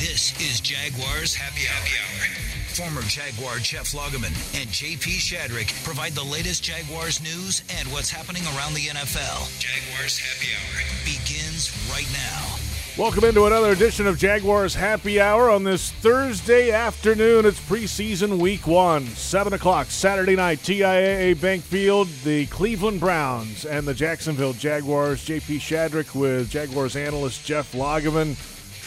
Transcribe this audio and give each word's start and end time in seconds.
This 0.00 0.32
is 0.40 0.60
Jaguars 0.60 1.34
Happy 1.34 1.68
Hour. 1.68 2.24
Former 2.72 3.02
Jaguar 3.02 3.58
Jeff 3.58 3.92
Lageman 3.92 4.32
and 4.58 4.66
JP 4.70 5.20
Shadrick 5.20 5.84
provide 5.84 6.12
the 6.12 6.24
latest 6.24 6.64
Jaguars 6.64 7.20
news 7.20 7.62
and 7.68 7.86
what's 7.92 8.08
happening 8.08 8.42
around 8.56 8.72
the 8.72 8.86
NFL. 8.86 9.60
Jaguars 9.60 10.18
Happy 10.18 10.54
Hour 10.56 11.04
begins 11.04 11.70
right 11.92 12.08
now. 12.14 12.56
Welcome 12.96 13.24
into 13.24 13.44
another 13.44 13.72
edition 13.72 14.06
of 14.06 14.16
Jaguars 14.16 14.74
Happy 14.74 15.20
Hour 15.20 15.50
on 15.50 15.64
this 15.64 15.92
Thursday 15.92 16.70
afternoon. 16.70 17.44
It's 17.44 17.60
preseason 17.60 18.38
week 18.38 18.66
one, 18.66 19.04
7 19.04 19.52
o'clock 19.52 19.88
Saturday 19.88 20.34
night, 20.34 20.60
TIAA 20.60 21.38
Bank 21.38 21.62
Field. 21.62 22.08
The 22.24 22.46
Cleveland 22.46 23.00
Browns 23.00 23.66
and 23.66 23.86
the 23.86 23.92
Jacksonville 23.92 24.54
Jaguars. 24.54 25.22
JP 25.26 25.58
Shadrick 25.58 26.18
with 26.18 26.48
Jaguars 26.48 26.96
analyst 26.96 27.44
Jeff 27.44 27.72
Lageman. 27.72 28.38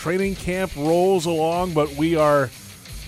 Training 0.03 0.35
camp 0.35 0.75
rolls 0.75 1.27
along, 1.27 1.73
but 1.73 1.89
we 1.95 2.17
are, 2.17 2.49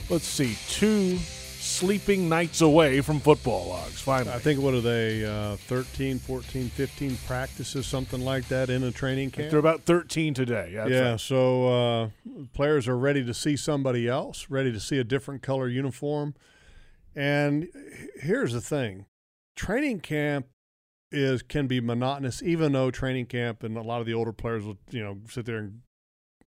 let's 0.10 0.26
see, 0.26 0.56
two 0.70 1.18
sleeping 1.18 2.30
nights 2.30 2.62
away 2.62 3.02
from 3.02 3.20
football 3.20 3.68
logs, 3.68 4.00
finally. 4.00 4.34
I 4.34 4.40
think, 4.40 4.62
what 4.62 4.74
are 4.74 4.80
they, 4.80 5.26
uh, 5.26 5.58
13, 5.58 6.20
14, 6.20 6.70
15 6.70 7.18
practices, 7.28 7.86
something 7.86 8.22
like 8.22 8.48
that 8.48 8.70
in 8.70 8.82
a 8.82 8.94
training 8.94 9.32
camp? 9.32 9.50
They're 9.52 9.60
about 9.60 9.82
13 9.82 10.34
today. 10.34 10.72
That's 10.74 10.90
yeah, 10.90 11.10
right. 11.10 11.20
so 11.20 11.68
uh, 11.68 12.10
players 12.54 12.88
are 12.88 12.98
ready 12.98 13.26
to 13.26 13.34
see 13.34 13.58
somebody 13.58 14.08
else, 14.08 14.50
ready 14.50 14.72
to 14.72 14.80
see 14.80 14.98
a 14.98 15.04
different 15.04 15.42
color 15.42 15.68
uniform. 15.68 16.34
And 17.14 17.68
here's 18.22 18.54
the 18.54 18.62
thing 18.62 19.06
training 19.58 20.00
camp 20.00 20.46
is 21.12 21.42
can 21.42 21.68
be 21.68 21.82
monotonous, 21.82 22.42
even 22.42 22.72
though 22.72 22.90
training 22.90 23.26
camp 23.26 23.64
and 23.64 23.76
a 23.76 23.82
lot 23.82 24.00
of 24.00 24.06
the 24.06 24.14
older 24.14 24.32
players 24.32 24.64
will, 24.64 24.78
you 24.92 25.04
know, 25.04 25.18
sit 25.30 25.46
there 25.46 25.58
and 25.58 25.82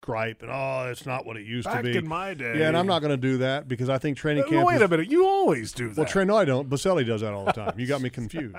gripe 0.02 0.42
and 0.42 0.50
oh, 0.52 0.88
it's 0.90 1.06
not 1.06 1.24
what 1.24 1.38
it 1.38 1.46
used 1.46 1.64
Back 1.66 1.78
to 1.84 1.90
be. 1.92 1.96
in 1.96 2.06
my 2.06 2.34
day. 2.34 2.58
yeah, 2.58 2.68
and 2.68 2.76
I'm 2.76 2.86
not 2.86 2.98
going 3.00 3.10
to 3.12 3.16
do 3.16 3.38
that 3.38 3.66
because 3.68 3.88
I 3.88 3.96
think 3.96 4.18
training 4.18 4.44
Uh, 4.44 4.48
camp. 4.48 4.66
Wait 4.66 4.76
is- 4.76 4.82
a 4.82 4.88
minute. 4.88 5.10
You 5.10 5.26
always 5.26 5.72
do 5.72 5.88
that. 5.88 5.96
well, 5.96 6.06
Trey, 6.06 6.24
no, 6.26 6.36
I 6.36 6.44
don't. 6.44 6.68
Boselli 6.68 7.06
does 7.06 7.22
that 7.22 7.32
all 7.32 7.46
the 7.46 7.52
time. 7.52 7.72
You 7.78 7.86
got 7.86 8.02
me 8.02 8.10
confused. 8.20 8.56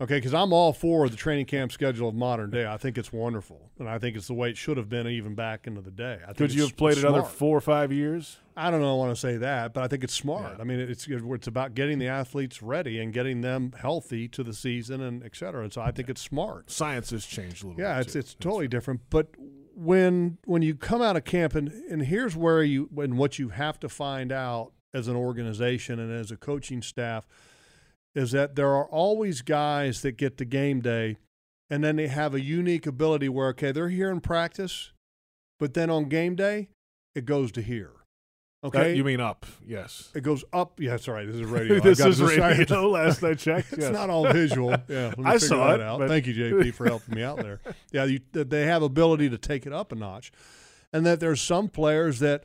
Okay, 0.00 0.16
because 0.16 0.34
I'm 0.34 0.52
all 0.52 0.72
for 0.72 1.08
the 1.08 1.16
training 1.16 1.46
camp 1.46 1.70
schedule 1.70 2.08
of 2.08 2.16
modern 2.16 2.50
day. 2.50 2.66
I 2.66 2.76
think 2.76 2.98
it's 2.98 3.12
wonderful, 3.12 3.70
and 3.78 3.88
I 3.88 3.98
think 4.00 4.16
it's 4.16 4.26
the 4.26 4.34
way 4.34 4.50
it 4.50 4.56
should 4.56 4.76
have 4.76 4.88
been 4.88 5.06
even 5.06 5.36
back 5.36 5.68
into 5.68 5.80
the 5.80 5.92
day. 5.92 6.18
I 6.22 6.26
think 6.26 6.36
Could 6.38 6.52
you 6.54 6.62
have 6.62 6.76
played 6.76 6.98
another 6.98 7.22
four 7.22 7.56
or 7.56 7.60
five 7.60 7.92
years? 7.92 8.38
I 8.56 8.72
don't 8.72 8.80
know. 8.80 8.90
I 8.92 8.96
want 8.98 9.14
to 9.14 9.20
say 9.20 9.36
that, 9.36 9.72
but 9.72 9.84
I 9.84 9.88
think 9.88 10.02
it's 10.02 10.12
smart. 10.12 10.54
Yeah. 10.56 10.62
I 10.62 10.64
mean, 10.64 10.80
it's 10.80 11.06
it's 11.08 11.46
about 11.46 11.74
getting 11.76 12.00
the 12.00 12.08
athletes 12.08 12.60
ready 12.60 12.98
and 12.98 13.12
getting 13.12 13.40
them 13.40 13.72
healthy 13.80 14.26
to 14.28 14.42
the 14.42 14.52
season 14.52 15.00
and 15.00 15.22
et 15.24 15.36
cetera. 15.36 15.62
And 15.62 15.72
so 15.72 15.80
I 15.80 15.92
think 15.92 16.08
it's 16.10 16.20
smart. 16.20 16.72
Science 16.72 17.10
has 17.10 17.24
changed 17.24 17.62
a 17.62 17.68
little 17.68 17.80
Yeah, 17.80 17.96
bit. 17.98 18.02
it's 18.06 18.12
too. 18.14 18.18
it's 18.18 18.34
totally 18.34 18.68
different. 18.68 19.00
But 19.10 19.28
when 19.76 20.38
when 20.44 20.62
you 20.62 20.74
come 20.74 21.02
out 21.02 21.16
of 21.16 21.24
camp 21.24 21.54
and 21.54 21.68
and 21.90 22.02
here's 22.02 22.36
where 22.36 22.62
you 22.62 22.88
and 22.96 23.18
what 23.18 23.38
you 23.38 23.48
have 23.50 23.78
to 23.80 23.88
find 23.88 24.30
out 24.32 24.72
as 24.92 25.08
an 25.08 25.16
organization 25.16 25.98
and 25.98 26.12
as 26.12 26.30
a 26.30 26.36
coaching 26.36 26.80
staff 26.80 27.26
is 28.14 28.30
that 28.30 28.54
there 28.54 28.70
are 28.70 28.86
always 28.86 29.42
guys 29.42 30.02
that 30.02 30.12
get 30.12 30.36
to 30.38 30.44
game 30.44 30.80
day 30.80 31.16
and 31.68 31.82
then 31.82 31.96
they 31.96 32.06
have 32.06 32.34
a 32.34 32.40
unique 32.40 32.86
ability 32.86 33.28
where 33.28 33.48
okay 33.48 33.72
they're 33.72 33.88
here 33.88 34.10
in 34.10 34.20
practice 34.20 34.92
but 35.58 35.74
then 35.74 35.90
on 35.90 36.08
game 36.08 36.36
day 36.36 36.68
it 37.14 37.24
goes 37.24 37.50
to 37.50 37.60
here 37.60 38.03
That- 38.64 38.78
okay 38.80 38.94
you 38.96 39.04
mean 39.04 39.20
up? 39.20 39.44
Yes. 39.66 40.10
it 40.14 40.22
goes 40.22 40.42
up 40.52 40.80
yeah 40.80 40.90
that's 40.92 41.06
right 41.06 41.26
this 41.26 41.36
is 41.36 41.42
radio 41.44 41.80
this 41.80 42.00
is 42.00 42.18
to 42.18 42.26
radio. 42.26 42.88
Last 42.90 43.22
I 43.22 43.34
checked, 43.34 43.72
it's 43.74 43.82
yes. 43.82 43.92
not 43.92 44.10
all 44.10 44.30
visual. 44.32 44.70
Yeah, 44.88 45.08
let 45.08 45.18
me 45.18 45.24
I 45.26 45.36
saw 45.36 45.68
that 45.68 45.80
it, 45.80 45.82
out. 45.82 45.98
but- 46.00 46.08
Thank 46.08 46.26
you, 46.26 46.34
JP, 46.34 46.74
for 46.74 46.86
helping 46.86 47.14
me 47.14 47.22
out 47.22 47.36
there. 47.38 47.60
Yeah, 47.92 48.04
you, 48.04 48.20
they 48.32 48.64
have 48.66 48.82
ability 48.82 49.28
to 49.30 49.38
take 49.38 49.66
it 49.66 49.72
up 49.72 49.92
a 49.92 49.94
notch, 49.94 50.32
and 50.92 51.04
that 51.06 51.20
there's 51.20 51.40
some 51.42 51.68
players 51.68 52.18
that 52.20 52.44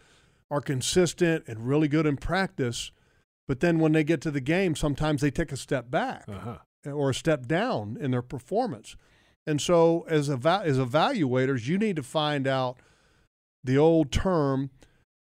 are 0.52 0.62
consistent 0.62 1.46
and 1.48 1.68
really 1.68 1.88
good 1.88 2.06
in 2.06 2.18
practice, 2.18 2.92
but 3.48 3.60
then 3.62 3.80
when 3.80 3.92
they 3.94 4.04
get 4.04 4.20
to 4.22 4.32
the 4.32 4.42
game, 4.42 4.76
sometimes 4.76 5.22
they 5.22 5.32
take 5.32 5.52
a 5.52 5.58
step 5.58 5.90
back 5.92 6.26
Uh-huh. 6.28 6.58
or 6.92 7.12
a 7.12 7.14
step 7.14 7.46
down 7.48 7.98
in 8.02 8.12
their 8.12 8.22
performance. 8.24 8.96
And 9.48 9.62
so, 9.62 10.06
as 10.10 10.30
eva- 10.30 10.64
as 10.66 10.78
evaluators, 10.78 11.68
you 11.68 11.78
need 11.78 11.96
to 11.96 12.04
find 12.04 12.46
out 12.48 12.78
the 13.64 13.78
old 13.78 14.12
term 14.12 14.70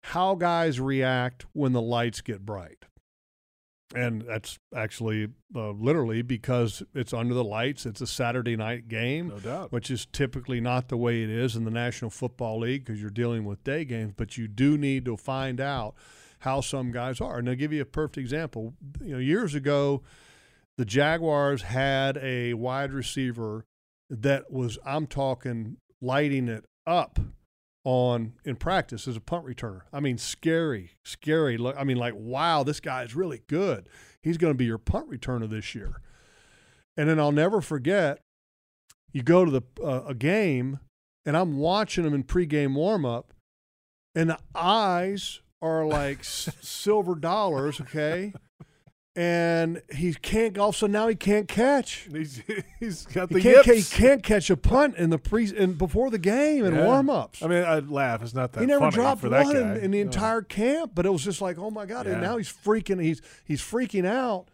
how 0.08 0.34
guys 0.34 0.78
react 0.80 1.46
when 1.54 1.72
the 1.72 1.80
lights 1.80 2.20
get 2.20 2.44
bright. 2.44 2.84
And 3.94 4.22
that's 4.22 4.58
actually 4.74 5.28
uh, 5.54 5.70
literally 5.70 6.20
because 6.22 6.82
it's 6.94 7.14
under 7.14 7.32
the 7.32 7.44
lights. 7.44 7.86
It's 7.86 8.00
a 8.02 8.06
Saturday 8.06 8.54
night 8.56 8.88
game, 8.88 9.28
No 9.28 9.38
doubt. 9.38 9.72
which 9.72 9.90
is 9.90 10.04
typically 10.06 10.60
not 10.60 10.88
the 10.88 10.96
way 10.98 11.22
it 11.22 11.30
is 11.30 11.56
in 11.56 11.64
the 11.64 11.70
National 11.70 12.10
Football 12.10 12.60
League 12.60 12.84
because 12.84 13.00
you're 13.00 13.10
dealing 13.10 13.44
with 13.44 13.64
day 13.64 13.84
games. 13.84 14.12
But 14.16 14.36
you 14.36 14.46
do 14.48 14.76
need 14.76 15.04
to 15.06 15.16
find 15.16 15.58
out 15.60 15.94
how 16.40 16.60
some 16.60 16.90
guys 16.92 17.20
are. 17.20 17.38
And 17.38 17.48
I'll 17.48 17.54
give 17.54 17.72
you 17.72 17.80
a 17.82 17.86
perfect 17.86 18.18
example. 18.18 18.74
You 19.00 19.12
know, 19.14 19.18
years 19.18 19.54
ago, 19.54 20.02
the 20.76 20.84
Jaguars 20.84 21.62
had 21.62 22.18
a 22.18 22.52
wide 22.54 22.92
receiver 22.92 23.64
that 24.10 24.50
was, 24.52 24.78
I'm 24.84 25.06
talking, 25.06 25.76
lighting 26.02 26.48
it 26.48 26.64
up 26.86 27.18
on 27.84 28.32
in 28.44 28.56
practice 28.56 29.06
as 29.06 29.16
a 29.16 29.20
punt 29.20 29.44
returner. 29.44 29.82
I 29.92 30.00
mean, 30.00 30.16
scary, 30.18 30.92
scary. 31.04 31.58
I 31.76 31.84
mean, 31.84 31.98
like, 31.98 32.14
wow, 32.16 32.62
this 32.62 32.80
guy 32.80 33.02
is 33.02 33.14
really 33.14 33.42
good. 33.46 33.88
He's 34.22 34.38
going 34.38 34.52
to 34.52 34.56
be 34.56 34.64
your 34.64 34.78
punt 34.78 35.10
returner 35.10 35.48
this 35.48 35.74
year. 35.74 36.00
And 36.96 37.08
then 37.08 37.20
I'll 37.20 37.32
never 37.32 37.60
forget, 37.60 38.20
you 39.12 39.22
go 39.22 39.44
to 39.44 39.50
the 39.50 39.62
uh, 39.82 40.04
a 40.06 40.14
game, 40.14 40.80
and 41.26 41.36
I'm 41.36 41.58
watching 41.58 42.04
him 42.04 42.14
in 42.14 42.24
pregame 42.24 42.74
warmup, 42.74 43.24
and 44.14 44.30
the 44.30 44.38
eyes 44.54 45.40
are 45.60 45.84
like 45.86 46.24
silver 46.24 47.14
dollars. 47.14 47.80
Okay. 47.80 48.32
And 49.16 49.80
he 49.94 50.12
can't. 50.14 50.58
Also, 50.58 50.88
now 50.88 51.06
he 51.06 51.14
can't 51.14 51.46
catch. 51.46 52.08
He's, 52.10 52.42
he's 52.80 53.06
got 53.06 53.28
He 53.28 53.36
the 53.36 53.40
can't, 53.42 53.64
ca- 53.64 53.74
he 53.74 53.82
can't 53.84 54.22
catch 54.24 54.50
a 54.50 54.56
punt 54.56 54.96
in 54.96 55.10
the 55.10 55.18
pre 55.18 55.48
in, 55.56 55.74
before 55.74 56.10
the 56.10 56.18
game 56.18 56.64
and 56.64 56.74
Yeah. 56.74 56.84
warm 56.84 57.08
ups. 57.08 57.40
I 57.40 57.46
mean, 57.46 57.62
I'd 57.62 57.88
laugh. 57.88 58.22
It's 58.22 58.34
not 58.34 58.52
that 58.52 58.60
he 58.60 58.66
never 58.66 58.80
funny 58.80 58.94
dropped 58.96 59.20
for 59.20 59.30
one 59.30 59.54
in, 59.56 59.76
in 59.76 59.90
the 59.92 59.98
No. 59.98 60.06
entire 60.06 60.42
camp, 60.42 60.92
but 60.96 61.06
it 61.06 61.10
was 61.10 61.22
just 61.22 61.40
like, 61.40 61.58
oh 61.58 61.70
my 61.70 61.86
god! 61.86 62.08
And 62.08 62.20
now 62.20 62.36
he's 62.38 62.52
freaking. 62.52 63.00
He's 63.00 63.22
he's 63.44 63.60
freaking 63.62 64.04
out 64.04 64.46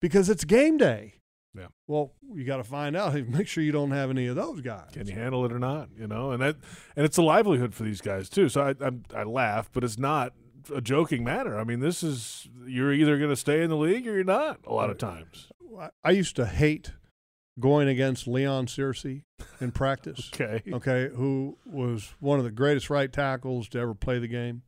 because 0.00 0.30
it's 0.30 0.44
game 0.44 0.78
day. 0.78 1.12
Yeah. 1.54 1.66
Well, 1.86 2.12
you 2.34 2.44
got 2.44 2.56
to 2.58 2.64
find 2.64 2.96
out. 2.96 3.14
Make 3.28 3.48
sure 3.48 3.62
you 3.62 3.72
don't 3.72 3.90
have 3.90 4.08
any 4.08 4.28
of 4.28 4.36
those 4.36 4.62
guys. 4.62 4.88
Can 4.92 5.06
you 5.06 5.14
handle 5.14 5.44
it 5.44 5.52
or 5.52 5.58
not? 5.58 5.90
You 5.98 6.06
know, 6.06 6.30
and 6.30 6.40
that 6.40 6.56
and 6.96 7.04
it's 7.04 7.18
a 7.18 7.22
livelihood 7.22 7.74
for 7.74 7.82
these 7.82 8.00
guys 8.00 8.30
too. 8.30 8.48
So 8.48 8.62
I 8.62 8.70
I, 8.82 9.20
I 9.20 9.24
laugh, 9.24 9.68
but 9.74 9.84
it's 9.84 9.98
not 9.98 10.32
a 10.74 10.80
joking 10.80 11.24
matter. 11.24 11.58
I 11.58 11.64
mean, 11.64 11.80
this 11.80 12.02
is 12.02 12.48
you're 12.66 12.92
either 12.92 13.18
going 13.18 13.30
to 13.30 13.36
stay 13.36 13.62
in 13.62 13.70
the 13.70 13.76
league 13.76 14.06
or 14.06 14.14
you're 14.14 14.24
not. 14.24 14.60
A 14.66 14.72
lot 14.72 14.90
of 14.90 14.98
times. 14.98 15.48
I- 16.04 16.10
used 16.10 16.36
to 16.36 16.46
hate 16.46 16.92
going 17.60 17.88
against 17.88 18.26
Leon 18.26 18.66
Searcy 18.66 19.22
in 19.60 19.72
practice. 19.72 20.30
Okay. 20.40 20.62
okay, 20.72 21.08
who 21.14 21.56
was 21.64 22.14
one 22.20 22.38
of 22.38 22.44
the 22.44 22.50
greatest 22.50 22.90
right 22.90 23.12
tackles 23.12 23.68
to 23.70 23.78
ever 23.78 23.94
play 23.94 24.18
the 24.18 24.28
game 24.28 24.62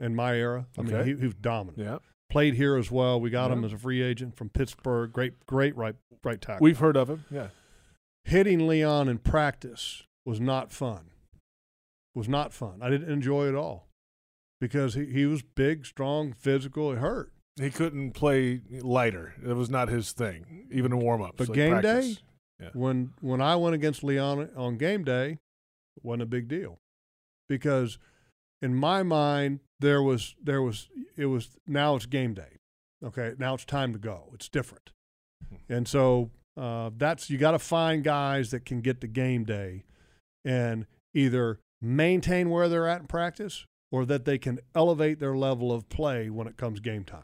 in 0.00 0.14
my 0.14 0.34
era. 0.36 0.66
I 0.78 0.82
mean, 0.82 1.04
he, 1.04 1.14
he 1.14 1.24
was 1.26 1.34
dominant. 1.34 1.78
Yeah. 1.78 1.98
Played 2.30 2.54
here 2.54 2.76
as 2.76 2.90
well. 2.90 3.20
We 3.20 3.28
got 3.30 3.50
him 3.50 3.62
as 3.64 3.72
a 3.74 3.78
free 3.78 4.02
agent 4.02 4.36
from 4.36 4.48
Pittsburgh. 4.48 5.12
Great, 5.12 5.44
great 5.46 5.76
right 5.76 5.94
right 6.24 6.40
tackle. 6.40 6.64
We've 6.64 6.78
heard 6.78 6.96
of 6.96 7.10
him. 7.10 7.24
Yeah. 7.30 7.48
hitting 8.24 8.66
Leon 8.66 9.08
in 9.08 9.18
practice 9.18 10.04
was 10.24 10.40
not 10.40 10.72
fun. 10.72 11.10
Was 12.14 12.28
not 12.28 12.52
fun. 12.52 12.78
I 12.80 12.88
didn't 12.90 13.10
enjoy 13.10 13.46
it 13.46 13.50
at 13.50 13.54
all 13.54 13.88
because 14.62 14.94
he, 14.94 15.06
he 15.06 15.26
was 15.26 15.42
big, 15.42 15.84
strong, 15.84 16.32
physical. 16.32 16.92
It 16.92 16.98
hurt. 16.98 17.32
He 17.60 17.68
couldn't 17.68 18.12
play 18.12 18.60
lighter. 18.70 19.34
It 19.44 19.54
was 19.54 19.68
not 19.68 19.88
his 19.88 20.12
thing, 20.12 20.68
even 20.70 20.92
in 20.92 21.00
warm 21.00 21.20
ups. 21.20 21.34
But 21.36 21.52
game 21.52 21.80
day, 21.80 22.14
when 22.72 23.12
when 23.20 23.40
I 23.40 23.56
went 23.56 23.74
against 23.74 24.04
Leon 24.04 24.50
on 24.56 24.76
game 24.76 25.02
day, 25.02 25.40
it 25.96 26.04
wasn't 26.04 26.22
a 26.22 26.26
big 26.26 26.46
deal 26.46 26.78
because 27.48 27.98
in 28.62 28.72
my 28.76 29.02
mind 29.02 29.58
there 29.80 30.00
was 30.00 30.36
there 30.40 30.62
was 30.62 30.88
it 31.16 31.26
was 31.26 31.50
now 31.66 31.96
it's 31.96 32.06
game 32.06 32.32
day. 32.32 32.58
Okay, 33.04 33.32
now 33.38 33.54
it's 33.54 33.64
time 33.64 33.92
to 33.92 33.98
go. 33.98 34.30
It's 34.32 34.48
different, 34.48 34.92
and 35.68 35.88
so 35.88 36.30
uh, 36.56 36.90
that's 36.96 37.28
you 37.28 37.36
got 37.36 37.50
to 37.50 37.58
find 37.58 38.04
guys 38.04 38.52
that 38.52 38.64
can 38.64 38.80
get 38.80 39.00
to 39.00 39.08
game 39.08 39.42
day 39.42 39.82
and 40.44 40.86
either 41.12 41.58
maintain 41.80 42.48
where 42.48 42.68
they're 42.68 42.86
at 42.86 43.00
in 43.00 43.06
practice 43.08 43.66
or 43.92 44.04
that 44.06 44.24
they 44.24 44.38
can 44.38 44.58
elevate 44.74 45.20
their 45.20 45.36
level 45.36 45.70
of 45.70 45.88
play 45.88 46.28
when 46.28 46.48
it 46.48 46.56
comes 46.56 46.80
game 46.80 47.04
time. 47.04 47.22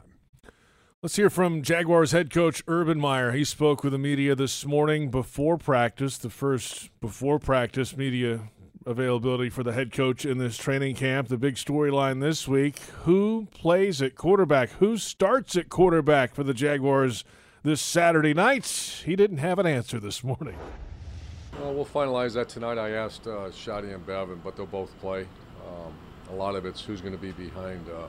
Let's 1.01 1.15
hear 1.15 1.29
from 1.29 1.63
Jaguars 1.63 2.11
head 2.11 2.29
coach 2.29 2.61
Urban 2.67 2.99
Meyer. 2.99 3.31
He 3.31 3.43
spoke 3.43 3.83
with 3.83 3.93
the 3.93 3.97
media 3.97 4.35
this 4.35 4.65
morning 4.65 5.09
before 5.09 5.57
practice, 5.57 6.17
the 6.17 6.29
first 6.29 6.89
before 7.01 7.39
practice 7.39 7.97
media 7.97 8.49
availability 8.85 9.49
for 9.49 9.63
the 9.63 9.71
head 9.71 9.91
coach 9.91 10.25
in 10.25 10.37
this 10.37 10.57
training 10.57 10.95
camp. 10.95 11.27
The 11.27 11.37
big 11.37 11.55
storyline 11.55 12.21
this 12.21 12.47
week 12.47 12.79
who 13.03 13.47
plays 13.51 14.01
at 14.01 14.15
quarterback? 14.15 14.71
Who 14.71 14.97
starts 14.97 15.55
at 15.55 15.69
quarterback 15.69 16.35
for 16.35 16.43
the 16.43 16.53
Jaguars 16.53 17.23
this 17.63 17.81
Saturday 17.81 18.33
night? 18.33 18.65
He 19.05 19.15
didn't 19.15 19.37
have 19.37 19.57
an 19.57 19.65
answer 19.65 19.99
this 19.99 20.23
morning. 20.23 20.57
Well, 21.59 21.73
we'll 21.73 21.85
finalize 21.85 22.33
that 22.33 22.49
tonight. 22.49 22.77
I 22.77 22.91
asked 22.91 23.25
uh, 23.25 23.49
Schotty 23.51 23.93
and 23.93 24.05
Bevell, 24.05 24.37
but 24.43 24.55
they'll 24.55 24.65
both 24.65 24.97
play. 24.99 25.21
Um, 25.65 25.93
a 26.29 26.33
lot 26.33 26.55
of 26.55 26.65
it's 26.65 26.81
who's 26.81 27.01
going 27.01 27.13
to 27.13 27.19
be 27.19 27.31
behind. 27.31 27.87
Uh, 27.87 28.07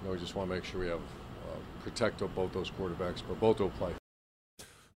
you 0.00 0.06
know, 0.06 0.12
we 0.12 0.18
just 0.18 0.34
want 0.34 0.48
to 0.48 0.54
make 0.54 0.64
sure 0.64 0.80
we 0.80 0.88
have 0.88 0.98
uh, 0.98 1.56
protect 1.82 2.22
both 2.34 2.52
those 2.52 2.70
quarterbacks, 2.70 3.22
but 3.26 3.38
both 3.40 3.60
will 3.60 3.70
play. 3.70 3.92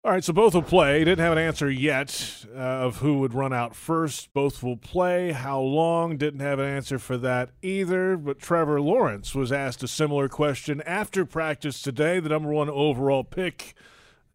All 0.05 0.13
right, 0.13 0.23
so 0.23 0.33
both 0.33 0.55
will 0.55 0.63
play. 0.63 1.01
Didn't 1.01 1.19
have 1.19 1.33
an 1.33 1.39
answer 1.39 1.69
yet 1.69 2.45
uh, 2.55 2.59
of 2.59 2.99
who 2.99 3.19
would 3.19 3.35
run 3.35 3.53
out 3.53 3.75
first. 3.75 4.33
Both 4.33 4.63
will 4.63 4.77
play. 4.77 5.33
How 5.33 5.61
long? 5.61 6.17
Didn't 6.17 6.41
have 6.41 6.61
an 6.61 6.67
answer 6.67 7.01
for 7.01 7.17
that 7.19 7.51
either. 7.63 8.17
But 8.17 8.39
Trevor 8.39 8.81
Lawrence 8.81 9.35
was 9.35 9.51
asked 9.51 9.83
a 9.83 9.89
similar 9.89 10.29
question 10.29 10.81
after 10.83 11.27
practice 11.27 11.83
today. 11.83 12.21
The 12.21 12.29
number 12.29 12.51
one 12.51 12.71
overall 12.71 13.25
pick 13.25 13.75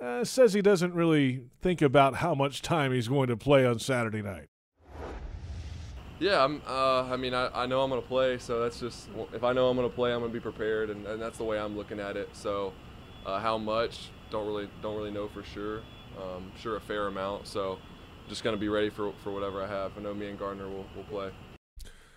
uh, 0.01 0.25
says 0.25 0.53
he 0.53 0.61
doesn't 0.61 0.93
really 0.93 1.45
think 1.61 1.81
about 1.81 2.15
how 2.15 2.35
much 2.35 2.61
time 2.61 2.91
he's 2.91 3.07
going 3.07 3.29
to 3.29 3.37
play 3.37 3.65
on 3.65 3.79
Saturday 3.79 4.21
night. 4.21 4.49
Yeah, 6.23 6.43
I'm, 6.43 6.61
uh, 6.65 7.03
I 7.03 7.17
mean, 7.17 7.33
I, 7.33 7.49
I 7.53 7.65
know 7.65 7.81
I'm 7.81 7.89
going 7.89 8.01
to 8.01 8.07
play, 8.07 8.37
so 8.37 8.61
that's 8.61 8.79
just 8.79 9.09
if 9.33 9.43
I 9.43 9.51
know 9.53 9.67
I'm 9.69 9.75
going 9.75 9.89
to 9.89 9.95
play, 9.95 10.13
I'm 10.13 10.19
going 10.19 10.31
to 10.31 10.33
be 10.33 10.41
prepared, 10.41 10.89
and, 10.89 11.05
and 11.05 11.21
that's 11.21 11.37
the 11.37 11.43
way 11.43 11.59
I'm 11.59 11.75
looking 11.75 11.99
at 11.99 12.15
it. 12.15 12.29
So, 12.33 12.73
uh, 13.25 13.39
how 13.39 13.57
much? 13.57 14.09
don't 14.33 14.47
really 14.47 14.67
don't 14.81 14.97
really 14.97 15.11
know 15.11 15.29
for 15.29 15.43
sure. 15.43 15.81
Um, 16.19 16.51
sure 16.59 16.75
a 16.75 16.81
fair 16.81 17.07
amount. 17.07 17.47
So 17.47 17.77
just 18.27 18.43
going 18.43 18.55
to 18.55 18.59
be 18.59 18.67
ready 18.67 18.89
for 18.89 19.13
for 19.23 19.31
whatever 19.31 19.63
I 19.63 19.67
have. 19.67 19.91
I 19.97 20.01
know 20.01 20.13
me 20.13 20.27
and 20.27 20.37
Gardner 20.37 20.67
will 20.67 20.85
will 20.95 21.03
play. 21.03 21.31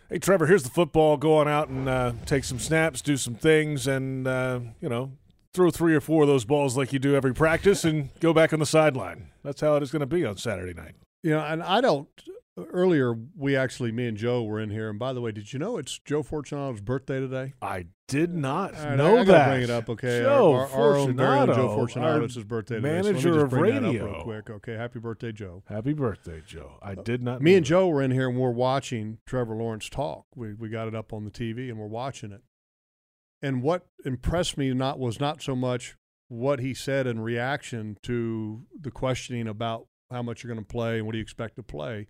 Hey 0.08 0.18
Trevor, 0.18 0.46
here's 0.46 0.62
the 0.62 0.70
football. 0.70 1.16
Go 1.16 1.36
on 1.36 1.46
out 1.46 1.68
and 1.68 1.88
uh, 1.88 2.12
take 2.24 2.44
some 2.44 2.58
snaps, 2.58 3.02
do 3.02 3.16
some 3.16 3.34
things, 3.34 3.86
and 3.86 4.26
uh, 4.26 4.60
you 4.80 4.88
know 4.88 5.12
throw 5.52 5.70
three 5.70 5.94
or 5.94 6.00
four 6.00 6.22
of 6.22 6.28
those 6.28 6.44
balls 6.44 6.76
like 6.76 6.92
you 6.92 6.98
do 6.98 7.14
every 7.14 7.34
practice, 7.34 7.84
and 7.84 8.08
go 8.20 8.32
back 8.32 8.52
on 8.52 8.58
the 8.58 8.66
sideline. 8.66 9.28
That's 9.44 9.60
how 9.60 9.76
it 9.76 9.82
is 9.82 9.92
going 9.92 10.00
to 10.00 10.06
be 10.06 10.24
on 10.24 10.38
Saturday 10.38 10.74
night. 10.74 10.94
You 11.22 11.32
know, 11.32 11.40
and 11.40 11.62
I 11.62 11.80
don't 11.80 12.08
earlier 12.56 13.14
we 13.36 13.56
actually 13.56 13.92
me 13.92 14.06
and 14.06 14.16
Joe 14.16 14.42
were 14.42 14.60
in 14.60 14.70
here, 14.70 14.88
and 14.88 14.98
by 14.98 15.12
the 15.12 15.20
way, 15.20 15.32
did 15.32 15.52
you 15.52 15.58
know 15.58 15.76
it's 15.76 15.98
Joe 16.04 16.22
Fortunato's 16.22 16.80
birthday 16.80 17.20
today? 17.20 17.54
I 17.60 17.86
did 18.08 18.34
not 18.34 18.72
right, 18.72 18.96
know 18.96 19.18
I, 19.18 19.20
I 19.20 19.24
that. 19.24 19.48
Bring 19.48 19.62
it 19.62 19.70
up, 19.70 19.88
okay? 19.90 20.20
Joe 20.22 20.54
our, 20.54 20.68
our, 20.68 20.90
our 20.90 20.96
own 20.96 21.16
Joe 21.16 21.74
Fortunato, 21.74 22.24
it's 22.24 22.34
his 22.34 22.44
birthday 22.44 22.76
today. 22.76 22.88
Manager 22.88 23.34
so 23.34 23.40
of 23.40 23.52
radio. 23.52 24.06
real 24.06 24.22
quick, 24.22 24.50
okay? 24.50 24.74
Happy 24.74 24.98
birthday, 24.98 25.32
Joe. 25.32 25.62
Happy 25.66 25.92
birthday, 25.92 26.42
Joe. 26.46 26.78
I 26.82 26.92
uh, 26.92 27.02
did 27.02 27.22
not. 27.22 27.42
Me 27.42 27.54
and 27.54 27.64
that. 27.64 27.68
Joe 27.68 27.88
were 27.88 28.02
in 28.02 28.10
here 28.10 28.28
and 28.28 28.38
we're 28.38 28.50
watching 28.50 29.18
Trevor 29.26 29.54
Lawrence 29.54 29.88
talk. 29.88 30.26
We 30.34 30.54
we 30.54 30.68
got 30.68 30.88
it 30.88 30.94
up 30.94 31.12
on 31.12 31.24
the 31.24 31.30
TV 31.30 31.68
and 31.68 31.78
we're 31.78 31.86
watching 31.86 32.32
it. 32.32 32.42
And 33.42 33.62
what 33.62 33.86
impressed 34.04 34.56
me 34.56 34.72
not 34.72 34.98
was 34.98 35.20
not 35.20 35.42
so 35.42 35.54
much 35.54 35.96
what 36.28 36.58
he 36.58 36.74
said 36.74 37.06
in 37.06 37.20
reaction 37.20 37.98
to 38.02 38.62
the 38.80 38.90
questioning 38.90 39.46
about 39.46 39.86
how 40.10 40.22
much 40.22 40.42
you're 40.42 40.52
going 40.52 40.64
to 40.64 40.68
play 40.68 40.96
and 40.96 41.06
what 41.06 41.12
do 41.12 41.18
you 41.18 41.22
expect 41.22 41.56
to 41.56 41.62
play 41.62 42.06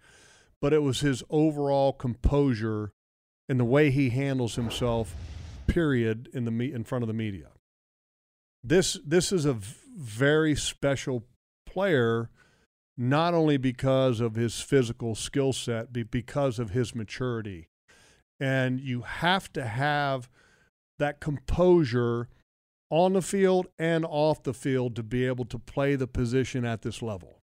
but 0.67 0.73
it 0.73 0.83
was 0.83 0.99
his 0.99 1.23
overall 1.31 1.93
composure 1.93 2.91
and 3.49 3.61
the 3.61 3.65
way 3.65 3.89
he 3.89 4.11
handles 4.11 4.57
himself 4.57 5.15
period 5.69 6.29
in 6.35 6.45
the 6.45 6.51
me- 6.51 6.73
in 6.73 6.83
front 6.83 7.05
of 7.05 7.07
the 7.07 7.15
media. 7.15 7.51
This 8.65 8.99
this 9.07 9.31
is 9.31 9.47
a 9.47 9.57
very 9.97 10.57
special 10.57 11.23
player 11.67 12.31
not 12.99 13.33
only 13.33 13.57
because 13.57 14.19
of 14.19 14.35
his 14.35 14.61
physical 14.61 15.15
skill 15.15 15.53
set 15.53 15.93
but 15.93 16.11
because 16.11 16.59
of 16.59 16.71
his 16.71 16.97
maturity. 16.97 17.69
And 18.41 18.81
you 18.81 19.03
have 19.03 19.53
to 19.53 19.65
have 19.65 20.29
that 20.99 21.21
composure 21.21 22.29
on 22.91 23.13
the 23.13 23.23
field 23.23 23.69
and 23.79 24.05
off 24.05 24.43
the 24.43 24.53
field 24.53 24.97
to 24.97 25.05
be 25.05 25.27
able 25.27 25.45
to 25.45 25.61
play 25.61 25.95
the 25.95 26.09
position 26.09 26.65
at 26.65 26.83
this 26.83 27.03
level. 27.03 27.39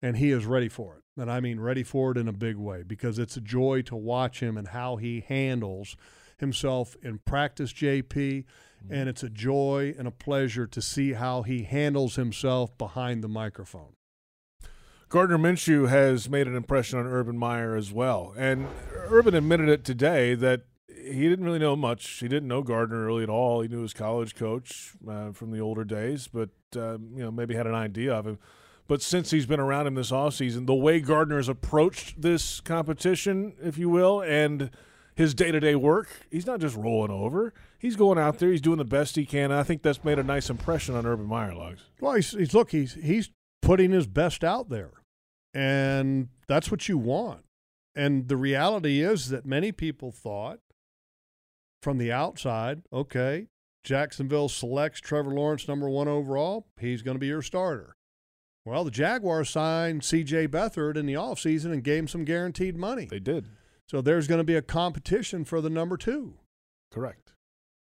And 0.00 0.16
he 0.16 0.30
is 0.30 0.46
ready 0.46 0.70
for 0.70 0.96
it. 0.96 1.02
And 1.18 1.30
I 1.30 1.40
mean 1.40 1.60
ready 1.60 1.82
for 1.82 2.12
it 2.12 2.18
in 2.18 2.28
a 2.28 2.32
big 2.32 2.56
way 2.56 2.82
because 2.82 3.18
it's 3.18 3.36
a 3.36 3.40
joy 3.40 3.82
to 3.82 3.96
watch 3.96 4.40
him 4.40 4.56
and 4.56 4.68
how 4.68 4.96
he 4.96 5.24
handles 5.26 5.96
himself 6.38 6.96
in 7.02 7.18
practice, 7.18 7.72
JP. 7.72 8.04
Mm-hmm. 8.04 8.92
And 8.92 9.08
it's 9.08 9.22
a 9.22 9.30
joy 9.30 9.94
and 9.98 10.06
a 10.06 10.10
pleasure 10.10 10.66
to 10.66 10.82
see 10.82 11.14
how 11.14 11.42
he 11.42 11.62
handles 11.62 12.16
himself 12.16 12.76
behind 12.76 13.24
the 13.24 13.28
microphone. 13.28 13.94
Gardner 15.08 15.38
Minshew 15.38 15.88
has 15.88 16.28
made 16.28 16.48
an 16.48 16.56
impression 16.56 16.98
on 16.98 17.06
Urban 17.06 17.38
Meyer 17.38 17.76
as 17.76 17.92
well. 17.92 18.34
And 18.36 18.66
Urban 18.92 19.34
admitted 19.34 19.68
it 19.68 19.84
today 19.84 20.34
that 20.34 20.62
he 20.88 21.28
didn't 21.28 21.44
really 21.44 21.60
know 21.60 21.76
much. 21.76 22.06
He 22.08 22.28
didn't 22.28 22.48
know 22.48 22.62
Gardner 22.62 23.06
really 23.06 23.22
at 23.22 23.28
all. 23.28 23.60
He 23.60 23.68
knew 23.68 23.82
his 23.82 23.92
college 23.92 24.34
coach 24.34 24.94
uh, 25.08 25.30
from 25.30 25.52
the 25.52 25.60
older 25.60 25.84
days, 25.84 26.28
but 26.28 26.50
uh, 26.74 26.98
you 26.98 27.22
know 27.22 27.30
maybe 27.30 27.54
had 27.54 27.66
an 27.66 27.74
idea 27.74 28.12
of 28.12 28.26
him. 28.26 28.38
But 28.88 29.02
since 29.02 29.30
he's 29.30 29.46
been 29.46 29.60
around 29.60 29.86
him 29.86 29.94
this 29.94 30.12
offseason, 30.12 30.66
the 30.66 30.74
way 30.74 31.00
Gardner 31.00 31.36
has 31.36 31.48
approached 31.48 32.20
this 32.20 32.60
competition, 32.60 33.54
if 33.60 33.78
you 33.78 33.88
will, 33.88 34.20
and 34.20 34.70
his 35.14 35.34
day 35.34 35.50
to 35.50 35.58
day 35.58 35.74
work, 35.74 36.08
he's 36.30 36.46
not 36.46 36.60
just 36.60 36.76
rolling 36.76 37.10
over. 37.10 37.52
He's 37.78 37.96
going 37.96 38.18
out 38.18 38.38
there. 38.38 38.50
He's 38.50 38.60
doing 38.60 38.78
the 38.78 38.84
best 38.84 39.16
he 39.16 39.26
can. 39.26 39.50
I 39.50 39.62
think 39.62 39.82
that's 39.82 40.04
made 40.04 40.18
a 40.18 40.22
nice 40.22 40.50
impression 40.50 40.94
on 40.94 41.06
Urban 41.06 41.26
Meyer 41.26 41.54
Lags. 41.54 41.84
Well, 42.00 42.14
he's, 42.14 42.30
he's 42.30 42.54
look, 42.54 42.70
he's 42.70 42.94
he's 42.94 43.30
putting 43.62 43.90
his 43.90 44.06
best 44.06 44.44
out 44.44 44.68
there, 44.68 44.92
and 45.52 46.28
that's 46.46 46.70
what 46.70 46.88
you 46.88 46.98
want. 46.98 47.44
And 47.96 48.28
the 48.28 48.36
reality 48.36 49.00
is 49.00 49.30
that 49.30 49.46
many 49.46 49.72
people 49.72 50.12
thought 50.12 50.60
from 51.82 51.98
the 51.98 52.12
outside, 52.12 52.82
okay, 52.92 53.46
Jacksonville 53.84 54.50
selects 54.50 55.00
Trevor 55.00 55.30
Lawrence 55.30 55.66
number 55.66 55.88
one 55.88 56.08
overall. 56.08 56.66
He's 56.78 57.02
going 57.02 57.14
to 57.14 57.20
be 57.20 57.28
your 57.28 57.42
starter. 57.42 57.96
Well, 58.66 58.82
the 58.82 58.90
Jaguars 58.90 59.48
signed 59.48 60.02
C.J. 60.02 60.48
Beathard 60.48 60.96
in 60.96 61.06
the 61.06 61.14
offseason 61.14 61.66
and 61.66 61.84
gave 61.84 62.00
him 62.00 62.08
some 62.08 62.24
guaranteed 62.24 62.76
money. 62.76 63.06
They 63.06 63.20
did. 63.20 63.46
So 63.88 64.00
there's 64.00 64.26
going 64.26 64.40
to 64.40 64.44
be 64.44 64.56
a 64.56 64.62
competition 64.62 65.44
for 65.44 65.60
the 65.60 65.70
number 65.70 65.96
two. 65.96 66.34
Correct. 66.90 67.32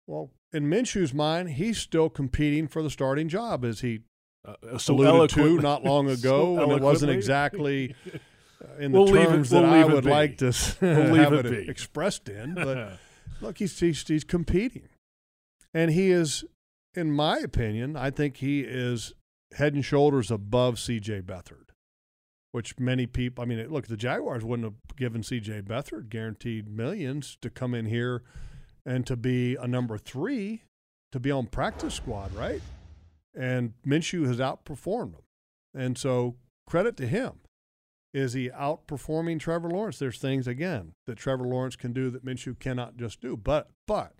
Well, 0.07 0.31
in 0.53 0.71
Minshew's 0.71 1.13
mind, 1.13 1.51
he's 1.51 1.79
still 1.79 2.09
competing 2.09 2.69
for 2.69 2.85
the 2.85 2.91
starting 2.91 3.29
job, 3.29 3.65
as 3.65 3.81
he 3.81 4.03
uh, 4.47 4.79
so 4.79 4.95
alluded 4.95 5.31
to 5.31 5.61
not 5.61 5.85
long 5.85 6.09
ago, 6.11 6.57
so 6.57 6.63
and 6.63 6.73
it 6.73 6.81
wasn't 6.81 7.11
exactly 7.11 7.97
uh, 8.15 8.79
in 8.79 8.93
the 8.93 9.01
we'll 9.03 9.13
terms 9.13 9.53
it, 9.53 9.57
we'll 9.57 9.65
that 9.65 9.73
I 9.73 9.85
would 9.85 10.05
like 10.05 10.39
to 10.39 10.55
we'll 10.81 11.15
have 11.17 11.33
it, 11.33 11.47
it 11.47 11.69
expressed 11.69 12.29
in. 12.29 12.55
But 12.55 12.99
look, 13.41 13.59
he's, 13.59 13.79
he's 13.81 14.07
he's 14.07 14.25
competing, 14.25 14.89
and 15.75 15.91
he 15.91 16.13
is, 16.13 16.45
in 16.95 17.11
my 17.11 17.39
opinion, 17.39 17.97
I 17.97 18.11
think 18.11 18.37
he 18.37 18.61
is 18.61 19.13
head 19.55 19.75
and 19.75 19.85
shoulders 19.85 20.31
above 20.31 20.77
CJ 20.77 21.23
Beathard, 21.23 21.71
which 22.53 22.79
many 22.79 23.07
people, 23.07 23.43
I 23.43 23.47
mean, 23.47 23.67
look, 23.69 23.87
the 23.87 23.97
Jaguars 23.97 24.45
wouldn't 24.45 24.65
have 24.65 24.97
given 24.97 25.23
CJ 25.23 25.63
Beathard 25.63 26.09
guaranteed 26.09 26.69
millions 26.69 27.37
to 27.41 27.51
come 27.51 27.75
in 27.75 27.87
here 27.87 28.23
and 28.85 29.07
to 29.07 29.17
be 29.17 29.57
a 29.57 29.67
number 29.67 29.99
three, 29.99 30.63
to 31.13 31.21
be 31.21 31.31
on 31.31 31.47
practice 31.47 31.95
squad, 31.95 32.35
right? 32.35 32.63
And 33.35 33.75
Minshew 33.87 34.27
has 34.27 34.39
outperformed 34.39 35.15
him. 35.15 35.23
And 35.75 35.99
so 35.99 36.37
credit 36.67 36.97
to 36.99 37.07
him. 37.07 37.41
Is 38.15 38.33
he 38.33 38.49
outperforming 38.49 39.39
Trevor 39.39 39.71
Lawrence? 39.71 39.99
There's 39.99 40.19
things 40.19 40.47
again 40.47 40.93
that 41.07 41.19
Trevor 41.19 41.45
Lawrence 41.45 41.77
can 41.77 41.93
do 41.93 42.11
that 42.11 42.25
Minshew 42.25 42.59
cannot 42.59 42.97
just 42.97 43.21
do. 43.21 43.37
But 43.37 43.69
but 43.87 44.15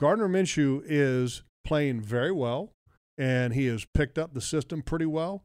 Gardner 0.00 0.28
Minshew 0.28 0.82
is 0.84 1.42
playing 1.64 2.00
very 2.00 2.32
well 2.32 2.72
and 3.16 3.54
he 3.54 3.66
has 3.66 3.84
picked 3.84 4.18
up 4.18 4.34
the 4.34 4.40
system 4.40 4.82
pretty 4.82 5.06
well. 5.06 5.44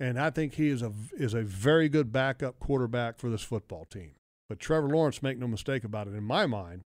And 0.00 0.18
I 0.18 0.30
think 0.30 0.54
he 0.54 0.68
is 0.68 0.82
a 0.82 0.92
is 1.12 1.34
a 1.34 1.42
very 1.42 1.88
good 1.88 2.12
backup 2.12 2.58
quarterback 2.58 3.18
for 3.18 3.30
this 3.30 3.42
football 3.42 3.84
team. 3.84 4.12
But 4.48 4.58
Trevor 4.58 4.88
Lawrence, 4.88 5.22
make 5.22 5.38
no 5.38 5.46
mistake 5.46 5.84
about 5.84 6.08
it, 6.08 6.14
in 6.14 6.24
my 6.24 6.46
mind, 6.46 6.82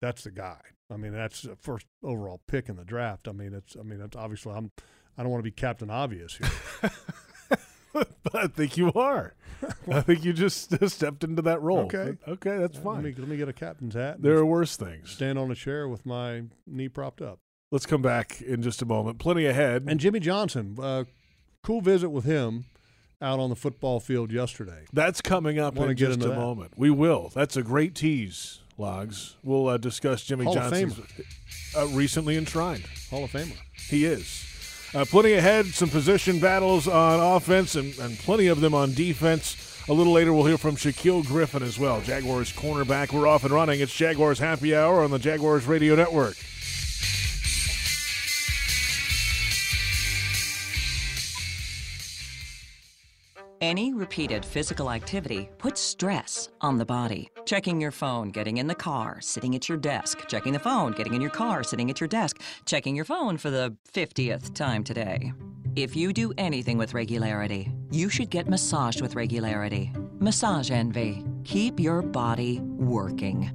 that's 0.00 0.24
the 0.24 0.30
guy. 0.30 0.60
I 0.90 0.96
mean, 0.96 1.12
that's 1.12 1.42
the 1.42 1.56
first 1.56 1.86
overall 2.02 2.40
pick 2.46 2.68
in 2.68 2.76
the 2.76 2.84
draft. 2.84 3.26
I 3.26 3.32
mean, 3.32 3.52
it's 3.52 3.76
I 3.76 3.82
mean, 3.82 4.00
it's 4.00 4.16
obviously 4.16 4.52
I'm 4.52 4.70
I 5.18 5.22
don't 5.22 5.32
want 5.32 5.40
to 5.40 5.50
be 5.50 5.50
Captain 5.50 5.90
Obvious 5.90 6.36
here. 6.36 6.90
but 7.92 8.34
I 8.34 8.46
think 8.46 8.76
you 8.76 8.92
are. 8.92 9.34
I 9.90 10.02
think 10.02 10.24
you 10.24 10.32
just 10.32 10.88
stepped 10.90 11.24
into 11.24 11.42
that 11.42 11.62
role. 11.62 11.80
Okay, 11.80 12.16
okay, 12.28 12.58
that's 12.58 12.76
fine. 12.78 12.96
Let 12.96 13.04
me, 13.04 13.14
let 13.18 13.28
me 13.28 13.36
get 13.36 13.48
a 13.48 13.52
captain's 13.52 13.94
hat. 13.94 14.20
There 14.20 14.36
are 14.36 14.46
worse 14.46 14.76
things. 14.76 15.10
Stand 15.10 15.38
on 15.38 15.50
a 15.50 15.54
chair 15.54 15.88
with 15.88 16.04
my 16.04 16.42
knee 16.66 16.88
propped 16.88 17.22
up. 17.22 17.40
Let's 17.72 17.86
come 17.86 18.00
back 18.02 18.40
in 18.40 18.62
just 18.62 18.80
a 18.80 18.86
moment. 18.86 19.18
Plenty 19.18 19.44
ahead. 19.46 19.84
And 19.88 19.98
Jimmy 19.98 20.20
Johnson, 20.20 20.76
uh, 20.80 21.04
cool 21.64 21.80
visit 21.80 22.10
with 22.10 22.24
him 22.24 22.66
out 23.20 23.40
on 23.40 23.50
the 23.50 23.56
football 23.56 23.98
field 23.98 24.30
yesterday. 24.30 24.84
That's 24.92 25.20
coming 25.20 25.58
up 25.58 25.76
in 25.76 25.96
just 25.96 26.22
a 26.22 26.28
that. 26.28 26.36
moment. 26.36 26.74
We 26.76 26.90
will. 26.90 27.32
That's 27.34 27.56
a 27.56 27.62
great 27.62 27.96
tease, 27.96 28.60
Lags. 28.78 29.36
We'll 29.42 29.66
uh, 29.66 29.78
discuss 29.78 30.22
Jimmy 30.22 30.44
Hall 30.44 30.54
Johnson. 30.54 30.92
Uh, 31.76 31.86
recently 31.88 32.36
enshrined. 32.36 32.84
Hall 33.10 33.24
of 33.24 33.32
Famer. 33.32 33.56
He 33.88 34.04
is. 34.04 34.44
Uh, 34.94 35.04
plenty 35.04 35.32
ahead, 35.32 35.66
some 35.66 35.90
position 35.90 36.38
battles 36.38 36.86
on 36.86 37.36
offense 37.36 37.74
and, 37.74 37.98
and 37.98 38.16
plenty 38.18 38.46
of 38.46 38.60
them 38.60 38.74
on 38.74 38.94
defense. 38.94 39.56
A 39.88 39.92
little 39.92 40.12
later, 40.12 40.32
we'll 40.32 40.46
hear 40.46 40.58
from 40.58 40.76
Shaquill 40.76 41.26
Griffin 41.26 41.62
as 41.62 41.78
well, 41.78 42.00
Jaguars 42.00 42.52
cornerback. 42.52 43.12
We're 43.12 43.26
off 43.26 43.44
and 43.44 43.52
running. 43.52 43.80
It's 43.80 43.94
Jaguars 43.94 44.38
Happy 44.38 44.74
Hour 44.74 45.02
on 45.02 45.10
the 45.10 45.18
Jaguars 45.18 45.66
Radio 45.66 45.96
Network. 45.96 46.36
Any 53.62 53.94
repeated 53.94 54.44
physical 54.44 54.90
activity 54.90 55.48
puts 55.56 55.80
stress 55.80 56.50
on 56.60 56.76
the 56.76 56.84
body. 56.84 57.30
Checking 57.46 57.80
your 57.80 57.90
phone, 57.90 58.28
getting 58.28 58.58
in 58.58 58.66
the 58.66 58.74
car, 58.74 59.22
sitting 59.22 59.54
at 59.54 59.66
your 59.66 59.78
desk, 59.78 60.28
checking 60.28 60.52
the 60.52 60.58
phone, 60.58 60.92
getting 60.92 61.14
in 61.14 61.22
your 61.22 61.30
car, 61.30 61.64
sitting 61.64 61.88
at 61.88 61.98
your 61.98 62.08
desk, 62.08 62.40
checking 62.66 62.94
your 62.94 63.06
phone 63.06 63.38
for 63.38 63.48
the 63.48 63.74
50th 63.94 64.52
time 64.52 64.84
today. 64.84 65.32
If 65.74 65.96
you 65.96 66.12
do 66.12 66.34
anything 66.36 66.76
with 66.76 66.92
regularity, 66.92 67.72
you 67.90 68.10
should 68.10 68.28
get 68.28 68.46
massaged 68.46 69.00
with 69.00 69.14
regularity. 69.14 69.90
Massage 70.18 70.70
Envy. 70.70 71.24
Keep 71.44 71.80
your 71.80 72.02
body 72.02 72.60
working. 72.60 73.50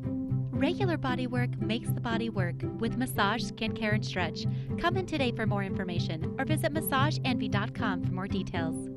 Regular 0.52 0.98
body 0.98 1.28
work 1.28 1.60
makes 1.62 1.90
the 1.90 2.02
body 2.02 2.30
work 2.30 2.56
with 2.80 2.98
massage, 2.98 3.44
skincare, 3.44 3.94
and 3.94 4.06
stretch. 4.06 4.46
Come 4.80 4.98
in 4.98 5.06
today 5.06 5.32
for 5.32 5.46
more 5.46 5.64
information 5.64 6.36
or 6.40 6.46
visit 6.46 6.74
massageenvy.com 6.74 8.04
for 8.04 8.12
more 8.12 8.28
details. 8.28 8.91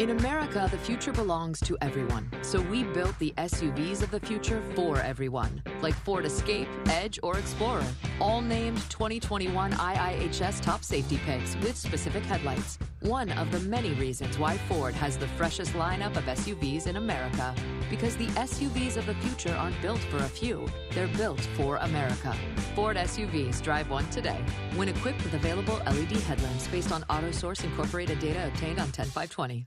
In 0.00 0.08
America, 0.08 0.66
the 0.70 0.78
future 0.78 1.12
belongs 1.12 1.60
to 1.60 1.76
everyone. 1.82 2.26
So 2.40 2.62
we 2.62 2.84
built 2.84 3.18
the 3.18 3.34
SUVs 3.36 4.02
of 4.02 4.10
the 4.10 4.18
future 4.18 4.62
for 4.74 4.96
everyone, 4.96 5.62
like 5.82 5.92
Ford 5.92 6.24
Escape, 6.24 6.68
Edge, 6.86 7.20
or 7.22 7.36
Explorer, 7.36 7.84
all 8.18 8.40
named 8.40 8.78
2021 8.88 9.72
IIHS 9.72 10.62
top 10.62 10.84
safety 10.84 11.20
picks 11.26 11.54
with 11.56 11.76
specific 11.76 12.22
headlights. 12.22 12.78
One 13.00 13.30
of 13.32 13.52
the 13.52 13.60
many 13.68 13.92
reasons 13.92 14.38
why 14.38 14.56
Ford 14.56 14.94
has 14.94 15.18
the 15.18 15.28
freshest 15.28 15.74
lineup 15.74 16.16
of 16.16 16.24
SUVs 16.24 16.86
in 16.86 16.96
America. 16.96 17.54
Because 17.90 18.16
the 18.16 18.28
SUVs 18.28 18.96
of 18.96 19.04
the 19.04 19.14
future 19.16 19.54
aren't 19.54 19.82
built 19.82 20.00
for 20.10 20.16
a 20.16 20.30
few, 20.30 20.66
they're 20.92 21.14
built 21.18 21.42
for 21.58 21.76
America. 21.76 22.34
Ford 22.74 22.96
SUVs 22.96 23.60
drive 23.60 23.90
one 23.90 24.08
today. 24.08 24.42
When 24.76 24.88
equipped 24.88 25.22
with 25.24 25.34
available 25.34 25.76
LED 25.84 26.12
headlamps 26.22 26.68
based 26.68 26.90
on 26.90 27.02
AutoSource 27.10 27.64
Incorporated 27.64 28.18
data 28.18 28.46
obtained 28.46 28.78
on 28.78 28.86
10520. 28.92 29.66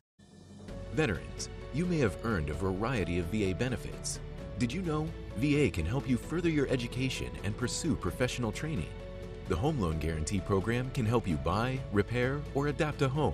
Veterans, 0.93 1.49
you 1.73 1.85
may 1.87 1.97
have 1.97 2.23
earned 2.23 2.49
a 2.49 2.53
variety 2.53 3.17
of 3.17 3.25
VA 3.25 3.55
benefits. 3.55 4.19
Did 4.59 4.71
you 4.71 4.83
know 4.83 5.07
VA 5.37 5.71
can 5.71 5.85
help 5.85 6.07
you 6.07 6.17
further 6.17 6.49
your 6.49 6.67
education 6.67 7.31
and 7.43 7.57
pursue 7.57 7.95
professional 7.95 8.51
training? 8.51 8.89
The 9.49 9.55
Home 9.55 9.79
Loan 9.79 9.97
Guarantee 9.97 10.39
Program 10.39 10.91
can 10.91 11.05
help 11.05 11.27
you 11.27 11.35
buy, 11.37 11.79
repair, 11.91 12.41
or 12.53 12.67
adapt 12.67 13.01
a 13.01 13.09
home. 13.09 13.33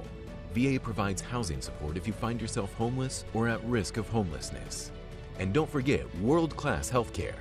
VA 0.54 0.80
provides 0.80 1.22
housing 1.22 1.62
support 1.62 1.98
if 1.98 2.08
you 2.08 2.14
find 2.14 2.42
yourself 2.42 2.74
homeless 2.74 3.26
or 3.34 3.50
at 3.50 3.64
risk 3.66 3.98
of 3.98 4.08
homelessness. 4.08 4.92
And 5.38 5.54
don't 5.54 5.70
forget 5.70 6.14
world 6.20 6.56
class 6.56 6.90
health 6.90 7.12
care. 7.12 7.36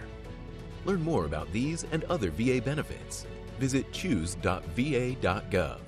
Learn 0.85 1.01
more 1.01 1.27
about 1.27 1.51
these 1.53 1.85
and 1.93 2.03
other 2.05 2.31
VA 2.31 2.61
benefits. 2.61 3.25
Visit 3.59 3.93
choose.va.gov. 3.93 5.79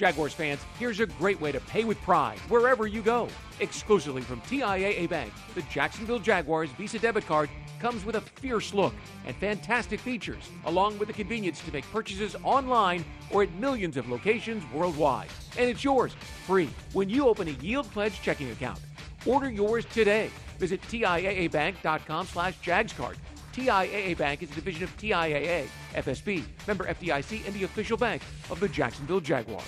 Jaguars 0.00 0.32
fans, 0.32 0.62
here's 0.78 0.98
a 1.00 1.04
great 1.04 1.38
way 1.42 1.52
to 1.52 1.60
pay 1.60 1.84
with 1.84 2.00
pride 2.00 2.38
wherever 2.48 2.86
you 2.86 3.02
go. 3.02 3.28
Exclusively 3.60 4.22
from 4.22 4.40
TIAA 4.40 5.06
Bank, 5.10 5.30
the 5.54 5.60
Jacksonville 5.64 6.18
Jaguars 6.18 6.70
Visa 6.70 6.98
debit 6.98 7.26
card 7.26 7.50
comes 7.80 8.02
with 8.06 8.14
a 8.14 8.22
fierce 8.22 8.72
look 8.72 8.94
and 9.26 9.36
fantastic 9.36 10.00
features, 10.00 10.48
along 10.64 10.98
with 10.98 11.08
the 11.08 11.12
convenience 11.12 11.60
to 11.60 11.70
make 11.70 11.84
purchases 11.92 12.34
online 12.44 13.04
or 13.30 13.42
at 13.42 13.52
millions 13.56 13.98
of 13.98 14.08
locations 14.08 14.64
worldwide. 14.72 15.28
And 15.58 15.68
it's 15.68 15.84
yours 15.84 16.14
free 16.46 16.70
when 16.94 17.10
you 17.10 17.28
open 17.28 17.48
a 17.48 17.62
Yield 17.62 17.90
Pledge 17.90 18.22
checking 18.22 18.50
account. 18.52 18.80
Order 19.26 19.50
yours 19.50 19.84
today. 19.84 20.30
Visit 20.58 20.80
TIAABank.com 20.80 22.26
slash 22.26 22.58
JagsCard. 22.60 23.16
TIAA 23.52 24.16
Bank 24.16 24.42
is 24.42 24.50
a 24.50 24.54
division 24.54 24.84
of 24.84 24.96
TIAA, 24.96 25.66
FSB, 25.92 26.44
member 26.66 26.86
FDIC, 26.86 27.44
and 27.44 27.54
the 27.54 27.64
official 27.64 27.98
bank 27.98 28.22
of 28.48 28.60
the 28.60 28.68
Jacksonville 28.68 29.20
Jaguars. 29.20 29.66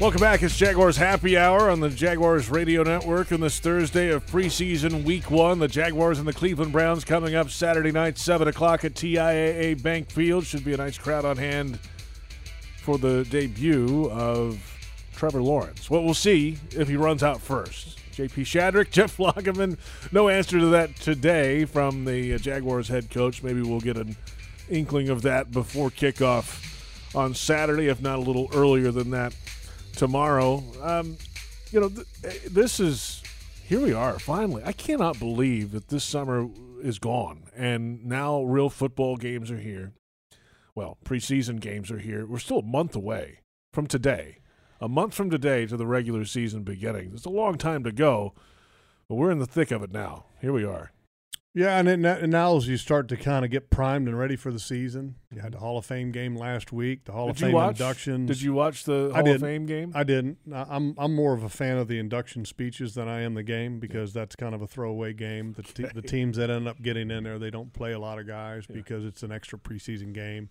Welcome 0.00 0.20
back. 0.20 0.42
It's 0.42 0.56
Jaguars 0.56 0.96
Happy 0.96 1.38
Hour 1.38 1.70
on 1.70 1.78
the 1.78 1.88
Jaguars 1.88 2.50
Radio 2.50 2.82
Network 2.82 3.30
on 3.30 3.40
this 3.40 3.60
Thursday 3.60 4.08
of 4.08 4.26
preseason 4.26 5.04
week 5.04 5.30
one. 5.30 5.60
The 5.60 5.68
Jaguars 5.68 6.18
and 6.18 6.26
the 6.26 6.32
Cleveland 6.32 6.72
Browns 6.72 7.04
coming 7.04 7.36
up 7.36 7.50
Saturday 7.50 7.92
night, 7.92 8.18
7 8.18 8.48
o'clock 8.48 8.84
at 8.84 8.94
TIAA 8.94 9.80
Bank 9.80 10.10
Field. 10.10 10.44
Should 10.44 10.64
be 10.64 10.72
a 10.72 10.76
nice 10.76 10.98
crowd 10.98 11.24
on 11.24 11.36
hand 11.36 11.78
for 12.78 12.98
the 12.98 13.24
debut 13.30 14.10
of 14.10 14.60
Trevor 15.14 15.40
Lawrence. 15.40 15.88
Well, 15.88 16.02
we'll 16.02 16.14
see 16.14 16.58
if 16.70 16.88
he 16.88 16.96
runs 16.96 17.22
out 17.22 17.40
first. 17.40 18.00
JP 18.12 18.42
Shadrick, 18.42 18.90
Jeff 18.90 19.18
Lageman, 19.18 19.78
no 20.10 20.28
answer 20.28 20.58
to 20.58 20.66
that 20.66 20.96
today 20.96 21.64
from 21.64 22.06
the 22.06 22.34
uh, 22.34 22.38
Jaguars 22.38 22.88
head 22.88 23.08
coach. 23.08 23.44
Maybe 23.44 23.62
we'll 23.62 23.80
get 23.80 23.96
an 23.96 24.16
inkling 24.68 25.10
of 25.10 25.22
that 25.22 25.52
before 25.52 25.90
kickoff 25.90 27.14
on 27.14 27.34
Saturday, 27.34 27.86
if 27.86 28.02
not 28.02 28.18
a 28.18 28.22
little 28.22 28.50
earlier 28.52 28.90
than 28.90 29.10
that 29.10 29.32
tomorrow. 29.92 30.62
Um, 30.80 31.16
you 31.70 31.80
know, 31.80 31.88
th- 31.88 32.06
eh, 32.24 32.48
this 32.50 32.80
is 32.80 33.22
here 33.64 33.80
we 33.80 33.92
are 33.92 34.18
finally. 34.18 34.62
I 34.64 34.72
cannot 34.72 35.18
believe 35.18 35.72
that 35.72 35.88
this 35.88 36.04
summer 36.04 36.48
is 36.82 36.98
gone 36.98 37.44
and 37.56 38.04
now 38.04 38.42
real 38.42 38.68
football 38.68 39.16
games 39.16 39.50
are 39.50 39.58
here. 39.58 39.92
Well, 40.74 40.98
preseason 41.04 41.60
games 41.60 41.90
are 41.90 41.98
here. 41.98 42.26
We're 42.26 42.38
still 42.38 42.58
a 42.58 42.64
month 42.64 42.96
away 42.96 43.40
from 43.72 43.86
today. 43.86 44.38
A 44.80 44.88
month 44.88 45.14
from 45.14 45.30
today 45.30 45.66
to 45.66 45.76
the 45.76 45.86
regular 45.86 46.24
season 46.24 46.62
beginning. 46.64 47.12
It's 47.14 47.24
a 47.24 47.30
long 47.30 47.56
time 47.56 47.84
to 47.84 47.92
go, 47.92 48.34
but 49.08 49.14
we're 49.14 49.30
in 49.30 49.38
the 49.38 49.46
thick 49.46 49.70
of 49.70 49.82
it 49.82 49.92
now. 49.92 50.24
Here 50.40 50.52
we 50.52 50.64
are. 50.64 50.92
Yeah, 51.54 51.78
and, 51.78 51.86
it, 51.86 52.02
and 52.02 52.32
now 52.32 52.56
as 52.56 52.66
you 52.66 52.78
start 52.78 53.08
to 53.08 53.16
kind 53.16 53.44
of 53.44 53.50
get 53.50 53.68
primed 53.68 54.08
and 54.08 54.18
ready 54.18 54.36
for 54.36 54.50
the 54.50 54.58
season, 54.58 55.16
you 55.30 55.42
had 55.42 55.52
the 55.52 55.58
Hall 55.58 55.76
of 55.76 55.84
Fame 55.84 56.10
game 56.10 56.34
last 56.34 56.72
week, 56.72 57.04
the 57.04 57.12
Hall 57.12 57.26
Did 57.26 57.36
of 57.36 57.38
Fame 57.40 57.52
watch- 57.52 57.78
inductions. 57.78 58.28
Did 58.28 58.40
you 58.40 58.54
watch 58.54 58.84
the 58.84 59.10
Hall 59.14 59.28
of 59.28 59.40
Fame 59.40 59.66
game? 59.66 59.92
I 59.94 60.02
didn't. 60.02 60.38
I'm 60.50 60.94
I'm 60.96 61.14
more 61.14 61.34
of 61.34 61.42
a 61.42 61.50
fan 61.50 61.76
of 61.76 61.88
the 61.88 61.98
induction 61.98 62.46
speeches 62.46 62.94
than 62.94 63.06
I 63.06 63.20
am 63.20 63.34
the 63.34 63.42
game 63.42 63.80
because 63.80 64.14
that's 64.14 64.34
kind 64.34 64.54
of 64.54 64.62
a 64.62 64.66
throwaway 64.66 65.12
game. 65.12 65.52
The 65.52 65.62
te- 65.62 65.88
the 65.94 66.00
teams 66.00 66.38
that 66.38 66.48
end 66.48 66.66
up 66.68 66.80
getting 66.80 67.10
in 67.10 67.24
there, 67.24 67.38
they 67.38 67.50
don't 67.50 67.72
play 67.74 67.92
a 67.92 67.98
lot 67.98 68.18
of 68.18 68.26
guys 68.26 68.64
because 68.66 69.04
it's 69.04 69.22
an 69.22 69.30
extra 69.30 69.58
preseason 69.58 70.14
game. 70.14 70.48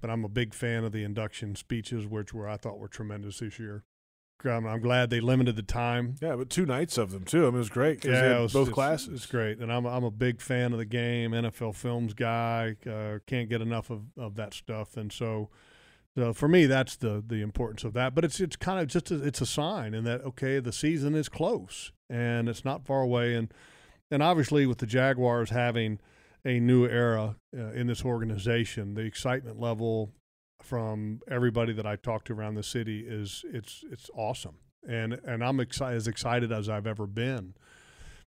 But 0.00 0.10
I'm 0.10 0.24
a 0.24 0.28
big 0.28 0.52
fan 0.54 0.82
of 0.82 0.90
the 0.92 1.04
induction 1.04 1.54
speeches, 1.54 2.06
which 2.06 2.34
were 2.34 2.48
I 2.48 2.56
thought 2.56 2.78
were 2.78 2.88
tremendous 2.88 3.38
this 3.38 3.60
year. 3.60 3.84
Um, 4.46 4.66
I'm 4.66 4.80
glad 4.80 5.10
they 5.10 5.20
limited 5.20 5.56
the 5.56 5.62
time. 5.62 6.16
Yeah, 6.20 6.36
but 6.36 6.50
two 6.50 6.66
nights 6.66 6.98
of 6.98 7.10
them 7.12 7.24
too. 7.24 7.42
I 7.42 7.46
mean, 7.46 7.56
it 7.56 7.58
was 7.58 7.68
great. 7.70 8.04
Yeah, 8.04 8.38
it 8.38 8.42
was- 8.42 8.52
both 8.52 8.68
it's- 8.68 8.74
classes. 8.74 9.08
It's 9.08 9.26
great, 9.26 9.58
and 9.58 9.72
I'm 9.72 9.86
I'm 9.86 10.04
a 10.04 10.10
big 10.10 10.40
fan 10.40 10.72
of 10.72 10.78
the 10.78 10.84
game. 10.84 11.32
NFL 11.32 11.74
films 11.74 12.14
guy, 12.14 12.76
uh, 12.88 13.18
can't 13.26 13.48
get 13.48 13.60
enough 13.60 13.90
of, 13.90 14.02
of 14.16 14.34
that 14.36 14.54
stuff, 14.54 14.96
and 14.96 15.12
so, 15.12 15.50
so 16.16 16.32
for 16.32 16.48
me, 16.48 16.66
that's 16.66 16.96
the 16.96 17.22
the 17.26 17.42
importance 17.42 17.84
of 17.84 17.92
that. 17.94 18.14
But 18.14 18.24
it's 18.24 18.40
it's 18.40 18.56
kind 18.56 18.80
of 18.80 18.86
just 18.88 19.10
a, 19.10 19.22
it's 19.24 19.40
a 19.40 19.46
sign 19.46 19.94
in 19.94 20.04
that 20.04 20.22
okay, 20.22 20.58
the 20.58 20.72
season 20.72 21.14
is 21.14 21.28
close 21.28 21.92
and 22.08 22.48
it's 22.48 22.64
not 22.64 22.84
far 22.86 23.02
away, 23.02 23.34
and 23.34 23.52
and 24.10 24.22
obviously 24.22 24.66
with 24.66 24.78
the 24.78 24.86
Jaguars 24.86 25.50
having 25.50 26.00
a 26.44 26.58
new 26.58 26.86
era 26.86 27.36
uh, 27.56 27.72
in 27.72 27.86
this 27.86 28.04
organization, 28.04 28.94
the 28.94 29.02
excitement 29.02 29.60
level 29.60 30.10
from 30.62 31.20
everybody 31.28 31.72
that 31.72 31.86
I 31.86 31.96
talk 31.96 32.24
to 32.24 32.32
around 32.32 32.54
the 32.54 32.62
city 32.62 33.04
is 33.06 33.44
it's 33.52 33.84
it's 33.90 34.10
awesome, 34.14 34.56
and 34.86 35.14
and 35.24 35.44
I'm 35.44 35.60
excited 35.60 35.96
as 35.96 36.08
excited 36.08 36.52
as 36.52 36.68
I've 36.68 36.86
ever 36.86 37.06
been 37.06 37.54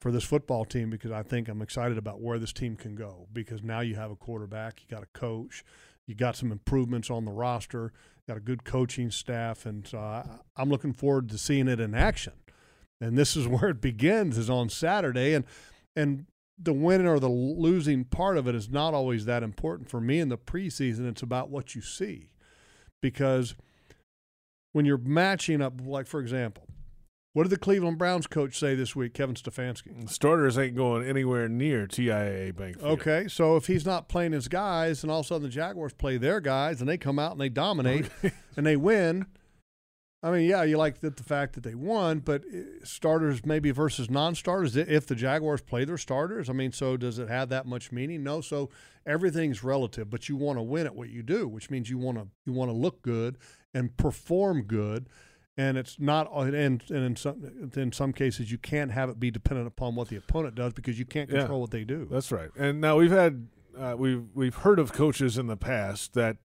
for 0.01 0.11
this 0.11 0.25
football 0.25 0.65
team 0.65 0.91
because 0.91 1.11
I 1.11 1.23
think 1.23 1.49
I'm 1.49 1.61
excited 1.61 1.99
about 1.99 2.21
where 2.21 2.39
this 2.39 2.53
team 2.53 2.77
can 2.77 2.95
go 2.95 3.27
because 3.33 3.63
now 3.63 3.81
you 3.81 3.97
have 3.97 4.11
a 4.11 4.17
quarterback, 4.17 4.81
you 4.81 4.89
got 4.89 5.03
a 5.03 5.19
coach, 5.19 5.63
you 6.07 6.15
got 6.15 6.37
some 6.37 6.51
improvements 6.51 7.11
on 7.11 7.25
the 7.25 7.33
roster, 7.33 7.93
got 8.27 8.39
a 8.39 8.41
good 8.41 8.65
coaching 8.65 9.11
staff, 9.11 9.67
and 9.67 9.89
I, 9.95 10.25
I'm 10.57 10.71
looking 10.71 10.95
forward 10.95 11.29
to 11.29 11.39
seeing 11.39 11.69
it 11.69 11.81
in 11.81 11.95
action. 11.95 12.33
And 13.01 13.17
this 13.19 13.37
is 13.37 13.47
where 13.49 13.69
it 13.69 13.81
begins 13.81 14.39
is 14.39 14.49
on 14.51 14.69
Saturday, 14.69 15.35
and 15.35 15.45
and 15.97 16.27
the 16.63 16.73
winning 16.73 17.07
or 17.07 17.19
the 17.19 17.29
losing 17.29 18.05
part 18.05 18.37
of 18.37 18.47
it 18.47 18.55
is 18.55 18.69
not 18.69 18.95
always 18.95 19.25
that 19.25 19.43
important 19.43 19.89
for 19.89 20.01
me 20.01 20.21
in 20.21 20.29
the 20.29 20.39
preseason. 20.39 21.09
It's 21.09 21.23
about 21.23 21.51
what 21.51 21.75
you 21.75 21.81
see, 21.81 22.29
because 23.01 23.55
when 24.73 24.85
you're 24.85 24.99
matching 24.99 25.63
up, 25.63 25.81
like 25.85 26.07
for 26.07 26.21
example, 26.21 26.67
what 27.33 27.45
did 27.45 27.51
the 27.51 27.59
Cleveland 27.59 27.97
Browns 27.97 28.27
coach 28.27 28.59
say 28.59 28.75
this 28.75 28.97
week, 28.97 29.15
Kevin 29.15 29.37
Stefanski? 29.37 30.09
Starters 30.11 30.59
ain't 30.59 30.75
going 30.75 31.07
anywhere 31.07 31.49
near 31.49 31.87
TIAA 31.87 32.57
Bank. 32.57 32.81
Field. 32.81 33.01
Okay, 33.01 33.29
so 33.29 33.57
if 33.57 33.69
he's 33.69 33.87
not 33.87 34.09
playing 34.09 34.33
his 34.33 34.49
guys, 34.49 35.05
and 35.05 35.13
all 35.13 35.21
of 35.21 35.27
a 35.27 35.29
sudden 35.29 35.45
the 35.45 35.49
Jaguars 35.49 35.93
play 35.93 36.17
their 36.17 36.41
guys, 36.41 36.81
and 36.81 36.89
they 36.89 36.99
come 36.99 37.21
out 37.21 37.33
and 37.33 37.41
they 37.41 37.49
dominate 37.49 38.11
and 38.57 38.67
they 38.67 38.77
win. 38.77 39.27
I 40.23 40.31
mean, 40.31 40.49
yeah, 40.49 40.63
you 40.65 40.77
like 40.77 41.01
the, 41.01 41.09
the 41.11 41.23
fact 41.23 41.55
that 41.55 41.63
they 41.65 41.75
won, 41.75 42.19
but 42.19 42.43
uh, 42.45 42.59
starters 42.85 43.45
maybe 43.47 43.71
versus 43.71 44.11
non-starters. 44.11 44.77
If 44.77 45.07
the 45.07 45.15
Jaguars 45.15 45.63
play 45.63 45.85
their 45.87 45.97
starters, 45.97 46.51
I 46.51 46.53
mean, 46.53 46.73
so 46.73 46.99
does 46.99 47.19
it 47.19 47.29
have 47.31 47.49
that 47.49 47.65
much 47.65 47.91
meaning? 47.91 48.23
No. 48.23 48.43
So 48.43 48.69
everything's 49.07 49.65
relative, 49.65 50.11
but 50.11 50.29
you 50.29 50.37
want 50.37 50.59
to 50.59 50.63
win 50.63 50.85
at 50.87 50.95
what 50.95 51.09
you 51.09 51.23
do, 51.23 51.49
which 51.49 51.71
means 51.71 51.89
you 51.89 51.97
want 51.97 52.19
to 52.19 52.27
you 52.45 52.53
want 52.53 52.71
to 52.71 52.77
look 52.77 53.01
good 53.03 53.39
and 53.73 53.97
perform 53.97 54.63
good. 54.65 55.09
And 55.57 55.77
it's 55.77 55.99
not, 55.99 56.31
and, 56.35 56.55
and 56.55 56.83
in 56.91 57.17
some 57.17 57.71
in 57.75 57.93
some 57.93 58.13
cases 58.13 58.51
you 58.53 58.59
can't 58.59 58.91
have 58.93 59.09
it 59.11 59.19
be 59.19 59.31
dependent 59.31 59.69
upon 59.69 59.95
what 59.95 60.09
the 60.09 60.17
opponent 60.17 60.55
does 60.55 60.73
because 60.75 60.99
you 60.99 61.05
can't 61.07 61.31
Yeah. 61.31 61.41
control 61.41 61.61
what 61.63 61.71
they 61.71 61.85
do. 61.85 62.07
That's 62.11 62.31
right. 62.31 62.51
And 62.59 62.81
now 62.81 62.97
we've 62.99 63.11
had 63.11 63.49
uh, 63.79 63.95
we've 63.99 64.25
we've 64.35 64.55
heard 64.55 64.79
of 64.79 64.93
coaches 64.93 65.39
in 65.39 65.47
the 65.47 65.57
past 65.57 66.13
that 66.15 66.37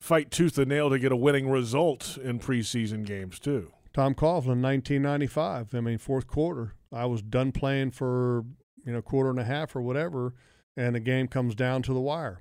fight 0.00 0.30
tooth 0.30 0.58
and 0.58 0.68
nail 0.68 0.90
to 0.90 0.98
get 0.98 1.12
a 1.12 1.16
winning 1.16 1.48
result 1.50 2.18
in 2.22 2.38
preseason 2.38 3.04
games 3.04 3.38
too. 3.38 3.72
Tom 3.92 4.14
Coughlin, 4.14 4.62
1995. 4.62 5.74
I 5.74 5.80
mean, 5.80 5.98
fourth 5.98 6.26
quarter. 6.26 6.74
I 6.92 7.06
was 7.06 7.22
done 7.22 7.52
playing 7.52 7.90
for 7.92 8.44
you 8.84 8.92
know 8.92 9.02
quarter 9.02 9.30
and 9.30 9.38
a 9.38 9.44
half 9.44 9.74
or 9.76 9.82
whatever, 9.82 10.34
and 10.76 10.94
the 10.94 11.00
game 11.00 11.28
comes 11.28 11.54
down 11.54 11.82
to 11.82 11.92
the 11.92 12.00
wire. 12.00 12.40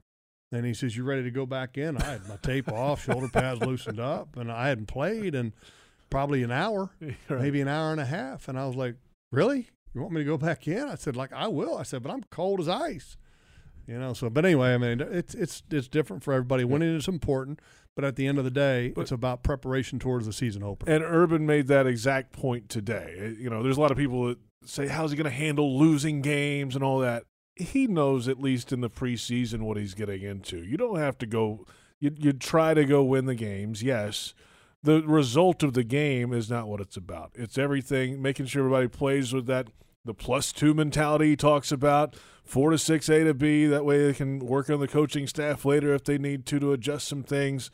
And 0.51 0.65
he 0.65 0.73
says, 0.73 0.95
"You 0.97 1.03
ready 1.03 1.23
to 1.23 1.31
go 1.31 1.45
back 1.45 1.77
in?" 1.77 1.97
I 1.97 2.03
had 2.05 2.27
my 2.27 2.37
tape 2.37 2.67
off, 2.71 3.03
shoulder 3.03 3.27
pads 3.27 3.61
loosened 3.61 3.99
up, 3.99 4.35
and 4.37 4.51
I 4.51 4.69
hadn't 4.69 4.87
played 4.87 5.35
in 5.35 5.53
probably 6.09 6.41
an 6.43 6.51
hour, 6.51 6.89
Right. 7.01 7.41
maybe 7.41 7.61
an 7.61 7.67
hour 7.67 7.91
and 7.91 8.01
a 8.01 8.05
half. 8.05 8.47
And 8.47 8.57
I 8.57 8.65
was 8.65 8.75
like, 8.75 8.95
"Really? 9.31 9.69
You 9.93 10.01
want 10.01 10.13
me 10.13 10.21
to 10.21 10.25
go 10.25 10.37
back 10.37 10.67
in?" 10.67 10.87
I 10.87 10.95
said, 10.95 11.15
"Like 11.15 11.33
I 11.33 11.47
will." 11.47 11.77
I 11.77 11.83
said, 11.83 12.01
"But 12.03 12.11
I'm 12.11 12.23
cold 12.31 12.59
as 12.59 12.69
ice." 12.69 13.17
You 13.89 13.97
know. 13.97 14.13
So, 14.13 14.29
but 14.29 14.45
anyway, 14.45 14.75
I 14.75 14.77
mean, 14.77 15.01
it's 15.01 15.33
it's 15.33 15.63
it's 15.71 15.87
different 15.87 16.23
for 16.23 16.31
everybody. 16.31 16.63
Winning 16.63 16.95
is 16.95 17.07
important, 17.07 17.59
but 17.95 18.05
at 18.05 18.15
the 18.15 18.27
end 18.27 18.37
of 18.37 18.43
the 18.43 18.51
day, 18.51 18.93
it's 18.95 19.11
about 19.11 19.41
preparation 19.41 19.97
towards 19.97 20.27
the 20.27 20.33
season 20.33 20.61
opener. 20.61 20.93
And 20.93 21.03
Urban 21.03 21.47
made 21.47 21.67
that 21.67 21.87
exact 21.87 22.31
point 22.31 22.69
today. 22.69 23.35
You 23.39 23.49
know, 23.49 23.63
there's 23.63 23.77
a 23.77 23.81
lot 23.81 23.89
of 23.89 23.97
people 23.97 24.27
that 24.27 24.37
say, 24.63 24.87
"How's 24.87 25.09
he 25.09 25.17
going 25.17 25.25
to 25.25 25.31
handle 25.31 25.79
losing 25.79 26.21
games 26.21 26.75
and 26.75 26.83
all 26.83 26.99
that?" 26.99 27.23
He 27.55 27.87
knows 27.87 28.27
at 28.27 28.39
least 28.39 28.71
in 28.71 28.81
the 28.81 28.91
preseason 28.91 29.61
what 29.61 29.75
he's 29.75 29.95
getting 29.95 30.21
into. 30.21 30.63
You 30.63 30.77
don't 30.77 30.99
have 30.99 31.17
to 31.17 31.25
go. 31.25 31.65
You 31.99 32.11
you 32.15 32.31
try 32.31 32.75
to 32.75 32.85
go 32.85 33.03
win 33.03 33.25
the 33.25 33.33
games, 33.33 33.81
yes. 33.81 34.35
The 34.83 35.01
result 35.01 35.63
of 35.63 35.73
the 35.73 35.83
game 35.83 36.31
is 36.31 36.47
not 36.49 36.67
what 36.67 36.79
it's 36.79 36.95
about. 36.95 37.31
It's 37.33 37.57
everything, 37.57 38.21
making 38.21 38.45
sure 38.45 38.61
everybody 38.61 38.87
plays 38.87 39.33
with 39.33 39.47
that 39.47 39.67
the 40.05 40.13
plus 40.13 40.51
two 40.51 40.73
mentality 40.73 41.29
he 41.29 41.35
talks 41.35 41.71
about, 41.71 42.15
four 42.49 42.71
to 42.71 42.79
six, 42.79 43.07
A 43.09 43.23
to 43.23 43.33
B. 43.33 43.67
That 43.67 43.85
way 43.85 44.07
they 44.07 44.13
can 44.13 44.39
work 44.39 44.69
on 44.71 44.79
the 44.79 44.87
coaching 44.87 45.27
staff 45.27 45.65
later 45.65 45.93
if 45.93 46.03
they 46.03 46.17
need 46.17 46.47
to 46.47 46.59
to 46.59 46.73
adjust 46.73 47.07
some 47.07 47.21
things. 47.21 47.69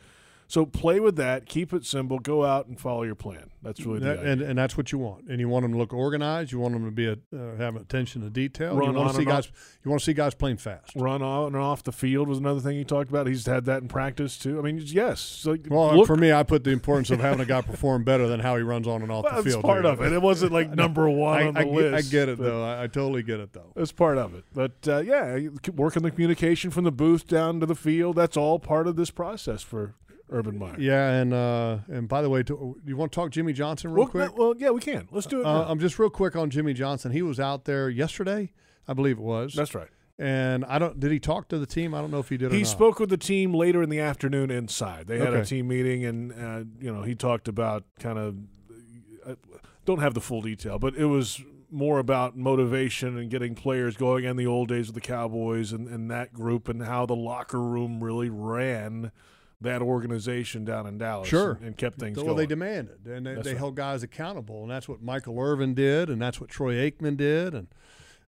So 0.48 0.64
play 0.64 1.00
with 1.00 1.16
that, 1.16 1.46
keep 1.46 1.72
it 1.72 1.84
simple, 1.84 2.20
go 2.20 2.44
out 2.44 2.66
and 2.68 2.78
follow 2.78 3.02
your 3.02 3.16
plan. 3.16 3.50
That's 3.62 3.84
really 3.84 3.98
the 3.98 4.04
That- 4.06 4.18
and 4.20 4.42
and 4.42 4.56
that's 4.58 4.76
what 4.76 4.92
you 4.92 4.98
want. 4.98 5.24
And 5.28 5.40
you 5.40 5.48
want 5.48 5.64
them 5.64 5.72
to 5.72 5.78
look 5.78 5.92
organized. 5.92 6.52
You 6.52 6.60
want 6.60 6.74
them 6.74 6.84
to 6.84 6.90
be 6.92 7.06
a, 7.08 7.16
uh, 7.36 7.56
have 7.56 7.74
attention 7.74 8.22
to 8.22 8.30
detail. 8.30 8.76
Run 8.76 8.92
you 8.92 8.96
want 8.96 9.10
to 9.10 9.16
see 9.16 9.24
guys. 9.24 9.46
off. 9.48 9.78
You 9.84 9.90
want 9.90 10.00
to 10.00 10.04
see 10.04 10.12
guys 10.14 10.34
playing 10.34 10.58
fast. 10.58 10.92
Run 10.94 11.20
on 11.20 11.46
and 11.48 11.56
off 11.56 11.82
the 11.82 11.90
field 11.90 12.28
was 12.28 12.38
another 12.38 12.60
thing 12.60 12.76
he 12.76 12.84
talked 12.84 13.10
about. 13.10 13.26
He's 13.26 13.44
had 13.44 13.64
that 13.64 13.82
in 13.82 13.88
practice 13.88 14.38
too. 14.38 14.58
I 14.58 14.62
mean, 14.62 14.80
yes. 14.84 15.20
So 15.20 15.56
Well, 15.68 15.96
look, 15.96 16.06
for 16.06 16.16
me, 16.16 16.32
I 16.32 16.44
put 16.44 16.62
the 16.62 16.70
importance 16.70 17.10
of 17.10 17.18
having 17.18 17.40
a 17.40 17.44
guy 17.44 17.60
perform 17.62 18.04
better 18.04 18.28
than 18.28 18.38
how 18.38 18.56
he 18.56 18.62
runs 18.62 18.86
on 18.86 19.02
and 19.02 19.10
off 19.10 19.24
well, 19.24 19.32
the 19.36 19.42
that's 19.42 19.54
field. 19.54 19.64
part 19.64 19.82
too. 19.82 19.88
of 19.88 20.00
it. 20.00 20.12
It 20.12 20.22
wasn't 20.22 20.52
like 20.52 20.70
number 20.74 21.10
one 21.10 21.38
I, 21.42 21.46
on 21.48 21.54
the 21.54 21.60
I 21.60 21.64
get- 21.64 21.72
list. 21.74 22.06
I 22.08 22.10
get 22.12 22.28
it 22.28 22.38
though. 22.38 22.64
I, 22.64 22.84
I 22.84 22.86
totally 22.86 23.24
get 23.24 23.40
it 23.40 23.52
though. 23.52 23.72
That's 23.74 23.90
part 23.90 24.16
of 24.16 24.32
it. 24.34 24.44
But 24.54 24.72
uh, 24.86 24.98
yeah, 24.98 25.38
working 25.74 26.04
the 26.04 26.12
communication 26.12 26.70
from 26.70 26.84
the 26.84 26.92
booth 26.92 27.26
down 27.26 27.58
to 27.60 27.66
the 27.66 27.74
field. 27.74 28.14
That's 28.14 28.36
all 28.36 28.60
part 28.60 28.86
of 28.86 28.94
this 28.94 29.10
process 29.10 29.62
for 29.62 29.94
Urban 30.30 30.58
Meyer. 30.58 30.74
Yeah, 30.78 31.10
and 31.10 31.32
uh, 31.32 31.78
and 31.88 32.08
by 32.08 32.22
the 32.22 32.28
way, 32.30 32.42
do 32.42 32.76
you 32.84 32.96
want 32.96 33.12
to 33.12 33.16
talk 33.16 33.30
Jimmy 33.30 33.52
Johnson 33.52 33.90
real 33.90 34.04
Well, 34.04 34.08
quick? 34.08 34.36
well, 34.36 34.54
yeah, 34.56 34.70
we 34.70 34.80
can. 34.80 35.08
Let's 35.10 35.26
do 35.26 35.40
it. 35.40 35.46
Uh. 35.46 35.66
I'm 35.68 35.78
just 35.78 35.98
real 35.98 36.10
quick 36.10 36.34
on 36.36 36.50
Jimmy 36.50 36.72
Johnson. 36.74 37.12
He 37.12 37.22
was 37.22 37.38
out 37.38 37.64
there 37.64 37.88
yesterday, 37.88 38.52
I 38.88 38.92
believe 38.94 39.18
it 39.18 39.22
was. 39.22 39.54
That's 39.54 39.74
right. 39.74 39.88
And 40.18 40.64
I 40.64 40.78
don't. 40.78 40.98
Did 40.98 41.12
he 41.12 41.20
talk 41.20 41.48
to 41.48 41.58
the 41.58 41.66
team? 41.66 41.94
I 41.94 42.00
don't 42.00 42.10
know 42.10 42.18
if 42.20 42.28
he 42.30 42.36
did. 42.38 42.50
or 42.52 42.54
He 42.56 42.64
spoke 42.64 42.98
with 42.98 43.10
the 43.10 43.18
team 43.18 43.52
later 43.52 43.82
in 43.82 43.90
the 43.90 44.00
afternoon 44.00 44.50
inside. 44.50 45.06
They 45.06 45.18
had 45.18 45.34
a 45.34 45.44
team 45.44 45.68
meeting, 45.68 46.04
and 46.06 46.32
uh, 46.32 46.64
you 46.80 46.92
know 46.92 47.02
he 47.02 47.14
talked 47.14 47.48
about 47.48 47.84
kind 48.00 48.18
of 48.18 48.36
uh, 49.26 49.34
don't 49.84 50.00
have 50.00 50.14
the 50.14 50.20
full 50.22 50.40
detail, 50.40 50.78
but 50.78 50.96
it 50.96 51.04
was 51.04 51.42
more 51.70 51.98
about 51.98 52.36
motivation 52.36 53.18
and 53.18 53.28
getting 53.28 53.54
players 53.54 53.96
going 53.96 54.24
in 54.24 54.36
the 54.36 54.46
old 54.46 54.68
days 54.68 54.88
of 54.88 54.94
the 54.94 55.00
Cowboys 55.00 55.72
and, 55.72 55.88
and 55.88 56.10
that 56.10 56.32
group 56.32 56.68
and 56.68 56.82
how 56.84 57.04
the 57.04 57.16
locker 57.16 57.60
room 57.60 58.02
really 58.02 58.30
ran 58.30 59.10
that 59.60 59.80
organization 59.82 60.64
down 60.64 60.86
in 60.86 60.98
Dallas 60.98 61.28
Sure. 61.28 61.52
and, 61.52 61.66
and 61.68 61.76
kept 61.76 61.98
things 61.98 62.16
well, 62.16 62.26
going. 62.26 62.36
Well, 62.36 62.42
they 62.42 62.46
demanded, 62.46 63.06
and 63.06 63.26
they, 63.26 63.34
they 63.36 63.50
right. 63.52 63.56
held 63.56 63.74
guys 63.76 64.02
accountable, 64.02 64.62
and 64.62 64.70
that's 64.70 64.88
what 64.88 65.02
Michael 65.02 65.38
Irvin 65.40 65.74
did, 65.74 66.10
and 66.10 66.20
that's 66.20 66.40
what 66.40 66.50
Troy 66.50 66.74
Aikman 66.74 67.16
did, 67.16 67.54
and 67.54 67.68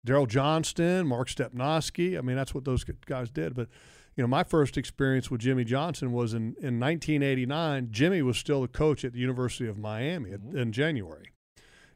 Daryl 0.06 0.28
Johnston, 0.28 1.06
Mark 1.06 1.28
Stepnoski. 1.28 2.18
I 2.18 2.20
mean, 2.20 2.37
that's 2.37 2.54
what 2.54 2.64
those 2.66 2.84
guys 2.84 3.30
did. 3.30 3.54
But 3.54 3.68
you 4.16 4.22
know, 4.22 4.28
my 4.28 4.44
first 4.44 4.76
experience 4.76 5.30
with 5.30 5.40
Jimmy 5.40 5.64
Johnson 5.64 6.12
was 6.12 6.34
in 6.34 6.54
in 6.60 6.78
1989. 6.78 7.88
Jimmy 7.90 8.22
was 8.22 8.37
still 8.37 8.60
the 8.62 8.68
coach 8.68 9.04
at 9.04 9.12
the 9.12 9.18
University 9.18 9.66
of 9.68 9.78
Miami 9.78 10.30
Mm-hmm. 10.30 10.56
in 10.58 10.72
January. 10.72 11.30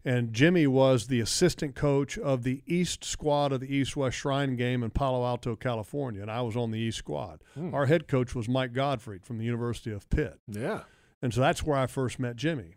And 0.05 0.33
Jimmy 0.33 0.67
was 0.67 1.09
the 1.09 1.21
assistant 1.21 1.75
coach 1.75 2.17
of 2.17 2.43
the 2.43 2.63
East 2.67 3.05
squad 3.05 3.53
of 3.53 3.61
the 3.61 3.75
East 3.75 3.97
West 3.97 4.17
Shrine 4.17 4.57
game 4.57 4.83
in 4.83 4.91
Palo 4.91 5.25
Alto, 5.27 5.57
California, 5.57 6.23
and 6.23 6.31
I 6.31 6.41
was 6.43 6.57
on 6.57 6.71
the 6.71 6.79
East 6.79 6.99
squad. 6.99 7.41
Hmm. 7.55 7.75
Our 7.75 7.87
head 7.87 8.07
coach 8.09 8.35
was 8.35 8.49
Mike 8.49 8.73
Gottfried 8.73 9.25
from 9.27 9.39
the 9.39 9.45
University 9.45 9.91
of 9.93 10.09
Pitt. 10.11 10.39
yeah. 10.47 10.83
And 11.21 11.35
so 11.35 11.41
that's 11.41 11.65
where 11.65 11.77
I 11.77 11.89
first 11.89 12.21
met 12.21 12.37
Jimmy. 12.37 12.77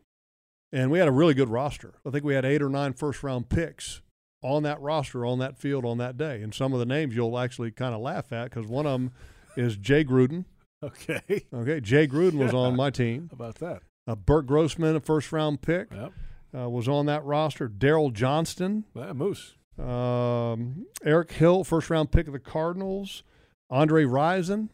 And 0.73 0.89
we 0.89 0.97
had 0.97 1.07
a 1.07 1.11
really 1.11 1.35
good 1.35 1.49
roster. 1.49 1.93
I 2.05 2.09
think 2.09 2.23
we 2.23 2.33
had 2.33 2.43
eight 2.43 2.61
or 2.63 2.69
nine 2.69 2.93
first 2.93 3.21
round 3.21 3.49
picks 3.49 4.01
on 4.41 4.63
that 4.63 4.81
roster, 4.81 5.23
on 5.27 5.37
that 5.39 5.59
field, 5.59 5.85
on 5.85 5.99
that 5.99 6.17
day. 6.17 6.41
And 6.41 6.51
some 6.51 6.73
of 6.73 6.79
the 6.79 6.85
names 6.87 7.15
you'll 7.15 7.37
actually 7.37 7.69
kind 7.69 7.93
of 7.93 8.01
laugh 8.01 8.33
at 8.33 8.45
because 8.49 8.65
one 8.65 8.87
of 8.87 8.93
them 8.93 9.11
is 9.55 9.77
Jay 9.77 10.03
Gruden. 10.03 10.45
Okay. 10.83 11.45
Okay, 11.53 11.79
Jay 11.79 12.07
Gruden 12.07 12.39
was 12.39 12.55
on 12.55 12.75
my 12.77 12.89
team. 12.89 13.29
How 13.29 13.35
about 13.35 13.55
that? 13.59 13.83
Uh, 14.07 14.15
Burt 14.15 14.47
Grossman, 14.47 14.95
a 14.95 14.99
first 14.99 15.31
round 15.31 15.61
pick, 15.61 15.91
Yep. 15.93 16.11
Uh, 16.57 16.69
was 16.69 16.87
on 16.87 17.05
that 17.07 17.23
roster. 17.23 17.67
Daryl 17.69 18.11
Johnston, 18.13 18.85
Yeah, 18.93 19.13
Moose. 19.13 19.55
um, 19.79 20.85
Eric 21.03 21.31
Hill, 21.31 21.63
first 21.63 21.89
round 21.89 22.11
pick 22.11 22.27
of 22.27 22.33
the 22.33 22.39
Cardinals. 22.39 23.23
Andre 23.69 24.03
Rison 24.03 24.69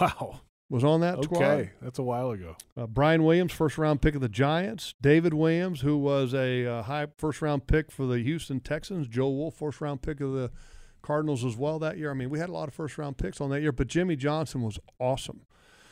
Wow. 0.00 0.40
was 0.68 0.82
on 0.82 1.00
that 1.02 1.22
squad. 1.22 1.42
Okay. 1.42 1.70
That's 1.80 1.98
a 1.98 2.02
while 2.02 2.30
ago. 2.32 2.56
Uh, 2.76 2.86
Brian 2.88 3.22
Williams, 3.22 3.52
first 3.52 3.78
round 3.78 4.02
pick 4.02 4.14
of 4.16 4.20
the 4.20 4.28
Giants. 4.28 4.94
David 5.00 5.32
Williams, 5.34 5.82
who 5.82 5.96
was 5.96 6.34
a 6.34 6.66
uh, 6.66 6.82
high 6.82 7.06
first 7.18 7.40
round 7.40 7.66
pick 7.66 7.92
for 7.92 8.06
the 8.06 8.18
Houston 8.20 8.60
Texans. 8.60 9.06
Joe 9.06 9.28
Wolf, 9.30 9.54
first 9.54 9.80
round 9.80 10.02
pick 10.02 10.20
of 10.20 10.32
the 10.32 10.50
Cardinals 11.02 11.44
as 11.44 11.56
well 11.56 11.78
that 11.78 11.98
year. 11.98 12.10
I 12.10 12.14
mean, 12.14 12.30
we 12.30 12.38
had 12.40 12.48
a 12.48 12.52
lot 12.52 12.66
of 12.66 12.74
first 12.74 12.98
round 12.98 13.18
picks 13.18 13.40
on 13.40 13.50
that 13.50 13.60
year, 13.62 13.72
but 13.72 13.86
Jimmy 13.86 14.16
Johnson 14.16 14.62
was 14.62 14.78
awesome. 14.98 15.42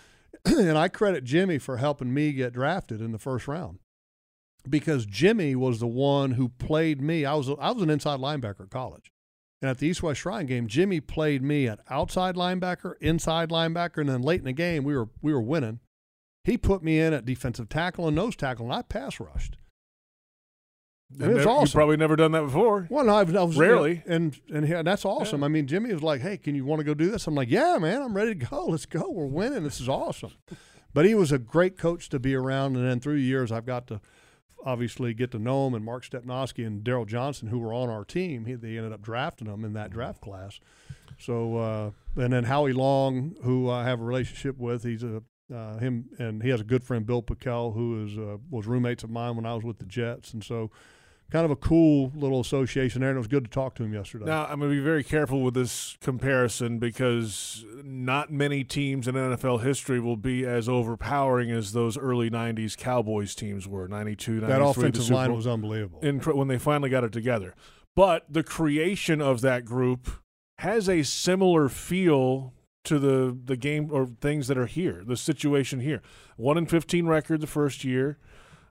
and 0.45 0.77
I 0.77 0.89
credit 0.89 1.23
Jimmy 1.23 1.59
for 1.59 1.77
helping 1.77 2.13
me 2.13 2.33
get 2.33 2.53
drafted 2.55 3.01
in 3.01 3.13
the 3.13 3.19
first 3.19 3.47
round 3.47 3.79
because 4.69 5.07
Jimmy 5.07 5.55
was 5.57 5.81
the 5.81 5.87
one 5.87 6.33
who 6.33 6.49
played 6.49 7.01
me. 7.01 7.25
I 7.25 7.35
was 7.35 7.49
I 7.61 7.71
was 7.73 7.83
an 7.83 7.91
inside 7.91 8.21
linebacker 8.21 8.63
at 8.63 8.71
college. 8.71 9.11
And 9.61 9.71
at 9.71 9.79
the 9.79 9.87
East 9.87 10.03
West 10.03 10.21
Shrine 10.21 10.47
game, 10.47 10.67
Jimmy 10.67 11.01
played 11.01 11.41
me 11.43 11.69
at 11.69 11.79
outside 11.89 12.35
linebacker, 12.35 12.95
inside 13.01 13.51
linebacker, 13.51 13.99
and 13.99 14.09
then 14.09 14.21
late 14.23 14.41
in 14.41 14.45
the 14.47 14.53
game 14.53 14.83
we 14.85 14.97
were 14.97 15.09
we 15.21 15.33
were 15.33 15.41
winning. 15.43 15.79
He 16.45 16.59
put 16.59 16.83
me 16.83 16.99
in 16.99 17.13
at 17.13 17.25
defensive 17.25 17.69
tackle 17.69 18.09
and 18.09 18.17
nose 18.17 18.35
tackle, 18.35 18.67
and 18.67 18.75
I 18.75 18.83
pass 18.83 19.21
rushed. 19.21 19.57
It 21.15 21.19
was 21.27 21.37
Never- 21.39 21.49
awesome. 21.51 21.63
You've 21.67 21.73
probably 21.75 21.97
never 21.99 22.17
done 22.17 22.33
that 22.33 22.43
before. 22.43 22.87
Well, 22.91 23.05
no, 23.05 23.15
I've, 23.17 23.37
I 23.37 23.43
was 23.43 23.57
Rarely. 23.57 24.03
and 24.07 24.39
and 24.53 24.67
yeah, 24.67 24.83
that's 24.83 25.05
awesome. 25.05 25.45
I 25.45 25.49
mean, 25.49 25.67
Jimmy 25.67 25.93
was 25.93 26.03
like, 26.03 26.23
"Hey, 26.23 26.39
can 26.39 26.55
you 26.55 26.65
want 26.65 26.81
to 26.81 26.85
go 26.85 26.95
do 26.95 27.11
this?" 27.11 27.27
I'm 27.27 27.35
like, 27.35 27.51
"Yeah, 27.51 27.77
man, 27.79 28.01
I'm 28.03 28.17
ready 28.17 28.35
to 28.35 28.47
go. 28.47 28.65
Let's 28.69 28.87
go. 28.87 29.11
We're 29.11 29.27
winning. 29.27 29.63
This 29.63 29.81
is 29.81 29.89
awesome." 29.89 30.33
But 30.95 31.05
he 31.05 31.15
was 31.15 31.31
a 31.33 31.39
great 31.39 31.77
coach 31.79 32.09
to 32.11 32.19
be 32.19 32.35
around, 32.35 32.77
and 32.77 32.87
then 32.89 32.99
through 33.01 33.17
the 33.17 33.23
years, 33.23 33.53
I've 33.53 33.67
got 33.67 33.87
to 33.89 34.01
obviously 34.65 35.15
get 35.15 35.31
to 35.33 35.39
know 35.39 35.67
him 35.67 35.75
and 35.75 35.85
Mark 35.85 36.05
Stepnoski 36.05 36.67
and 36.67 36.85
Daryl 36.85 37.07
Johnson, 37.07 37.49
who 37.49 37.59
were 37.59 37.75
on 37.75 37.89
our 37.89 38.05
team. 38.05 38.45
He, 38.45 38.55
they 38.55 38.77
ended 38.77 38.93
up 38.93 39.03
drafting 39.03 39.49
him 39.49 39.65
in 39.65 39.73
that 39.75 39.91
draft 39.91 40.21
class. 40.21 40.61
So, 41.19 41.57
uh, 41.57 41.91
and 42.17 42.33
then 42.33 42.45
Howie 42.45 42.73
Long, 42.73 43.37
who 43.43 43.71
I 43.71 43.85
have 43.85 44.01
a 44.01 44.05
relationship 44.05 44.59
with, 44.59 44.85
he's 44.85 45.03
a 45.03 45.23
uh, 45.53 45.79
him 45.79 46.09
and 46.19 46.43
he 46.43 46.49
has 46.49 46.61
a 46.61 46.65
good 46.65 46.83
friend 46.83 47.05
Bill 47.05 47.23
Pickel, 47.23 47.73
who 47.75 48.07
is 48.07 48.17
uh, 48.17 48.39
was 48.51 48.67
roommates 48.67 49.05
of 49.05 49.11
mine 49.11 49.37
when 49.37 49.45
I 49.45 49.55
was 49.55 49.65
with 49.65 49.79
the 49.79 49.85
Jets, 49.85 50.33
and 50.33 50.43
so 50.43 50.71
kind 51.33 51.47
of 51.47 51.51
a 51.51 51.57
cool 51.57 52.13
little 52.15 52.41
association 52.41 53.01
there. 53.01 53.09
And 53.09 53.17
it 53.17 53.21
was 53.21 53.27
good 53.27 53.45
to 53.45 53.51
talk 53.51 53.75
to 53.77 53.83
him 53.83 53.95
yesterday. 53.95 54.27
Now, 54.27 54.45
I'm 54.45 54.59
going 54.59 54.71
to 54.71 54.77
be 54.77 54.85
very 54.85 55.03
careful 55.03 55.41
with 55.41 55.55
this 55.55 55.97
comparison 56.03 56.79
because 56.79 57.65
not 57.83 58.31
many 58.31 58.65
teams 58.65 59.09
in 59.09 59.15
NFL 59.15 59.63
history 59.63 59.99
will 59.99 60.19
be 60.19 60.45
as 60.45 60.69
overpowering 60.69 61.51
as 61.51 61.73
those 61.73 61.97
early 61.97 62.29
90s 62.29 62.77
Cowboys 62.77 63.35
teams 63.35 63.67
were 63.67 63.89
92, 63.89 64.43
93. 64.43 64.47
that 64.47 64.63
offensive 64.63 65.11
line 65.11 65.29
Bowl- 65.29 65.37
was 65.37 65.47
unbelievable. 65.47 66.01
when 66.03 66.49
they 66.49 66.59
finally 66.59 66.91
got 66.91 67.03
it 67.03 67.13
together. 67.13 67.55
But 67.97 68.27
the 68.29 68.43
creation 68.43 69.23
of 69.23 69.41
that 69.41 69.65
group 69.65 70.11
has 70.59 70.87
a 70.87 71.03
similar 71.03 71.71
feel 71.71 72.53
to 72.85 72.99
the 72.99 73.39
the 73.45 73.57
game 73.57 73.89
or 73.93 74.07
things 74.21 74.49
that 74.49 74.59
are 74.59 74.67
here, 74.67 75.03
the 75.07 75.17
situation 75.17 75.81
here. 75.81 76.03
One 76.37 76.59
in 76.59 76.67
fifteen 76.67 77.07
record 77.07 77.41
the 77.41 77.47
first 77.47 77.85
year. 77.85 78.19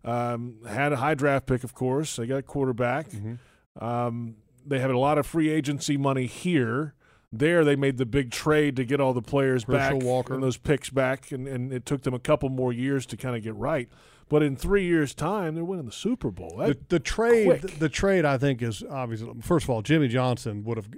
Um, 0.03 0.55
had 0.67 0.93
a 0.93 0.97
high 0.97 1.13
draft 1.13 1.45
pick, 1.45 1.63
of 1.63 1.73
course. 1.73 2.15
They 2.15 2.25
got 2.25 2.37
a 2.37 2.41
quarterback. 2.41 3.09
Mm-hmm. 3.09 3.83
Um, 3.83 4.35
they 4.65 4.79
have 4.79 4.89
a 4.91 4.97
lot 4.97 5.17
of 5.17 5.25
free 5.25 5.49
agency 5.49 5.97
money 5.97 6.25
here. 6.25 6.93
There, 7.33 7.63
they 7.63 7.75
made 7.77 7.97
the 7.97 8.05
big 8.05 8.29
trade 8.31 8.75
to 8.75 8.83
get 8.83 8.99
all 8.99 9.13
the 9.13 9.21
players 9.21 9.63
Herschel 9.63 9.99
back 9.99 10.03
Walker. 10.05 10.33
and 10.33 10.43
those 10.43 10.57
picks 10.57 10.89
back, 10.89 11.31
and, 11.31 11.47
and 11.47 11.71
it 11.71 11.85
took 11.85 12.01
them 12.01 12.13
a 12.13 12.19
couple 12.19 12.49
more 12.49 12.73
years 12.73 13.05
to 13.07 13.17
kind 13.17 13.35
of 13.37 13.43
get 13.43 13.55
right. 13.55 13.87
But 14.27 14.43
in 14.43 14.55
three 14.57 14.85
years' 14.85 15.13
time, 15.13 15.55
they're 15.55 15.63
winning 15.63 15.85
the 15.85 15.91
Super 15.93 16.29
Bowl. 16.29 16.57
the, 16.57 16.77
the 16.89 16.99
trade, 16.99 17.61
the, 17.61 17.67
the 17.67 17.89
trade, 17.89 18.25
I 18.25 18.37
think 18.37 18.61
is 18.61 18.83
obviously. 18.89 19.29
First 19.41 19.63
of 19.65 19.69
all, 19.69 19.81
Jimmy 19.81 20.07
Johnson 20.09 20.63
would 20.65 20.77
have 20.77 20.89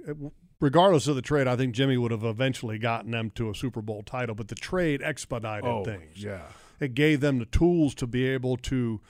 regardless 0.60 1.06
of 1.08 1.14
the 1.14 1.22
trade, 1.22 1.46
I 1.46 1.56
think 1.56 1.74
Jimmy 1.74 1.96
would 1.96 2.10
have 2.10 2.24
eventually 2.24 2.78
gotten 2.78 3.10
them 3.10 3.30
to 3.36 3.50
a 3.50 3.54
Super 3.54 3.82
Bowl 3.82 4.02
title. 4.02 4.34
But 4.34 4.48
the 4.48 4.54
trade 4.54 5.02
expedited 5.02 5.68
Oh, 5.68 5.84
things. 5.84 6.22
yeah. 6.22 6.42
It 6.80 6.94
gave 6.94 7.20
them 7.20 7.38
the 7.38 7.46
tools 7.46 7.94
to 7.96 8.06
be 8.06 8.26
able 8.26 8.56
to 8.58 9.00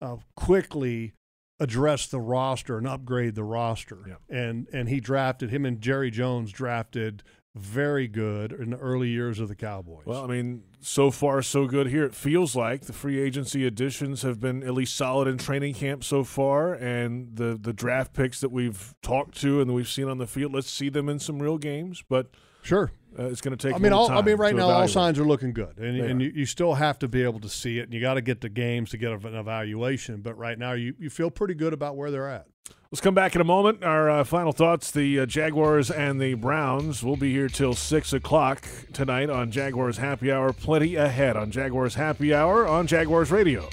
uh, 0.00 0.16
quickly 0.36 1.14
address 1.60 2.06
the 2.06 2.20
roster 2.20 2.76
and 2.78 2.88
upgrade 2.88 3.34
the 3.34 3.44
roster. 3.44 3.98
Yeah. 4.06 4.14
And 4.28 4.66
and 4.72 4.88
he 4.88 5.00
drafted 5.00 5.50
him 5.50 5.64
and 5.64 5.80
Jerry 5.80 6.10
Jones 6.10 6.50
drafted 6.50 7.22
very 7.54 8.08
good 8.08 8.50
in 8.50 8.70
the 8.70 8.78
early 8.78 9.08
years 9.08 9.38
of 9.38 9.48
the 9.48 9.54
Cowboys. 9.54 10.06
Well, 10.06 10.24
I 10.24 10.26
mean, 10.26 10.62
so 10.80 11.10
far 11.10 11.42
so 11.42 11.66
good 11.66 11.88
here. 11.88 12.04
It 12.04 12.14
feels 12.14 12.56
like 12.56 12.86
the 12.86 12.94
free 12.94 13.20
agency 13.20 13.66
additions 13.66 14.22
have 14.22 14.40
been 14.40 14.62
at 14.62 14.72
least 14.72 14.96
solid 14.96 15.28
in 15.28 15.36
training 15.36 15.74
camp 15.74 16.02
so 16.02 16.24
far, 16.24 16.72
and 16.74 17.36
the 17.36 17.58
the 17.60 17.72
draft 17.72 18.14
picks 18.14 18.40
that 18.40 18.50
we've 18.50 18.94
talked 19.02 19.38
to 19.42 19.60
and 19.60 19.68
that 19.68 19.74
we've 19.74 19.88
seen 19.88 20.08
on 20.08 20.18
the 20.18 20.26
field. 20.26 20.54
Let's 20.54 20.70
see 20.70 20.88
them 20.88 21.08
in 21.08 21.18
some 21.18 21.40
real 21.40 21.58
games, 21.58 22.02
but 22.08 22.28
sure. 22.62 22.90
Uh, 23.18 23.24
it's 23.26 23.40
going 23.40 23.56
to 23.56 23.66
take. 23.68 23.74
I 23.74 23.76
a 23.76 23.80
mean, 23.80 23.92
little 23.92 24.10
all, 24.10 24.18
I 24.18 24.22
mean, 24.22 24.36
right 24.36 24.52
to 24.52 24.56
now 24.56 24.70
all 24.70 24.88
signs 24.88 25.18
are 25.18 25.24
looking 25.24 25.52
good, 25.52 25.76
and, 25.78 26.00
They 26.00 26.10
and 26.10 26.22
you, 26.22 26.32
you 26.34 26.46
still 26.46 26.74
have 26.74 26.98
to 27.00 27.08
be 27.08 27.22
able 27.22 27.40
to 27.40 27.48
see 27.48 27.78
it, 27.78 27.84
and 27.84 27.92
you 27.92 28.00
got 28.00 28.14
to 28.14 28.22
get 28.22 28.40
the 28.40 28.48
games 28.48 28.90
to 28.90 28.96
get 28.96 29.12
an 29.12 29.34
evaluation. 29.34 30.22
But 30.22 30.38
right 30.38 30.58
now, 30.58 30.72
you, 30.72 30.94
you 30.98 31.10
feel 31.10 31.30
pretty 31.30 31.54
good 31.54 31.72
about 31.72 31.96
where 31.96 32.10
they're 32.10 32.28
at. 32.28 32.46
Let's 32.90 33.00
come 33.00 33.14
back 33.14 33.34
in 33.34 33.40
a 33.40 33.44
moment. 33.44 33.82
Our 33.82 34.10
uh, 34.10 34.24
final 34.24 34.52
thoughts: 34.52 34.90
the 34.90 35.20
uh, 35.20 35.26
Jaguars 35.26 35.90
and 35.90 36.20
the 36.20 36.34
Browns. 36.34 37.02
We'll 37.02 37.16
be 37.16 37.32
here 37.32 37.48
till 37.48 37.74
six 37.74 38.12
o'clock 38.12 38.66
tonight 38.92 39.30
on 39.30 39.50
Jaguars 39.50 39.98
Happy 39.98 40.30
Hour. 40.32 40.52
Plenty 40.52 40.96
ahead 40.96 41.36
on 41.36 41.50
Jaguars 41.50 41.94
Happy 41.94 42.34
Hour 42.34 42.66
on 42.66 42.86
Jaguars 42.86 43.30
Radio. 43.30 43.68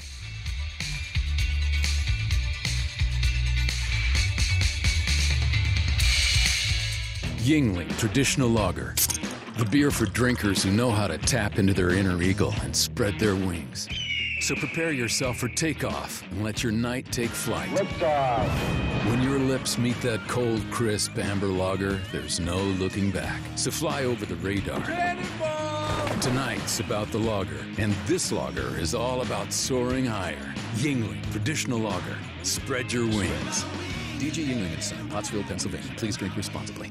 Yuengling 7.42 7.98
Traditional 7.98 8.48
Lager. 8.48 8.94
The 9.60 9.66
beer 9.66 9.90
for 9.90 10.06
drinkers 10.06 10.62
who 10.62 10.70
know 10.70 10.90
how 10.90 11.06
to 11.06 11.18
tap 11.18 11.58
into 11.58 11.74
their 11.74 11.90
inner 11.90 12.22
eagle 12.22 12.54
and 12.62 12.74
spread 12.74 13.18
their 13.18 13.34
wings. 13.34 13.90
So 14.40 14.54
prepare 14.54 14.90
yourself 14.90 15.36
for 15.36 15.48
takeoff 15.48 16.22
and 16.30 16.42
let 16.42 16.62
your 16.62 16.72
night 16.72 17.12
take 17.12 17.28
flight. 17.28 17.68
When 17.68 19.22
your 19.22 19.38
lips 19.38 19.76
meet 19.76 20.00
that 20.00 20.26
cold, 20.28 20.62
crisp 20.70 21.18
amber 21.18 21.48
lager, 21.48 22.00
there's 22.10 22.40
no 22.40 22.56
looking 22.56 23.10
back. 23.10 23.38
So 23.56 23.70
fly 23.70 24.04
over 24.04 24.24
the 24.24 24.36
radar. 24.36 24.80
Tonight's 26.22 26.80
about 26.80 27.12
the 27.12 27.18
lager, 27.18 27.62
and 27.76 27.92
this 28.06 28.32
lager 28.32 28.78
is 28.78 28.94
all 28.94 29.20
about 29.20 29.52
soaring 29.52 30.06
higher. 30.06 30.54
Yuengling 30.76 31.20
Traditional 31.32 31.80
Lager. 31.80 32.16
Spread 32.44 32.90
your 32.90 33.04
wings. 33.04 33.66
DJ 34.16 34.46
Yuengling 34.46 34.72
and 34.72 34.82
Son, 34.82 35.10
Pottsville, 35.10 35.42
Pennsylvania. 35.42 35.92
Please 35.98 36.16
drink 36.16 36.34
responsibly. 36.34 36.90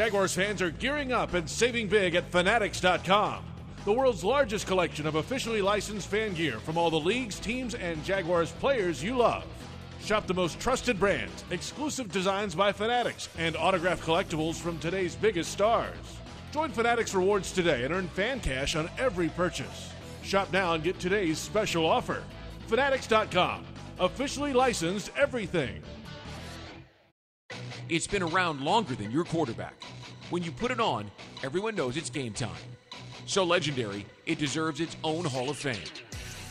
Jaguars 0.00 0.34
fans 0.34 0.62
are 0.62 0.70
gearing 0.70 1.12
up 1.12 1.34
and 1.34 1.46
saving 1.46 1.86
big 1.86 2.14
at 2.14 2.32
Fanatics.com. 2.32 3.44
The 3.84 3.92
world's 3.92 4.24
largest 4.24 4.66
collection 4.66 5.06
of 5.06 5.16
officially 5.16 5.60
licensed 5.60 6.08
fan 6.08 6.32
gear 6.32 6.58
from 6.58 6.78
all 6.78 6.88
the 6.88 6.98
leagues, 6.98 7.38
teams, 7.38 7.74
and 7.74 8.02
Jaguars 8.02 8.50
players 8.52 9.04
you 9.04 9.18
love. 9.18 9.44
Shop 10.02 10.26
the 10.26 10.32
most 10.32 10.58
trusted 10.58 10.98
brands, 10.98 11.44
exclusive 11.50 12.10
designs 12.10 12.54
by 12.54 12.72
Fanatics, 12.72 13.28
and 13.36 13.54
autographed 13.58 14.02
collectibles 14.02 14.54
from 14.54 14.78
today's 14.78 15.14
biggest 15.14 15.52
stars. 15.52 15.98
Join 16.50 16.70
Fanatics 16.70 17.14
Rewards 17.14 17.52
today 17.52 17.84
and 17.84 17.92
earn 17.92 18.08
fan 18.08 18.40
cash 18.40 18.76
on 18.76 18.88
every 18.98 19.28
purchase. 19.28 19.92
Shop 20.22 20.50
now 20.50 20.72
and 20.72 20.82
get 20.82 20.98
today's 20.98 21.38
special 21.38 21.84
offer. 21.84 22.22
Fanatics.com. 22.68 23.66
Officially 23.98 24.54
licensed 24.54 25.10
everything. 25.14 25.82
It's 27.90 28.06
been 28.06 28.22
around 28.22 28.60
longer 28.60 28.94
than 28.94 29.10
your 29.10 29.24
quarterback. 29.24 29.74
When 30.30 30.44
you 30.44 30.52
put 30.52 30.70
it 30.70 30.78
on, 30.78 31.10
everyone 31.42 31.74
knows 31.74 31.96
it's 31.96 32.08
game 32.08 32.32
time. 32.32 32.54
So 33.26 33.42
legendary, 33.42 34.06
it 34.26 34.38
deserves 34.38 34.78
its 34.78 34.96
own 35.02 35.24
Hall 35.24 35.50
of 35.50 35.56
Fame. 35.56 35.76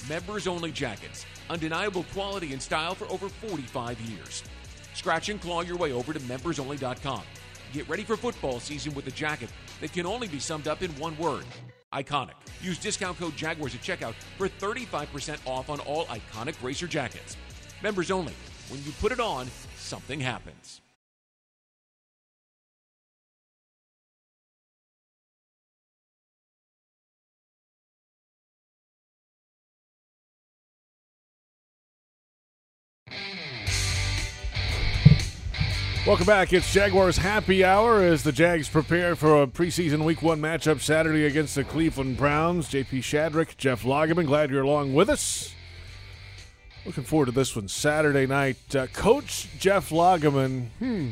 Members 0.10 0.48
only 0.48 0.74
jackets, 0.74 1.26
undeniable 1.50 2.04
quality 2.12 2.52
and 2.52 2.62
style 2.62 2.94
for 2.94 3.06
over 3.06 3.30
45 3.30 4.02
years. 4.02 4.44
Scratch 4.94 5.30
and 5.30 5.40
claw 5.40 5.62
your 5.62 5.78
way 5.78 5.94
over 5.94 6.12
to 6.12 6.20
membersonly.com. 6.20 7.22
Get 7.72 7.88
ready 7.88 8.04
for 8.04 8.18
football 8.18 8.60
season 8.60 8.94
with 8.94 9.08
a 9.08 9.12
jacket 9.12 9.50
that 9.80 9.94
can 9.94 10.06
only 10.06 10.28
be 10.28 10.40
summed 10.40 10.68
up 10.68 10.82
in 10.82 10.92
one 10.98 11.18
word 11.18 11.46
iconic. 11.94 12.34
Use 12.62 12.78
discount 12.78 13.18
code 13.18 13.38
Jaguars 13.38 13.74
at 13.76 13.82
checkout 13.82 14.14
for 14.38 14.50
35% 14.50 15.40
off 15.46 15.70
on 15.70 15.80
all 15.82 16.06
iconic 16.08 16.62
racer 16.62 16.86
jackets. 16.86 17.38
Members 17.82 18.12
only. 18.12 18.34
When 18.68 18.84
you 18.84 18.92
put 19.00 19.14
it 19.14 19.22
on, 19.22 19.48
something 19.78 20.20
happens. 20.20 20.82
Welcome 36.10 36.26
back. 36.26 36.54
It's 36.54 36.74
Jaguars 36.74 37.18
Happy 37.18 37.64
Hour 37.64 38.02
as 38.02 38.24
the 38.24 38.32
Jags 38.32 38.68
prepare 38.68 39.16
for 39.16 39.44
a 39.44 39.46
preseason 39.46 40.04
Week 40.04 40.24
One 40.24 40.42
matchup 40.42 40.82
Saturday 40.82 41.28
against 41.28 41.54
the 41.54 41.64
Cleveland 41.64 42.18
Browns. 42.18 42.68
JP 42.68 43.02
Shadrick, 43.04 43.58
Jeff 43.58 43.84
Lageman, 43.84 44.26
glad 44.26 44.50
you're 44.50 44.64
along 44.64 44.96
with 44.96 45.08
us. 45.08 45.54
Looking 46.84 47.04
forward 47.04 47.28
to 47.28 47.32
this 47.32 47.56
one 47.56 47.68
Saturday 47.68 48.26
night. 48.26 48.76
Uh, 48.76 48.88
Coach 48.88 49.50
Jeff 49.60 49.92
Lageman. 49.92 50.70
Hmm. 50.80 51.10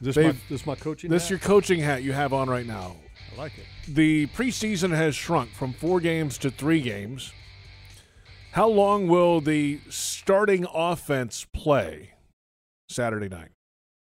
This 0.00 0.14
my, 0.14 0.36
this 0.48 0.64
my 0.64 0.76
coaching. 0.76 1.10
Hat. 1.10 1.16
This 1.16 1.24
hat? 1.24 1.30
your 1.30 1.38
coaching 1.40 1.80
hat 1.80 2.04
you 2.04 2.12
have 2.12 2.32
on 2.32 2.48
right 2.48 2.64
now. 2.64 2.94
I 3.34 3.36
like 3.40 3.58
it. 3.58 3.92
The 3.92 4.28
preseason 4.28 4.94
has 4.94 5.16
shrunk 5.16 5.50
from 5.50 5.72
four 5.72 5.98
games 5.98 6.38
to 6.38 6.50
three 6.52 6.80
games. 6.80 7.32
How 8.52 8.68
long 8.68 9.08
will 9.08 9.40
the 9.40 9.80
starting 9.90 10.64
offense 10.72 11.44
play 11.52 12.12
Saturday 12.88 13.28
night? 13.28 13.48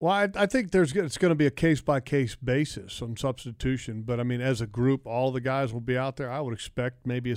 Well, 0.01 0.13
I, 0.13 0.29
I 0.35 0.47
think 0.47 0.71
there's 0.71 0.97
it's 0.97 1.19
going 1.19 1.31
to 1.31 1.37
be 1.37 1.47
a 1.47 1.51
case 1.51 1.83
by 1.83 2.01
case 2.01 2.35
basis 2.35 3.03
on 3.03 3.17
substitution, 3.17 4.03
but 4.03 4.19
I 4.19 4.23
mean, 4.23 4.41
as 4.41 4.63
a 4.63 4.67
group, 4.67 5.07
all 5.07 5.31
the 5.31 5.43
guys 5.43 5.73
will 5.75 5.83
be 5.83 5.97
out 5.97 6.17
there. 6.17 6.31
I 6.31 6.41
would 6.41 6.55
expect 6.55 7.07
maybe 7.07 7.31
a 7.33 7.37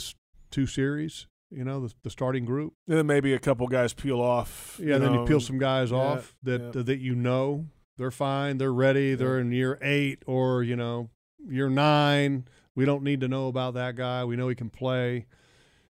two 0.49 0.65
series. 0.65 1.27
You 1.51 1.63
know, 1.63 1.81
the, 1.81 1.93
the 2.01 2.09
starting 2.09 2.45
group. 2.45 2.73
And 2.87 2.97
then 2.97 3.05
maybe 3.05 3.31
a 3.33 3.39
couple 3.39 3.67
guys 3.67 3.93
peel 3.93 4.19
off. 4.19 4.79
Yeah, 4.81 4.97
then 4.97 5.13
you 5.13 5.23
peel 5.25 5.39
some 5.39 5.59
guys 5.59 5.91
Yeah, 5.91 5.97
off 5.97 6.35
that 6.41 6.71
yeah. 6.75 6.81
that 6.81 6.99
you 6.99 7.13
know 7.13 7.67
they're 7.97 8.09
fine, 8.09 8.57
they're 8.57 8.73
ready, 8.73 9.13
they're 9.13 9.39
in 9.39 9.51
year 9.51 9.77
eight 9.81 10.23
or 10.25 10.63
you 10.63 10.75
know 10.75 11.09
year 11.47 11.69
nine. 11.69 12.45
We 12.75 12.85
don't 12.85 13.03
need 13.03 13.21
to 13.21 13.27
know 13.27 13.49
about 13.49 13.75
that 13.75 13.95
guy. 13.95 14.25
We 14.25 14.35
know 14.35 14.47
he 14.47 14.55
can 14.55 14.71
play, 14.71 15.27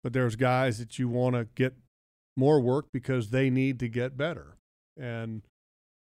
but 0.02 0.12
there's 0.12 0.36
guys 0.36 0.78
that 0.78 0.98
you 0.98 1.08
want 1.08 1.36
to 1.36 1.48
get 1.54 1.74
more 2.36 2.60
work 2.60 2.86
because 2.92 3.30
they 3.30 3.48
need 3.48 3.80
to 3.80 3.88
get 3.88 4.14
better, 4.18 4.58
and 4.94 5.40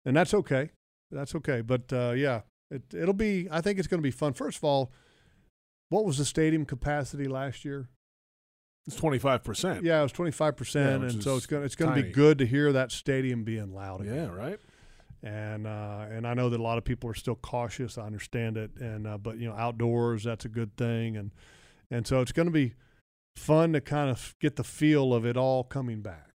and 0.08 0.16
that's 0.16 0.32
okay. 0.32 0.70
That's 1.10 1.34
okay. 1.34 1.60
But 1.60 1.92
uh, 1.92 2.12
yeah, 2.16 2.40
it 2.70 2.82
it'll 2.94 3.14
be. 3.14 3.46
I 3.50 3.60
think 3.60 3.78
it's 3.78 3.86
going 3.86 4.00
to 4.00 4.02
be 4.06 4.10
fun. 4.10 4.32
First 4.32 4.56
of 4.58 4.64
all, 4.64 4.90
what 5.90 6.04
was 6.04 6.18
the 6.18 6.24
stadium 6.24 6.64
capacity 6.64 7.28
last 7.28 7.64
year? 7.64 7.88
It's 8.86 8.96
twenty 8.96 9.18
five 9.18 9.44
percent. 9.44 9.84
Yeah, 9.84 10.00
it 10.00 10.02
was 10.02 10.12
twenty 10.12 10.30
five 10.30 10.56
percent, 10.56 11.04
and 11.04 11.22
so 11.22 11.36
it's 11.36 11.46
going 11.46 11.62
it's 11.62 11.76
going 11.76 11.94
to 11.94 12.02
be 12.02 12.10
good 12.10 12.38
to 12.38 12.46
hear 12.46 12.72
that 12.72 12.90
stadium 12.90 13.44
being 13.44 13.74
loud. 13.74 14.00
Again. 14.00 14.14
Yeah, 14.14 14.34
right. 14.34 14.58
And 15.22 15.66
uh, 15.66 16.06
and 16.10 16.26
I 16.26 16.32
know 16.32 16.48
that 16.48 16.58
a 16.58 16.62
lot 16.62 16.78
of 16.78 16.84
people 16.84 17.10
are 17.10 17.14
still 17.14 17.36
cautious. 17.36 17.98
I 17.98 18.02
understand 18.06 18.56
it, 18.56 18.70
and 18.80 19.06
uh, 19.06 19.18
but 19.18 19.36
you 19.36 19.46
know, 19.48 19.54
outdoors 19.54 20.24
that's 20.24 20.46
a 20.46 20.48
good 20.48 20.74
thing, 20.76 21.18
and 21.18 21.32
and 21.90 22.06
so 22.06 22.22
it's 22.22 22.32
going 22.32 22.46
to 22.46 22.52
be 22.52 22.74
fun 23.36 23.74
to 23.74 23.82
kind 23.82 24.08
of 24.08 24.34
get 24.40 24.56
the 24.56 24.64
feel 24.64 25.12
of 25.12 25.26
it 25.26 25.36
all 25.36 25.64
coming 25.64 26.00
back. 26.00 26.27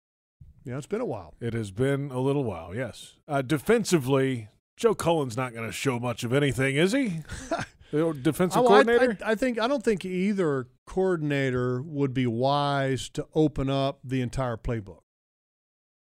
Know, 0.66 0.78
it's 0.78 0.88
been 0.88 1.02
a 1.02 1.06
while. 1.06 1.34
It 1.42 1.54
has 1.54 1.72
been 1.72 2.10
a 2.12 2.20
little 2.20 2.44
while, 2.44 2.74
yes. 2.76 3.16
Uh, 3.28 3.42
defensively, 3.42 4.48
Joe 4.78 4.96
Cullen's 4.96 5.36
not 5.36 5.54
going 5.54 5.66
to 5.68 5.74
show 5.74 6.00
much 6.00 6.24
of 6.24 6.32
anything, 6.34 6.76
is 6.78 6.94
he? 6.94 7.20
defensive 7.92 8.60
Oh, 8.62 8.66
I- 8.66 8.84
coordinator? 8.84 9.18
I, 9.24 9.32
I 9.32 9.36
think 9.36 9.60
I 9.60 9.68
don't 9.68 9.84
think 9.84 10.04
either 10.06 10.68
coordinator 10.88 11.82
would 11.82 12.14
be 12.14 12.26
wise 12.26 13.10
to 13.10 13.28
open 13.36 13.70
up 13.70 14.00
the 14.04 14.22
entire 14.22 14.58
playbook 14.58 15.02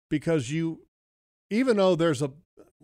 because 0.09 0.49
you, 0.49 0.87
even 1.49 1.77
though 1.77 1.95
there's 1.95 2.21
a, 2.21 2.31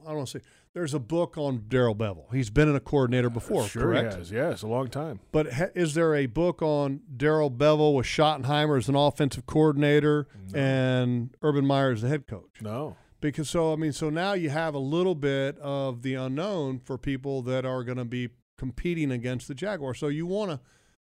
I 0.04 0.08
don't 0.10 0.15
want 0.18 0.28
to 0.30 0.39
say 0.39 0.46
there's 0.73 0.93
a 0.93 0.99
book 0.99 1.38
on 1.38 1.65
Darrell 1.67 1.95
Bevell. 1.95 2.34
He's 2.34 2.49
been 2.49 2.69
in 2.69 2.75
a 2.75 2.79
coordinator 2.79 3.29
before, 3.29 3.67
sure 3.67 3.84
correct? 3.84 4.13
has. 4.13 4.32
Yes, 4.32 4.62
a 4.62 4.67
long 4.67 4.88
time. 4.88 5.19
But 5.32 5.53
ha- 5.53 5.69
is 5.75 5.93
there 5.93 6.15
a 6.15 6.27
book 6.27 6.62
on 6.62 7.01
Darrell 7.15 7.49
Bevell 7.49 7.95
with 7.95 8.05
Schottenheimer 8.05 8.77
as 8.77 8.88
an 8.88 8.95
offensive 8.95 9.45
coordinator 9.45 10.27
and 10.53 11.32
Urban 11.41 11.65
Meyer 11.65 11.91
as 11.91 12.01
the 12.01 12.08
head 12.08 12.27
coach? 12.27 12.62
No. 12.62 12.95
Because 13.21 13.49
so 13.49 13.73
I 13.73 13.75
mean, 13.75 13.91
so 13.91 14.10
now 14.10 14.34
you 14.34 14.49
have 14.49 14.73
a 14.75 14.79
little 14.79 15.15
bit 15.15 15.58
of 15.60 16.03
the 16.03 16.13
unknown 16.13 16.79
for 16.79 16.97
people 16.97 17.41
that 17.43 17.65
are 17.65 17.84
going 17.84 17.97
to 17.97 18.05
be 18.05 18.29
competing 18.58 19.12
against 19.12 19.47
the 19.47 19.55
Jaguar. 19.55 19.93
So 19.93 20.08
you 20.08 20.25
want 20.25 20.51
to 20.51 20.60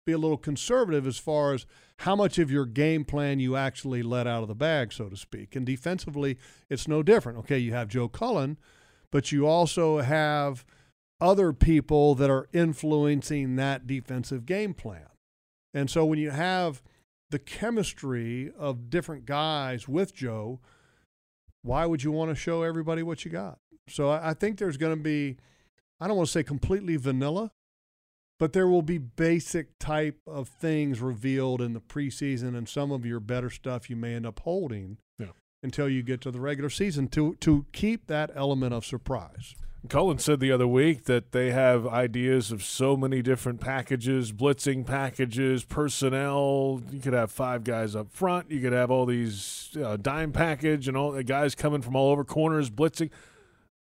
be 0.04 0.12
a 0.12 0.18
little 0.18 0.36
conservative 0.36 1.06
as 1.06 1.16
far 1.16 1.54
as 1.54 1.66
how 1.98 2.14
much 2.14 2.38
of 2.38 2.50
your 2.50 2.66
game 2.66 3.04
plan 3.04 3.40
you 3.40 3.56
actually 3.56 4.02
let 4.02 4.26
out 4.26 4.42
of 4.42 4.48
the 4.48 4.54
bag, 4.54 4.92
so 4.92 5.08
to 5.08 5.16
speak. 5.16 5.56
And 5.56 5.64
defensively, 5.64 6.36
it's 6.68 6.86
no 6.86 7.02
different. 7.02 7.38
Okay, 7.38 7.58
you 7.58 7.72
have 7.72 7.88
Joe 7.88 8.08
Cullen, 8.08 8.58
but 9.14 9.30
you 9.30 9.46
also 9.46 9.98
have 9.98 10.64
other 11.20 11.52
people 11.52 12.16
that 12.16 12.30
are 12.30 12.48
influencing 12.52 13.54
that 13.54 13.86
defensive 13.86 14.44
game 14.44 14.74
plan. 14.74 15.06
And 15.72 15.88
so 15.88 16.04
when 16.04 16.18
you 16.18 16.30
have 16.30 16.82
the 17.30 17.38
chemistry 17.38 18.50
of 18.58 18.90
different 18.90 19.24
guys 19.24 19.86
with 19.86 20.16
Joe, 20.16 20.58
why 21.62 21.86
would 21.86 22.02
you 22.02 22.10
want 22.10 22.30
to 22.30 22.34
show 22.34 22.64
everybody 22.64 23.04
what 23.04 23.24
you 23.24 23.30
got? 23.30 23.60
So 23.88 24.10
I 24.10 24.34
think 24.34 24.58
there's 24.58 24.76
going 24.76 24.96
to 24.96 25.02
be, 25.02 25.36
I 26.00 26.08
don't 26.08 26.16
want 26.16 26.26
to 26.26 26.32
say 26.32 26.42
completely 26.42 26.96
vanilla, 26.96 27.52
but 28.40 28.52
there 28.52 28.66
will 28.66 28.82
be 28.82 28.98
basic 28.98 29.78
type 29.78 30.18
of 30.26 30.48
things 30.48 31.00
revealed 31.00 31.62
in 31.62 31.72
the 31.72 31.80
preseason, 31.80 32.56
and 32.56 32.68
some 32.68 32.90
of 32.90 33.06
your 33.06 33.20
better 33.20 33.48
stuff 33.48 33.88
you 33.88 33.94
may 33.94 34.16
end 34.16 34.26
up 34.26 34.40
holding. 34.40 34.98
Until 35.64 35.88
you 35.88 36.02
get 36.04 36.20
to 36.20 36.30
the 36.30 36.40
regular 36.40 36.70
season 36.70 37.08
to 37.08 37.34
to 37.40 37.66
keep 37.72 38.06
that 38.06 38.30
element 38.36 38.72
of 38.72 38.84
surprise. 38.86 39.56
Cullen 39.88 40.18
said 40.18 40.40
the 40.40 40.50
other 40.50 40.66
week 40.66 41.04
that 41.04 41.32
they 41.32 41.50
have 41.50 41.86
ideas 41.86 42.50
of 42.50 42.62
so 42.62 42.96
many 42.96 43.20
different 43.20 43.60
packages, 43.60 44.32
blitzing 44.32 44.86
packages, 44.86 45.62
personnel. 45.64 46.80
You 46.90 47.00
could 47.00 47.12
have 47.12 47.30
five 47.30 47.64
guys 47.64 47.94
up 47.94 48.10
front. 48.10 48.50
You 48.50 48.60
could 48.60 48.72
have 48.72 48.90
all 48.90 49.04
these 49.04 49.76
uh, 49.82 49.98
dime 49.98 50.32
package 50.32 50.88
and 50.88 50.96
all 50.96 51.12
the 51.12 51.22
guys 51.22 51.54
coming 51.54 51.82
from 51.82 51.96
all 51.96 52.10
over 52.12 52.24
corners 52.24 52.70
blitzing. 52.70 53.10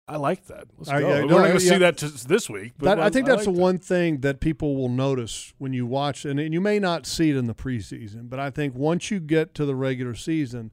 I 0.08 0.18
like 0.18 0.46
that. 0.48 0.66
Let's 0.78 0.90
I- 0.90 1.02
go. 1.02 1.08
I- 1.08 1.10
We're 1.10 1.22
no, 1.22 1.28
not 1.28 1.30
going 1.38 1.52
I- 1.52 1.54
to 1.56 1.60
see 1.60 1.72
yeah. 1.72 1.78
that 1.80 1.98
t- 1.98 2.08
this 2.28 2.48
week. 2.48 2.74
But 2.78 2.96
That, 2.96 3.00
I 3.00 3.10
think 3.10 3.26
that's 3.26 3.48
like 3.48 3.56
the 3.56 3.60
one 3.62 3.78
thing 3.80 4.20
that 4.20 4.40
people 4.40 4.76
will 4.76 4.90
notice 4.90 5.54
when 5.58 5.74
you 5.74 5.88
watch, 5.88 6.26
and, 6.26 6.40
and 6.40 6.54
you 6.54 6.62
may 6.62 6.78
not 6.80 7.08
see 7.08 7.32
it 7.32 7.36
in 7.36 7.48
the 7.48 7.56
preseason, 7.56 8.30
but 8.30 8.40
I 8.40 8.52
think 8.52 8.76
once 8.76 9.10
you 9.10 9.20
get 9.20 9.56
to 9.56 9.66
the 9.66 9.76
regular 9.76 10.14
season, 10.14 10.70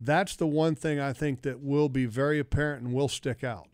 that's 0.00 0.36
the 0.36 0.46
one 0.46 0.74
thing 0.74 1.00
I 1.00 1.12
think 1.12 1.42
that 1.42 1.60
will 1.60 1.88
be 1.88 2.06
very 2.06 2.38
apparent 2.38 2.82
and 2.82 2.92
will 2.92 3.08
stick 3.08 3.42
out. 3.42 3.68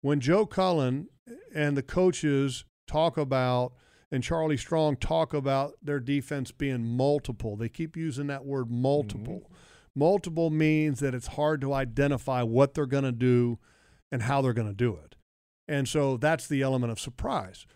When 0.00 0.20
Joe 0.20 0.44
Cullen 0.46 1.08
and 1.54 1.76
the 1.76 1.82
coaches 1.82 2.64
talk 2.86 3.16
about, 3.16 3.72
and 4.10 4.22
Charlie 4.22 4.56
Strong 4.56 4.96
talk 4.96 5.34
about 5.34 5.74
their 5.82 6.00
defense 6.00 6.52
being 6.52 6.84
multiple, 6.84 7.56
they 7.56 7.68
keep 7.68 7.96
using 7.96 8.26
that 8.28 8.44
word 8.44 8.70
multiple. 8.70 9.42
Mm-hmm. 9.44 9.54
Multiple 9.96 10.50
means 10.50 11.00
that 11.00 11.14
it's 11.14 11.28
hard 11.28 11.60
to 11.62 11.72
identify 11.72 12.42
what 12.42 12.74
they're 12.74 12.86
going 12.86 13.04
to 13.04 13.12
do 13.12 13.58
and 14.12 14.22
how 14.22 14.42
they're 14.42 14.52
going 14.52 14.68
to 14.68 14.74
do 14.74 14.98
it. 15.02 15.16
And 15.66 15.88
so 15.88 16.16
that's 16.16 16.46
the 16.46 16.62
element 16.62 16.92
of 16.92 17.00
surprise. 17.00 17.66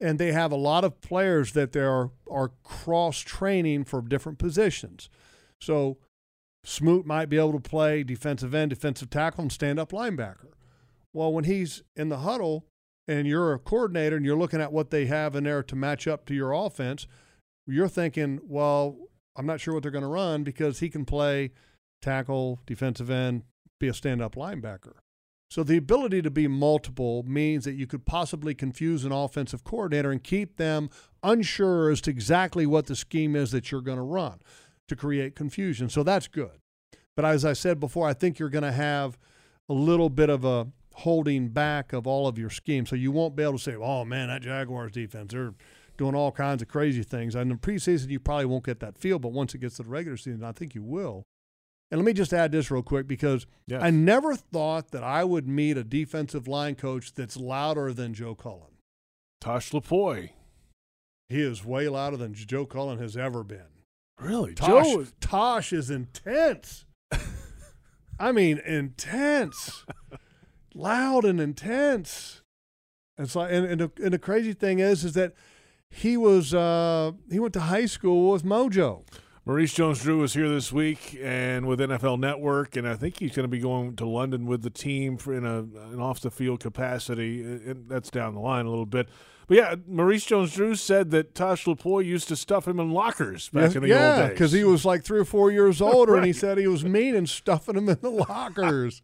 And 0.00 0.18
they 0.18 0.32
have 0.32 0.52
a 0.52 0.56
lot 0.56 0.84
of 0.84 1.00
players 1.00 1.52
that 1.52 1.72
they 1.72 1.80
are, 1.80 2.10
are 2.30 2.52
cross 2.64 3.18
training 3.18 3.84
for 3.84 4.02
different 4.02 4.38
positions. 4.38 5.08
So 5.60 5.98
Smoot 6.64 7.06
might 7.06 7.28
be 7.28 7.38
able 7.38 7.52
to 7.52 7.60
play 7.60 8.02
defensive 8.02 8.54
end, 8.54 8.70
defensive 8.70 9.10
tackle, 9.10 9.42
and 9.42 9.52
stand 9.52 9.78
up 9.78 9.92
linebacker. 9.92 10.52
Well, 11.12 11.32
when 11.32 11.44
he's 11.44 11.82
in 11.96 12.08
the 12.08 12.18
huddle 12.18 12.66
and 13.06 13.26
you're 13.26 13.54
a 13.54 13.58
coordinator 13.58 14.16
and 14.16 14.24
you're 14.24 14.36
looking 14.36 14.60
at 14.60 14.72
what 14.72 14.90
they 14.90 15.06
have 15.06 15.34
in 15.34 15.44
there 15.44 15.62
to 15.62 15.76
match 15.76 16.06
up 16.06 16.26
to 16.26 16.34
your 16.34 16.52
offense, 16.52 17.06
you're 17.66 17.88
thinking, 17.88 18.40
well, 18.42 18.96
I'm 19.36 19.46
not 19.46 19.60
sure 19.60 19.74
what 19.74 19.82
they're 19.82 19.92
going 19.92 20.02
to 20.02 20.08
run 20.08 20.42
because 20.42 20.80
he 20.80 20.90
can 20.90 21.04
play 21.04 21.52
tackle, 22.02 22.60
defensive 22.66 23.10
end, 23.10 23.42
be 23.78 23.88
a 23.88 23.94
stand 23.94 24.20
up 24.20 24.34
linebacker. 24.34 24.94
So 25.50 25.62
the 25.62 25.78
ability 25.78 26.20
to 26.22 26.30
be 26.30 26.46
multiple 26.46 27.22
means 27.26 27.64
that 27.64 27.72
you 27.72 27.86
could 27.86 28.04
possibly 28.04 28.54
confuse 28.54 29.04
an 29.04 29.12
offensive 29.12 29.64
coordinator 29.64 30.10
and 30.10 30.22
keep 30.22 30.56
them 30.56 30.90
unsure 31.22 31.90
as 31.90 32.02
to 32.02 32.10
exactly 32.10 32.66
what 32.66 32.86
the 32.86 32.96
scheme 32.96 33.34
is 33.34 33.50
that 33.52 33.72
you're 33.72 33.80
going 33.80 33.96
to 33.96 34.02
run 34.02 34.40
to 34.88 34.96
create 34.96 35.36
confusion. 35.36 35.88
So 35.88 36.02
that's 36.02 36.28
good. 36.28 36.58
But 37.16 37.24
as 37.24 37.44
I 37.44 37.52
said 37.52 37.80
before, 37.80 38.08
I 38.08 38.12
think 38.14 38.38
you're 38.38 38.48
going 38.48 38.62
to 38.64 38.72
have 38.72 39.18
a 39.68 39.72
little 39.74 40.08
bit 40.10 40.30
of 40.30 40.44
a 40.44 40.68
holding 40.94 41.48
back 41.48 41.92
of 41.92 42.06
all 42.06 42.26
of 42.26 42.38
your 42.38 42.50
schemes. 42.50 42.90
So 42.90 42.96
you 42.96 43.12
won't 43.12 43.36
be 43.36 43.42
able 43.42 43.54
to 43.54 43.58
say, 43.58 43.74
oh 43.74 44.04
man, 44.04 44.28
that 44.28 44.42
Jaguars 44.42 44.92
defense, 44.92 45.32
they're 45.32 45.54
doing 45.96 46.14
all 46.14 46.32
kinds 46.32 46.62
of 46.62 46.68
crazy 46.68 47.02
things. 47.02 47.34
And 47.34 47.50
in 47.50 47.56
the 47.56 47.60
preseason, 47.60 48.08
you 48.10 48.20
probably 48.20 48.46
won't 48.46 48.64
get 48.64 48.80
that 48.80 48.96
feel, 48.98 49.18
but 49.18 49.32
once 49.32 49.54
it 49.54 49.58
gets 49.58 49.76
to 49.76 49.82
the 49.82 49.88
regular 49.88 50.16
season, 50.16 50.44
I 50.44 50.52
think 50.52 50.74
you 50.74 50.82
will. 50.82 51.24
And 51.90 51.98
let 52.00 52.04
me 52.04 52.12
just 52.12 52.32
add 52.32 52.52
this 52.52 52.70
real 52.70 52.82
quick 52.82 53.08
because 53.08 53.46
Yes. 53.66 53.82
I 53.82 53.90
never 53.90 54.36
thought 54.36 54.90
that 54.90 55.02
I 55.02 55.24
would 55.24 55.48
meet 55.48 55.76
a 55.76 55.84
defensive 55.84 56.46
line 56.46 56.74
coach 56.74 57.14
that's 57.14 57.36
louder 57.36 57.92
than 57.92 58.14
Joe 58.14 58.34
Cullen. 58.34 58.76
Tosh 59.40 59.70
Lupoi. 59.70 60.30
He 61.28 61.40
is 61.42 61.64
way 61.64 61.88
louder 61.88 62.16
than 62.16 62.34
Joe 62.34 62.66
Cullen 62.66 62.98
has 62.98 63.16
ever 63.16 63.42
been. 63.44 63.77
Really? 64.18 64.54
Tosh, 64.54 64.68
Joe 64.68 65.00
is- 65.00 65.12
Tosh 65.20 65.72
is 65.72 65.90
intense. 65.90 66.84
I 68.20 68.32
mean, 68.32 68.58
intense, 68.58 69.84
loud 70.74 71.24
and 71.24 71.40
intense. 71.40 72.42
It's 73.16 73.36
like, 73.36 73.52
and, 73.52 73.64
and, 73.64 73.80
the, 73.80 73.90
and 74.02 74.12
the 74.12 74.18
crazy 74.18 74.52
thing 74.52 74.80
is, 74.80 75.04
is 75.04 75.14
that 75.14 75.34
he 75.90 76.16
was 76.16 76.52
uh, 76.52 77.12
he 77.30 77.38
went 77.38 77.54
to 77.54 77.60
high 77.60 77.86
school 77.86 78.32
with 78.32 78.44
Mojo. 78.44 79.04
Maurice 79.46 79.72
Jones-Drew 79.72 80.22
is 80.24 80.34
here 80.34 80.48
this 80.48 80.72
week 80.72 81.16
and 81.22 81.66
with 81.66 81.80
NFL 81.80 82.20
Network, 82.20 82.76
and 82.76 82.86
I 82.86 82.96
think 82.96 83.18
he's 83.18 83.34
going 83.34 83.44
to 83.44 83.48
be 83.48 83.60
going 83.60 83.96
to 83.96 84.04
London 84.06 84.44
with 84.44 84.60
the 84.62 84.68
team 84.68 85.16
for 85.16 85.32
in 85.32 85.46
a 85.46 85.60
an 85.60 86.00
off 86.00 86.20
the 86.20 86.30
field 86.30 86.60
capacity. 86.60 87.42
And 87.42 87.88
that's 87.88 88.10
down 88.10 88.34
the 88.34 88.40
line 88.40 88.66
a 88.66 88.68
little 88.68 88.84
bit. 88.84 89.08
But 89.48 89.56
yeah, 89.56 89.74
Maurice 89.86 90.26
Jones-Drew 90.26 90.74
said 90.74 91.10
that 91.10 91.34
Tosh 91.34 91.64
Lupoi 91.64 92.04
used 92.04 92.28
to 92.28 92.36
stuff 92.36 92.68
him 92.68 92.78
in 92.78 92.90
lockers 92.90 93.48
back 93.48 93.74
in 93.74 93.82
the 93.82 93.88
yeah, 93.88 94.08
old 94.10 94.18
days. 94.18 94.30
because 94.30 94.52
he 94.52 94.62
was 94.62 94.84
like 94.84 95.02
three 95.02 95.18
or 95.18 95.24
four 95.24 95.50
years 95.50 95.80
older, 95.80 96.16
and 96.16 96.26
he 96.26 96.34
said 96.34 96.58
he 96.58 96.66
was 96.66 96.84
mean 96.84 97.16
and 97.16 97.28
stuffing 97.28 97.76
him 97.76 97.88
in 97.88 97.98
the 98.02 98.10
lockers. 98.10 99.00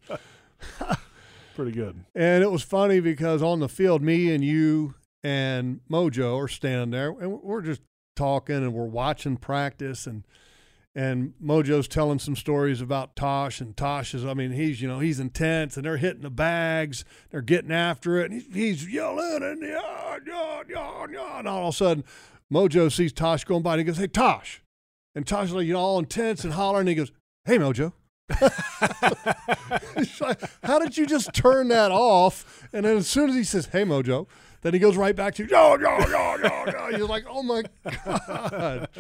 Pretty 1.57 1.72
good. 1.72 2.04
And 2.14 2.44
it 2.44 2.50
was 2.50 2.62
funny 2.62 3.00
because 3.00 3.42
on 3.42 3.61
the 3.61 3.70
field, 3.70 4.02
me 4.02 4.35
and 4.35 4.44
you 4.44 4.94
and 5.22 5.80
Mojo 5.90 6.37
are 6.37 6.48
standing 6.48 6.90
there, 6.90 7.11
and 7.18 7.40
we're 7.42 7.62
just 7.62 7.80
talking 8.14 8.57
and 8.57 8.74
we're 8.74 8.85
watching 8.85 9.38
practice, 9.38 10.07
and 10.07 10.24
and 10.94 11.35
Mojo's 11.42 11.88
telling 11.88 12.20
some 12.20 12.37
stories 12.37 12.80
about 12.80 13.16
Tosh, 13.16 13.61
and 13.61 13.76
Tosh 13.76 14.14
is, 14.14 14.24
I 14.24 14.35
mean, 14.35 14.52
he's 14.52 14.80
you 14.80 14.88
know 14.88 15.00
he's 15.00 15.18
intense, 15.18 15.76
and 15.76 15.85
they're 15.85 15.96
hitting 15.96 16.22
the 16.22 16.30
bags, 16.30 17.04
they're 17.30 17.42
getting 17.42 17.72
after 17.72 18.18
it, 18.18 18.30
and 18.30 18.40
he's, 18.40 18.54
he's 18.54 18.92
yelling 18.92 19.42
and 19.42 19.62
yeah, 19.62 20.18
yeah, 20.26 20.62
yeah, 20.68 21.07
yeah, 21.11 21.38
and 21.38 21.48
all 21.48 21.68
of 21.68 21.74
a 21.74 21.76
sudden, 21.76 22.04
Mojo 22.52 22.92
sees 22.92 23.12
Tosh 23.12 23.44
going 23.44 23.62
by, 23.62 23.72
and 23.72 23.80
he 23.80 23.85
goes, 23.85 23.98
"Hey, 23.98 24.07
Tosh," 24.07 24.62
and 25.14 25.26
Tosh 25.26 25.46
is 25.46 25.52
like 25.52 25.66
you 25.66 25.72
know 25.72 25.80
all 25.80 25.98
intense 25.98 26.44
and 26.44 26.52
hollering, 26.52 26.83
and 26.83 26.90
he 26.90 26.94
goes, 26.94 27.11
"Hey, 27.44 27.59
Mojo." 27.59 27.92
How 30.62 30.78
did 30.78 30.96
you 30.96 31.04
just 31.07 31.35
turn 31.35 31.68
that 31.68 31.90
off? 31.90 32.66
And 32.72 32.87
then 32.87 32.96
as 32.96 33.07
soon 33.07 33.28
as 33.30 33.37
he 33.37 33.44
says, 33.44 33.66
"Hey, 33.66 33.85
Mojo," 33.85 34.28
then 34.62 34.72
he 34.72 34.78
goes 34.78 34.96
right 34.96 35.14
back 35.14 35.35
to 35.35 35.44
yo, 35.44 35.76
yo, 35.76 35.98
yo, 35.98 36.37
yo, 36.37 36.64
yo. 36.66 36.88
You're 36.96 37.09
like, 37.09 37.24
"Oh 37.28 37.42
my 37.42 37.64
god!" 37.85 38.88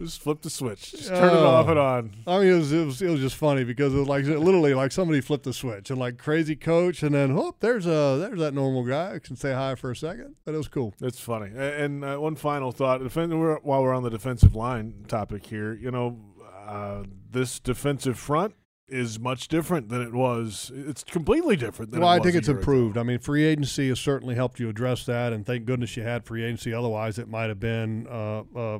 Just 0.00 0.22
flip 0.22 0.40
the 0.40 0.48
switch. 0.50 0.92
Just 0.92 1.08
turn 1.08 1.28
it 1.28 1.42
off 1.42 1.68
and 1.68 1.78
on. 1.78 2.12
I 2.26 2.38
mean, 2.38 2.48
it 2.48 2.54
was, 2.56 2.72
it 2.72 2.86
was 2.86 3.02
it 3.02 3.10
was 3.10 3.20
just 3.20 3.36
funny 3.36 3.64
because 3.64 3.94
it 3.94 3.98
was 3.98 4.08
like 4.08 4.24
literally 4.24 4.72
like 4.72 4.92
somebody 4.92 5.20
flipped 5.20 5.44
the 5.44 5.52
switch 5.52 5.90
and 5.90 5.98
like 5.98 6.16
crazy 6.16 6.56
coach, 6.56 7.02
and 7.02 7.14
then 7.14 7.32
oh, 7.38 7.54
there's 7.60 7.86
a 7.86 8.16
there's 8.18 8.38
that 8.38 8.54
normal 8.54 8.84
guy 8.84 9.12
who 9.12 9.20
can 9.20 9.36
say 9.36 9.52
hi 9.52 9.74
for 9.74 9.90
a 9.90 9.96
second, 9.96 10.36
but 10.44 10.54
it 10.54 10.58
was 10.58 10.68
cool. 10.68 10.94
It's 11.02 11.20
funny. 11.20 11.50
And 11.54 12.04
uh, 12.04 12.16
one 12.16 12.36
final 12.36 12.72
thought, 12.72 13.00
while 13.00 13.82
we're 13.82 13.94
on 13.94 14.02
the 14.02 14.10
defensive 14.10 14.54
line 14.54 15.04
topic 15.06 15.44
here, 15.46 15.74
you 15.74 15.90
know, 15.90 16.18
uh, 16.66 17.02
this 17.30 17.60
defensive 17.60 18.18
front 18.18 18.54
is 18.88 19.20
much 19.20 19.48
different 19.48 19.88
than 19.88 20.02
it 20.02 20.12
was. 20.12 20.72
It's 20.74 21.04
completely 21.04 21.56
different 21.56 21.92
than 21.92 22.00
Well, 22.00 22.08
I 22.08 22.18
think 22.18 22.34
it's 22.34 22.48
year 22.48 22.56
ago. 22.56 22.60
improved. 22.60 22.98
I 22.98 23.02
mean, 23.04 23.18
free 23.18 23.44
agency 23.44 23.88
has 23.88 24.00
certainly 24.00 24.34
helped 24.34 24.58
you 24.58 24.68
address 24.68 25.04
that, 25.06 25.32
and 25.32 25.46
thank 25.46 25.64
goodness 25.64 25.96
you 25.96 26.02
had 26.02 26.24
free 26.24 26.42
agency. 26.42 26.72
Otherwise, 26.74 27.18
it 27.18 27.28
might 27.28 27.48
have 27.48 27.60
been 27.60 28.06
uh, 28.08 28.42
uh, 28.56 28.78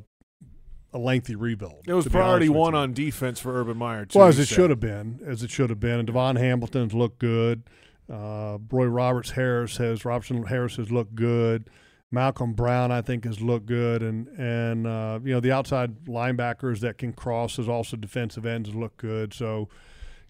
a 0.92 0.98
lengthy 0.98 1.36
rebuild. 1.36 1.84
It 1.86 1.94
was 1.94 2.08
priority 2.08 2.48
one 2.48 2.74
on 2.74 2.92
defense 2.92 3.38
for 3.38 3.58
Urban 3.60 3.76
Meyer, 3.76 4.06
too. 4.06 4.18
Well, 4.18 4.28
as 4.28 4.38
it 4.38 4.46
said. 4.46 4.54
should 4.54 4.70
have 4.70 4.80
been, 4.80 5.20
as 5.24 5.42
it 5.42 5.50
should 5.50 5.70
have 5.70 5.80
been. 5.80 5.98
And 5.98 6.06
Davon 6.06 6.36
Hamilton's 6.36 6.94
looked 6.94 7.18
good. 7.18 7.62
Uh, 8.10 8.58
Roy 8.70 8.86
Roberts 8.86 9.30
Harris 9.30 9.76
has 9.76 10.04
Robertson 10.04 10.44
Harris 10.44 10.76
has 10.76 10.90
looked 10.90 11.14
good. 11.14 11.70
Malcolm 12.12 12.54
Brown, 12.54 12.90
I 12.90 13.02
think, 13.02 13.24
has 13.24 13.40
looked 13.40 13.66
good, 13.66 14.02
and 14.02 14.26
and 14.36 14.86
uh, 14.86 15.20
you 15.22 15.32
know 15.32 15.40
the 15.40 15.52
outside 15.52 16.06
linebackers 16.06 16.80
that 16.80 16.98
can 16.98 17.12
cross 17.12 17.58
as 17.58 17.68
also 17.68 17.96
defensive 17.96 18.44
ends 18.44 18.74
look 18.74 18.96
good. 18.96 19.32
So, 19.32 19.68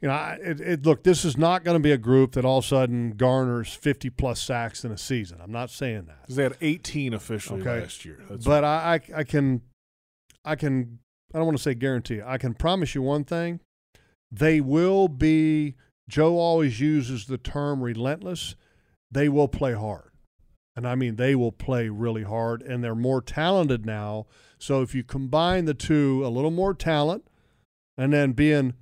you 0.02 0.08
know, 0.08 0.14
I, 0.14 0.38
it, 0.42 0.60
it, 0.60 0.86
look, 0.86 1.04
this 1.04 1.24
is 1.24 1.38
not 1.38 1.64
going 1.64 1.76
to 1.76 1.82
be 1.82 1.92
a 1.92 1.98
group 1.98 2.32
that 2.32 2.44
all 2.44 2.58
of 2.58 2.64
a 2.64 2.68
sudden 2.68 3.12
garners 3.12 3.72
50 3.72 4.10
plus 4.10 4.40
sacks 4.42 4.84
in 4.84 4.92
a 4.92 4.98
season. 4.98 5.38
I'm 5.42 5.52
not 5.52 5.70
saying 5.70 6.04
that. 6.06 6.22
Because 6.22 6.36
they 6.36 6.42
had 6.42 6.56
18 6.60 7.14
officially 7.14 7.62
okay. 7.62 7.80
last 7.80 8.04
year. 8.04 8.22
That's 8.28 8.44
but 8.44 8.62
I, 8.62 9.00
I, 9.14 9.20
I 9.20 9.24
can, 9.24 9.62
I 10.44 10.56
can, 10.56 10.98
I 11.34 11.38
don't 11.38 11.46
want 11.46 11.58
to 11.58 11.62
say 11.62 11.74
guarantee. 11.74 12.20
I 12.24 12.38
can 12.38 12.54
promise 12.54 12.94
you 12.94 13.02
one 13.02 13.24
thing: 13.24 13.60
they 14.30 14.60
will 14.60 15.08
be. 15.08 15.74
Joe 16.08 16.38
always 16.38 16.80
uses 16.80 17.26
the 17.26 17.38
term 17.38 17.82
relentless. 17.82 18.56
They 19.12 19.28
will 19.28 19.46
play 19.46 19.74
hard, 19.74 20.10
and 20.74 20.86
I 20.86 20.96
mean 20.96 21.16
they 21.16 21.36
will 21.36 21.52
play 21.52 21.88
really 21.88 22.24
hard, 22.24 22.62
and 22.62 22.82
they're 22.82 22.96
more 22.96 23.22
talented 23.22 23.86
now. 23.86 24.26
So 24.58 24.82
if 24.82 24.94
you 24.94 25.04
combine 25.04 25.66
the 25.66 25.74
two, 25.74 26.22
a 26.24 26.28
little 26.28 26.50
more 26.50 26.74
talent, 26.74 27.28
and 27.96 28.12
then 28.12 28.32
being 28.32 28.74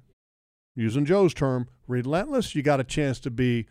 using 0.75 1.05
Joe's 1.05 1.35
term, 1.35 1.69
relentless, 1.87 2.55
you 2.55 2.63
got 2.63 2.81
a 2.81 2.85
chance 2.85 3.21
to 3.21 3.31
be 3.31 3.67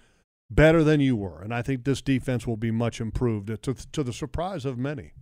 better 0.52 0.84
than 0.84 1.00
you 1.00 1.16
were. 1.16 1.42
And 1.42 1.54
I 1.54 1.62
think 1.62 1.84
this 1.84 2.02
defense 2.02 2.46
will 2.46 2.58
be 2.58 2.72
much 2.72 3.02
improved 3.02 3.48
to, 3.64 3.74
to 3.74 4.04
the 4.04 4.14
surprise 4.14 4.66
of 4.66 4.78
many. 4.78 5.14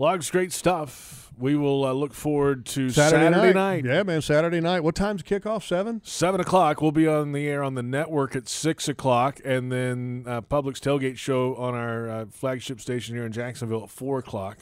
Lags, 0.00 0.30
great 0.30 0.52
stuff. 0.52 1.32
We 1.36 1.56
will 1.56 1.84
uh, 1.84 1.92
look 1.92 2.14
forward 2.14 2.66
to 2.66 2.88
Saturday, 2.88 3.32
Saturday 3.32 3.52
night. 3.52 3.84
night. 3.84 3.92
Yeah, 3.92 4.04
man, 4.04 4.22
Saturday 4.22 4.60
night. 4.60 4.84
What 4.84 4.94
time's 4.94 5.24
kickoff? 5.24 5.64
Seven. 5.64 6.02
Seven 6.04 6.40
o'clock. 6.40 6.80
We'll 6.80 6.92
be 6.92 7.08
on 7.08 7.32
the 7.32 7.48
air 7.48 7.64
on 7.64 7.74
the 7.74 7.82
network 7.82 8.36
at 8.36 8.48
six 8.48 8.88
o'clock, 8.88 9.40
and 9.44 9.72
then 9.72 10.22
uh, 10.24 10.40
Publix 10.42 10.78
tailgate 10.78 11.16
show 11.16 11.56
on 11.56 11.74
our 11.74 12.08
uh, 12.08 12.26
flagship 12.30 12.80
station 12.80 13.16
here 13.16 13.26
in 13.26 13.32
Jacksonville 13.32 13.82
at 13.82 13.90
four 13.90 14.20
o'clock. 14.20 14.58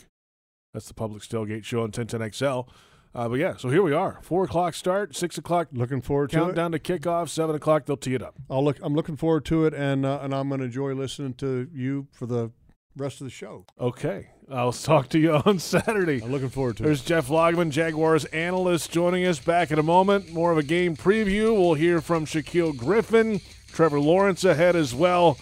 That's 0.73 0.89
the 0.89 0.95
Publix 0.95 1.27
tailgate 1.27 1.65
show 1.65 1.83
on 1.83 1.91
1010XL. 1.91 2.67
Uh, 3.15 3.29
but 3.29 3.39
yeah, 3.39 3.57
so 3.59 3.69
here 3.69 3.83
we 3.83 3.93
are. 3.93 4.21
Four 4.23 4.45
o'clock 4.45 4.73
start, 4.73 5.15
six 5.15 5.37
o'clock. 5.37 5.69
Looking 5.71 6.01
forward 6.01 6.31
to 6.31 6.37
countdown 6.37 6.73
it. 6.73 6.83
to 6.83 6.99
kickoff. 6.99 7.29
Seven 7.29 7.55
o'clock, 7.55 7.85
they'll 7.85 7.99
tee 7.99 8.15
it 8.15 8.23
up. 8.23 8.37
I'll 8.49 8.65
look. 8.65 8.79
I'm 8.81 8.95
looking 8.95 9.17
forward 9.17 9.45
to 9.47 9.67
it, 9.67 9.75
and 9.75 10.07
uh, 10.07 10.21
and 10.23 10.35
I'm 10.35 10.49
going 10.49 10.61
to 10.61 10.67
enjoy 10.67 10.95
listening 10.95 11.35
to 11.35 11.69
you 11.75 12.07
for 12.11 12.25
the 12.25 12.53
rest 12.97 13.21
of 13.21 13.27
the 13.27 13.31
show. 13.31 13.65
Okay, 13.81 14.29
I'll 14.51 14.73
talk 14.73 15.09
to 15.11 15.19
you 15.19 15.35
on 15.45 15.59
Saturday. 15.59 16.23
I'm 16.23 16.33
looking 16.33 16.49
forward 16.49 16.79
to 16.79 16.83
There's 16.83 17.01
it. 17.01 17.07
There's 17.07 17.27
Jeff 17.27 17.29
Lageman, 17.29 17.71
Jaguars 17.71 18.25
analyst, 18.27 18.91
joining 18.91 19.27
us 19.27 19.39
back 19.39 19.71
in 19.71 19.79
a 19.79 19.83
moment. 19.83 20.33
More 20.33 20.53
of 20.53 20.59
a 20.59 20.63
game 20.63 20.97
preview. 20.97 21.53
We'll 21.53 21.75
hear 21.75 22.01
from 22.01 22.25
Shaquill 22.27 22.77
Griffin, 22.77 23.41
Trevor 23.69 24.01
Lawrence 24.01 24.45
ahead 24.45 24.77
as 24.77 24.95
well. 24.95 25.39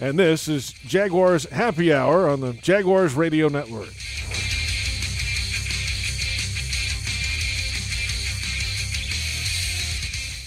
And 0.00 0.18
this 0.18 0.48
is 0.48 0.72
Jaguars 0.72 1.44
Happy 1.50 1.92
Hour 1.92 2.28
on 2.28 2.40
the 2.40 2.54
Jaguars 2.54 3.14
Radio 3.14 3.48
Network. 3.48 3.90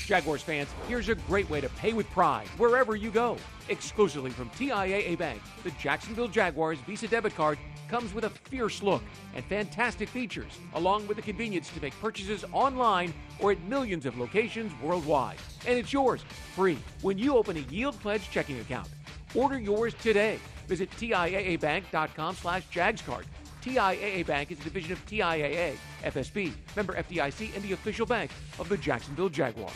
Jaguars 0.08 0.41
fans, 0.41 0.69
here's 0.88 1.10
a 1.10 1.15
great 1.15 1.50
way 1.50 1.62
to 1.62 1.69
pay 1.69 1.93
with 1.93 2.10
pride 2.12 2.48
wherever 2.58 2.96
you 2.96 3.10
go. 3.10 3.38
Exclusively 3.69 4.32
from 4.32 4.49
TIAA 4.52 5.17
Bank, 5.17 5.41
the 5.63 5.71
Jacksonville 5.71 6.28
Jaguars 6.28 6.80
Visa 6.80 7.08
debit 7.08 7.36
card 7.36 7.58
comes 7.88 8.13
with 8.13 8.26
a 8.26 8.30
fierce 8.30 8.84
look 8.84 9.02
and 9.36 9.45
fantastic 9.45 10.10
features, 10.10 10.58
along 10.73 11.08
with 11.08 11.17
the 11.17 11.23
convenience 11.23 11.69
to 11.69 11.82
make 11.82 11.97
purchases 12.02 12.43
online 12.52 13.13
or 13.39 13.52
at 13.52 13.62
millions 13.63 14.06
of 14.06 14.17
locations 14.17 14.71
worldwide. 14.82 15.38
And 15.65 15.78
it's 15.78 15.93
yours 15.93 16.23
free 16.56 16.78
when 17.02 17.17
you 17.17 17.38
open 17.38 17.56
a 17.56 17.62
Yield 17.62 17.99
Pledge 18.02 18.30
checking 18.30 18.60
account. 18.60 18.89
Order 19.34 19.60
yours 19.60 19.93
today. 19.95 20.39
Visit 20.67 20.89
TIAABank.com 20.91 22.36
slash 22.36 22.67
JagsCard. 22.69 23.26
TIAA 23.62 24.26
Bank 24.26 24.52
is 24.52 24.60
a 24.60 24.63
division 24.63 24.91
of 24.91 25.06
TIAA, 25.06 25.76
FSB, 26.04 26.52
member 26.76 26.93
FDIC, 26.95 27.56
and 27.56 27.63
the 27.63 27.71
official 27.71 28.06
bank 28.06 28.30
of 28.60 28.67
the 28.67 28.78
Jacksonville 28.78 29.30
Jaguars. 29.30 29.71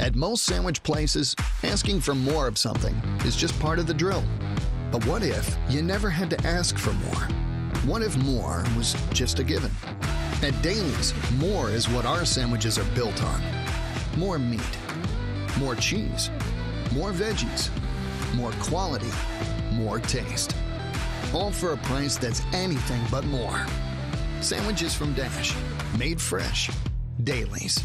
At 0.00 0.14
most 0.16 0.44
sandwich 0.44 0.82
places, 0.82 1.36
asking 1.62 2.00
for 2.00 2.14
more 2.14 2.48
of 2.48 2.56
something 2.56 2.94
is 3.26 3.36
just 3.36 3.60
part 3.60 3.78
of 3.78 3.86
the 3.86 3.92
drill. 3.92 4.24
But 4.90 5.04
what 5.04 5.22
if 5.22 5.58
you 5.68 5.82
never 5.82 6.08
had 6.08 6.30
to 6.30 6.46
ask 6.46 6.78
for 6.78 6.94
more? 6.94 7.28
What 7.84 8.00
if 8.00 8.16
more 8.16 8.64
was 8.78 8.96
just 9.12 9.40
a 9.40 9.44
given? 9.44 9.70
At 10.42 10.60
Dailies, 10.62 11.12
more 11.38 11.68
is 11.68 11.86
what 11.86 12.06
our 12.06 12.24
sandwiches 12.24 12.78
are 12.78 12.94
built 12.94 13.22
on 13.22 13.42
more 14.16 14.38
meat, 14.38 14.78
more 15.58 15.74
cheese, 15.76 16.30
more 16.94 17.12
veggies, 17.12 17.68
more 18.34 18.52
quality, 18.52 19.12
more 19.72 20.00
taste. 20.00 20.56
All 21.34 21.50
for 21.52 21.74
a 21.74 21.76
price 21.76 22.16
that's 22.16 22.42
anything 22.54 23.02
but 23.10 23.24
more. 23.26 23.66
Sandwiches 24.40 24.94
from 24.94 25.12
Dash, 25.12 25.54
made 25.98 26.20
fresh, 26.20 26.70
Dailies. 27.22 27.84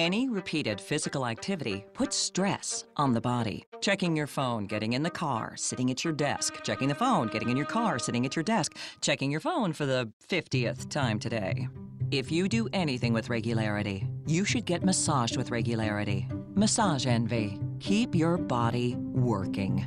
Any 0.00 0.30
repeated 0.30 0.80
physical 0.80 1.26
activity 1.26 1.84
puts 1.92 2.16
stress 2.16 2.84
on 2.96 3.12
the 3.12 3.20
body. 3.20 3.66
Checking 3.82 4.16
your 4.16 4.26
phone, 4.26 4.66
getting 4.66 4.94
in 4.94 5.02
the 5.02 5.10
car, 5.10 5.58
sitting 5.58 5.90
at 5.90 6.04
your 6.04 6.14
desk, 6.14 6.64
checking 6.64 6.88
the 6.88 6.94
phone, 6.94 7.26
getting 7.26 7.50
in 7.50 7.56
your 7.58 7.66
car, 7.66 7.98
sitting 7.98 8.24
at 8.24 8.34
your 8.34 8.42
desk, 8.42 8.78
checking 9.02 9.30
your 9.30 9.40
phone 9.40 9.74
for 9.74 9.84
the 9.84 10.10
50th 10.26 10.88
time 10.88 11.18
today. 11.18 11.68
If 12.10 12.32
you 12.32 12.48
do 12.48 12.66
anything 12.72 13.12
with 13.12 13.28
regularity, 13.28 14.08
you 14.24 14.46
should 14.46 14.64
get 14.64 14.82
massaged 14.82 15.36
with 15.36 15.50
regularity. 15.50 16.26
Massage 16.54 17.04
Envy. 17.04 17.60
Keep 17.80 18.14
your 18.14 18.38
body 18.38 18.96
working. 18.96 19.84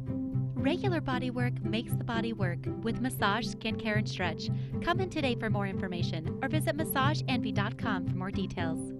Regular 0.54 1.02
body 1.02 1.32
work 1.32 1.60
makes 1.64 1.92
the 1.96 2.04
body 2.04 2.34
work 2.34 2.60
with 2.84 3.02
massage, 3.02 3.48
skincare, 3.48 3.98
and 3.98 4.08
stretch. 4.08 4.52
Come 4.84 5.00
in 5.00 5.10
today 5.10 5.34
for 5.34 5.50
more 5.50 5.66
information 5.66 6.38
or 6.44 6.50
visit 6.50 6.78
massageenvy.com 6.78 8.08
for 8.08 8.16
more 8.16 8.30
details. 8.30 8.94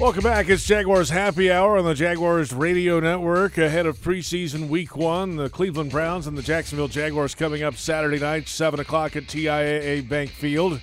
Welcome 0.00 0.24
back. 0.24 0.48
It's 0.48 0.64
Jaguars 0.64 1.10
Happy 1.10 1.52
Hour 1.52 1.78
on 1.78 1.84
the 1.84 1.94
Jaguars 1.94 2.52
Radio 2.52 2.98
Network 2.98 3.56
ahead 3.58 3.86
of 3.86 3.98
preseason 3.98 4.68
week 4.68 4.96
one. 4.96 5.36
The 5.36 5.48
Cleveland 5.48 5.90
Browns 5.90 6.26
and 6.26 6.36
the 6.36 6.42
Jacksonville 6.42 6.88
Jaguars 6.88 7.36
coming 7.36 7.62
up 7.62 7.76
Saturday 7.76 8.18
night, 8.18 8.48
7 8.48 8.80
o'clock 8.80 9.14
at 9.14 9.24
TIAA 9.24 10.08
Bank 10.08 10.30
Field. 10.30 10.80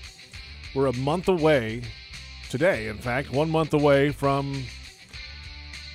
We're 0.74 0.86
a 0.86 0.96
month 0.96 1.28
away, 1.28 1.82
today, 2.50 2.88
in 2.88 2.98
fact, 2.98 3.32
one 3.32 3.50
month 3.50 3.74
away 3.74 4.12
from 4.12 4.64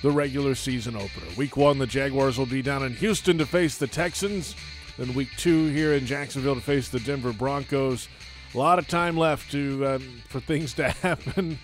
the 0.03 0.11
regular 0.11 0.53
season 0.53 0.95
opener. 0.95 1.25
Week 1.35 1.57
one, 1.57 1.79
the 1.79 1.87
Jaguars 1.87 2.37
will 2.37 2.45
be 2.45 2.61
down 2.61 2.83
in 2.83 2.93
Houston 2.95 3.39
to 3.39 3.45
face 3.45 3.77
the 3.77 3.87
Texans. 3.87 4.55
Then 4.97 5.15
week 5.15 5.29
two 5.37 5.67
here 5.69 5.93
in 5.93 6.05
Jacksonville 6.05 6.55
to 6.55 6.61
face 6.61 6.89
the 6.89 6.99
Denver 6.99 7.33
Broncos. 7.33 8.07
A 8.53 8.57
lot 8.57 8.77
of 8.77 8.87
time 8.87 9.17
left 9.17 9.51
to 9.51 9.85
uh, 9.85 9.99
for 10.27 10.39
things 10.41 10.73
to 10.75 10.89
happen 11.01 11.57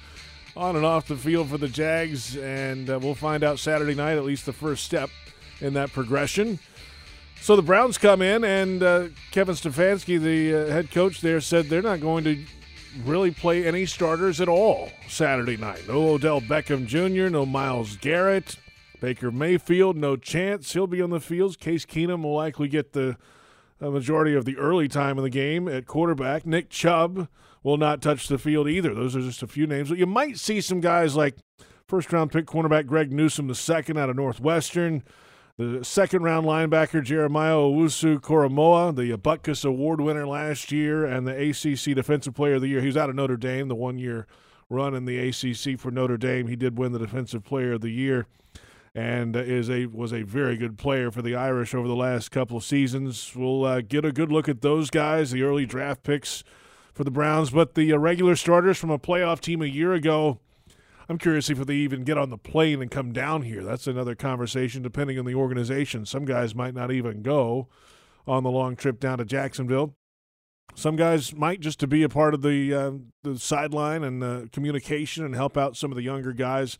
on 0.55 0.75
and 0.75 0.85
off 0.85 1.07
the 1.07 1.15
field 1.15 1.49
for 1.49 1.57
the 1.57 1.67
Jags, 1.67 2.35
and 2.37 2.89
uh, 2.89 2.99
we'll 3.01 3.15
find 3.15 3.43
out 3.43 3.59
Saturday 3.59 3.95
night, 3.95 4.17
at 4.17 4.23
least 4.23 4.45
the 4.45 4.53
first 4.53 4.83
step 4.83 5.09
in 5.59 5.73
that 5.73 5.91
progression. 5.91 6.59
So 7.41 7.55
the 7.55 7.61
Browns 7.61 7.97
come 7.97 8.21
in, 8.21 8.43
and 8.43 8.83
uh, 8.83 9.07
Kevin 9.31 9.55
Stefanski, 9.55 10.21
the 10.21 10.53
uh, 10.53 10.71
head 10.71 10.91
coach 10.91 11.21
there, 11.21 11.41
said 11.41 11.65
they're 11.65 11.81
not 11.81 11.99
going 11.99 12.23
to 12.25 12.43
really 13.05 13.31
play 13.31 13.65
any 13.65 13.85
starters 13.85 14.41
at 14.41 14.49
all 14.49 14.89
Saturday 15.07 15.57
night. 15.57 15.87
No 15.87 16.09
Odell 16.09 16.41
Beckham 16.41 16.85
Jr., 16.85 17.29
no 17.29 17.45
Myles 17.45 17.95
Garrett, 17.97 18.57
Baker 18.99 19.31
Mayfield, 19.31 19.95
no 19.95 20.17
chance 20.17 20.73
he'll 20.73 20.87
be 20.87 21.01
on 21.01 21.09
the 21.09 21.19
field. 21.19 21.59
Case 21.59 21.85
Keenum 21.85 22.23
will 22.23 22.35
likely 22.35 22.67
get 22.67 22.93
the 22.93 23.17
majority 23.79 24.35
of 24.35 24.45
the 24.45 24.57
early 24.57 24.87
time 24.87 25.17
in 25.17 25.23
the 25.23 25.29
game 25.29 25.67
at 25.67 25.87
quarterback. 25.87 26.45
Nick 26.45 26.69
Chubb 26.69 27.27
will 27.63 27.77
not 27.77 28.01
touch 28.01 28.27
the 28.27 28.37
field 28.37 28.67
either. 28.67 28.93
Those 28.93 29.15
are 29.15 29.21
just 29.21 29.43
a 29.43 29.47
few 29.47 29.67
names. 29.67 29.89
But 29.89 29.97
you 29.97 30.05
might 30.05 30.37
see 30.37 30.61
some 30.61 30.81
guys 30.81 31.15
like 31.15 31.35
first 31.87 32.11
round 32.11 32.31
pick 32.31 32.45
cornerback 32.45 32.87
Greg 32.87 33.11
Newsome 33.11 33.47
the 33.47 33.55
second 33.55 33.97
out 33.97 34.09
of 34.09 34.15
Northwestern, 34.15 35.03
the 35.57 35.83
second 35.83 36.23
round 36.23 36.45
linebacker 36.45 37.03
Jeremiah 37.03 37.55
Owusu-Koramoah, 37.55 38.95
the 38.95 39.17
Butkus 39.17 39.65
Award 39.65 40.01
winner 40.01 40.25
last 40.25 40.71
year 40.71 41.05
and 41.05 41.27
the 41.27 41.49
ACC 41.49 41.95
Defensive 41.95 42.33
Player 42.33 42.55
of 42.55 42.61
the 42.61 42.69
Year. 42.69 42.81
He 42.81 42.87
was 42.87 42.97
out 42.97 43.09
of 43.09 43.15
Notre 43.15 43.37
Dame, 43.37 43.67
the 43.67 43.75
one 43.75 43.97
year 43.97 44.25
run 44.69 44.95
in 44.95 45.05
the 45.05 45.19
ACC 45.19 45.79
for 45.79 45.91
Notre 45.91 46.17
Dame. 46.17 46.47
He 46.47 46.55
did 46.55 46.77
win 46.77 46.93
the 46.93 46.99
Defensive 46.99 47.43
Player 47.43 47.73
of 47.73 47.81
the 47.81 47.89
Year. 47.89 48.25
and 48.95 49.35
is 49.35 49.69
a 49.69 49.85
was 49.85 50.11
a 50.11 50.23
very 50.23 50.57
good 50.57 50.77
player 50.77 51.11
for 51.11 51.21
the 51.21 51.35
Irish 51.35 51.73
over 51.73 51.87
the 51.87 51.95
last 51.95 52.29
couple 52.29 52.57
of 52.57 52.63
seasons. 52.63 53.33
We'll 53.35 53.63
uh, 53.63 53.81
get 53.81 54.03
a 54.05 54.11
good 54.11 54.31
look 54.31 54.49
at 54.49 54.61
those 54.61 54.89
guys, 54.89 55.31
the 55.31 55.43
early 55.43 55.65
draft 55.65 56.03
picks 56.03 56.43
for 56.93 57.03
the 57.03 57.11
Browns, 57.11 57.49
but 57.51 57.75
the 57.75 57.93
uh, 57.93 57.97
regular 57.97 58.35
starters 58.35 58.77
from 58.77 58.89
a 58.89 58.99
playoff 58.99 59.39
team 59.39 59.61
a 59.61 59.65
year 59.65 59.93
ago. 59.93 60.39
I'm 61.09 61.17
curious 61.17 61.49
if 61.49 61.57
they 61.59 61.75
even 61.75 62.03
get 62.03 62.17
on 62.17 62.29
the 62.29 62.37
plane 62.37 62.81
and 62.81 62.89
come 62.89 63.11
down 63.11 63.41
here. 63.41 63.63
That's 63.63 63.87
another 63.87 64.15
conversation, 64.15 64.81
depending 64.81 65.19
on 65.19 65.25
the 65.25 65.35
organization. 65.35 66.05
Some 66.05 66.25
guys 66.25 66.55
might 66.55 66.73
not 66.73 66.91
even 66.91 67.21
go 67.21 67.67
on 68.27 68.43
the 68.43 68.51
long 68.51 68.75
trip 68.75 68.99
down 68.99 69.17
to 69.17 69.25
Jacksonville. 69.25 69.95
Some 70.73 70.95
guys 70.95 71.35
might 71.35 71.59
just 71.59 71.79
to 71.81 71.87
be 71.87 72.03
a 72.03 72.09
part 72.09 72.33
of 72.33 72.43
the 72.43 72.73
uh, 72.73 72.91
the 73.23 73.37
sideline 73.37 74.03
and 74.03 74.21
the 74.21 74.49
communication 74.53 75.25
and 75.25 75.35
help 75.35 75.57
out 75.57 75.75
some 75.75 75.91
of 75.91 75.97
the 75.97 76.03
younger 76.03 76.31
guys. 76.31 76.77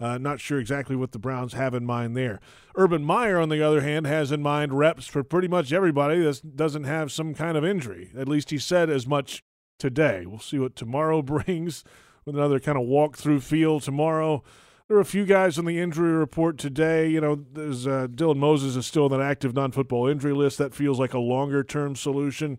Uh, 0.00 0.18
not 0.18 0.40
sure 0.40 0.58
exactly 0.58 0.96
what 0.96 1.12
the 1.12 1.18
Browns 1.18 1.52
have 1.52 1.74
in 1.74 1.84
mind 1.84 2.16
there. 2.16 2.40
Urban 2.76 3.04
Meyer, 3.04 3.38
on 3.38 3.50
the 3.50 3.62
other 3.62 3.82
hand, 3.82 4.06
has 4.06 4.32
in 4.32 4.42
mind 4.42 4.76
reps 4.76 5.06
for 5.06 5.22
pretty 5.22 5.48
much 5.48 5.72
everybody 5.72 6.20
that 6.20 6.56
doesn't 6.56 6.84
have 6.84 7.12
some 7.12 7.34
kind 7.34 7.56
of 7.56 7.64
injury. 7.64 8.10
At 8.16 8.28
least 8.28 8.50
he 8.50 8.58
said 8.58 8.90
as 8.90 9.06
much 9.06 9.42
today. 9.82 10.24
We'll 10.26 10.38
see 10.38 10.60
what 10.60 10.76
tomorrow 10.76 11.22
brings 11.34 11.82
with 12.24 12.36
another 12.36 12.60
kind 12.60 12.78
of 12.78 12.84
walk 12.84 13.16
through 13.18 13.40
feel 13.40 13.80
tomorrow. 13.80 14.44
There 14.86 14.96
are 14.96 15.00
a 15.00 15.04
few 15.04 15.26
guys 15.26 15.58
on 15.58 15.64
the 15.64 15.80
injury 15.80 16.12
report 16.12 16.56
today. 16.56 17.08
You 17.08 17.20
know, 17.20 17.44
there's 17.52 17.86
uh, 17.86 18.06
Dylan 18.08 18.36
Moses 18.36 18.76
is 18.76 18.86
still 18.86 19.06
on 19.06 19.12
an 19.12 19.20
active 19.20 19.54
non-football 19.54 20.06
injury 20.06 20.34
list. 20.34 20.58
That 20.58 20.72
feels 20.72 21.00
like 21.00 21.14
a 21.14 21.18
longer-term 21.18 21.96
solution. 21.96 22.58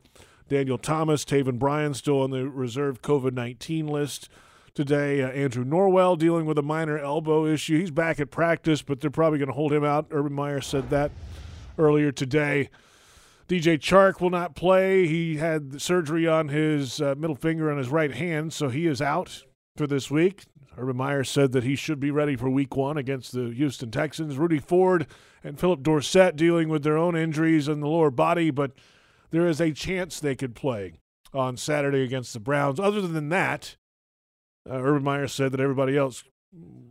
Daniel 0.49 0.78
Thomas, 0.78 1.24
Taven 1.24 1.57
Bryan 1.57 1.93
still 1.93 2.21
on 2.21 2.32
the 2.32 2.49
reserve 2.49 3.01
COVID 3.01 3.34
19 3.34 3.88
list 3.88 4.28
today. 4.74 5.21
Uh, 5.21 5.30
Andrew 5.30 5.63
Norwell 5.63 6.17
dealing 6.17 6.45
with 6.45 6.57
a 6.57 6.61
minor 6.63 6.97
elbow 6.97 7.45
issue. 7.45 7.80
He's 7.80 7.91
back 7.91 8.19
at 8.19 8.32
practice, 8.32 8.82
but 8.82 8.99
they're 8.99 9.09
probably 9.09 9.39
going 9.39 9.47
to 9.47 9.55
hold 9.55 9.71
him 9.71 9.86
out. 9.86 10.07
Urban 10.11 10.34
Meyer 10.34 10.59
said 10.59 10.89
that 10.89 11.11
earlier 11.78 12.11
today. 12.11 12.69
DJ 13.54 13.78
Chark 13.78 14.20
will 14.20 14.32
not 14.32 14.56
play. 14.56 15.06
He 15.06 15.38
had 15.38 15.80
surgery 15.80 16.28
on 16.28 16.47
his 16.47 16.99
uh, 16.99 17.14
middle 17.16 17.36
finger 17.36 17.72
on 17.72 17.78
his 17.78 17.89
right 17.89 18.12
hand, 18.12 18.51
so 18.51 18.70
he 18.70 18.88
is 18.88 18.99
out 18.99 19.43
for 19.78 19.86
this 19.86 20.10
week. 20.10 20.45
Urban 20.76 20.97
Meyer 20.97 21.24
said 21.24 21.51
that 21.51 21.64
he 21.64 21.76
should 21.76 21.99
be 21.99 22.10
ready 22.10 22.36
for 22.36 22.49
week 22.49 22.76
one 22.76 22.97
against 22.97 23.32
the 23.32 23.51
Houston 23.51 23.91
Texans. 23.91 24.39
Rudy 24.39 24.58
Ford 24.58 25.06
and 25.43 25.60
Phillip 25.60 25.84
Dorsett 25.84 26.36
dealing 26.36 26.68
with 26.68 26.82
their 26.82 26.97
own 26.97 27.16
injuries 27.16 27.68
in 27.68 27.80
the 27.80 27.88
lower 27.88 28.10
body, 28.10 28.49
but 28.49 28.72
there 29.30 29.47
is 29.47 29.62
a 29.62 29.72
chance 29.72 30.20
they 30.20 30.36
could 30.36 30.56
play 30.56 30.93
on 31.32 31.56
Saturday 31.56 32.01
against 32.01 32.34
the 32.34 32.39
Browns. 32.39 32.80
Other 32.80 33.01
than 33.01 33.30
that, 33.30 33.76
uh, 34.68 34.82
Urban 34.82 35.04
Meyer 35.04 35.28
said 35.28 35.51
that 35.51 35.60
everybody 35.60 35.95
else 35.95 36.24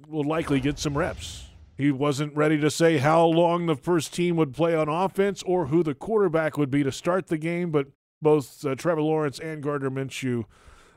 will 0.06 0.22
likely 0.22 0.60
get 0.60 0.78
some 0.78 0.96
reps. 0.96 1.48
He 1.76 1.90
wasn't 1.90 2.36
ready 2.36 2.58
to 2.60 2.70
say 2.70 2.98
how 2.98 3.24
long 3.24 3.66
the 3.66 3.76
first 3.76 4.14
team 4.14 4.36
would 4.36 4.54
play 4.54 4.74
on 4.74 4.88
offense 4.88 5.42
or 5.44 5.66
who 5.66 5.82
the 5.82 5.94
quarterback 5.94 6.58
would 6.58 6.70
be 6.70 6.82
to 6.82 6.92
start 6.92 7.28
the 7.28 7.38
game, 7.38 7.70
but 7.70 7.88
both 8.20 8.64
uh, 8.64 8.74
Trevor 8.74 9.02
Lawrence 9.02 9.38
and 9.38 9.62
Gardner 9.62 9.90
Minshew 9.90 10.44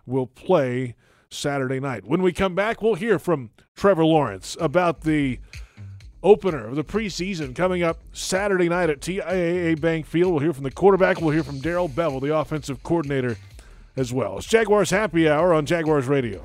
will 0.05 0.27
play 0.27 0.95
Saturday 1.29 1.79
night. 1.79 2.05
When 2.05 2.21
we 2.21 2.31
come 2.31 2.55
back, 2.55 2.81
we'll 2.81 2.95
hear 2.95 3.17
from 3.17 3.49
Trevor 3.75 4.05
Lawrence 4.05 4.55
about 4.59 5.01
the 5.01 5.39
opener 6.21 6.67
of 6.67 6.75
the 6.75 6.83
preseason 6.83 7.55
coming 7.55 7.83
up 7.83 7.99
Saturday 8.11 8.67
night 8.67 8.89
at 8.89 8.99
TIAA 8.99 9.79
Bank 9.79 10.05
Field. 10.05 10.33
We'll 10.33 10.41
hear 10.41 10.53
from 10.53 10.63
the 10.63 10.71
quarterback. 10.71 11.21
We'll 11.21 11.31
hear 11.31 11.43
from 11.43 11.59
Darrell 11.59 11.89
Bevell, 11.89 12.21
the 12.21 12.35
offensive 12.35 12.83
coordinator, 12.83 13.37
as 13.95 14.11
well. 14.11 14.37
It's 14.37 14.47
Jaguars 14.47 14.89
Happy 14.89 15.29
Hour 15.29 15.53
on 15.53 15.65
Jaguars 15.65 16.07
Radio. 16.07 16.43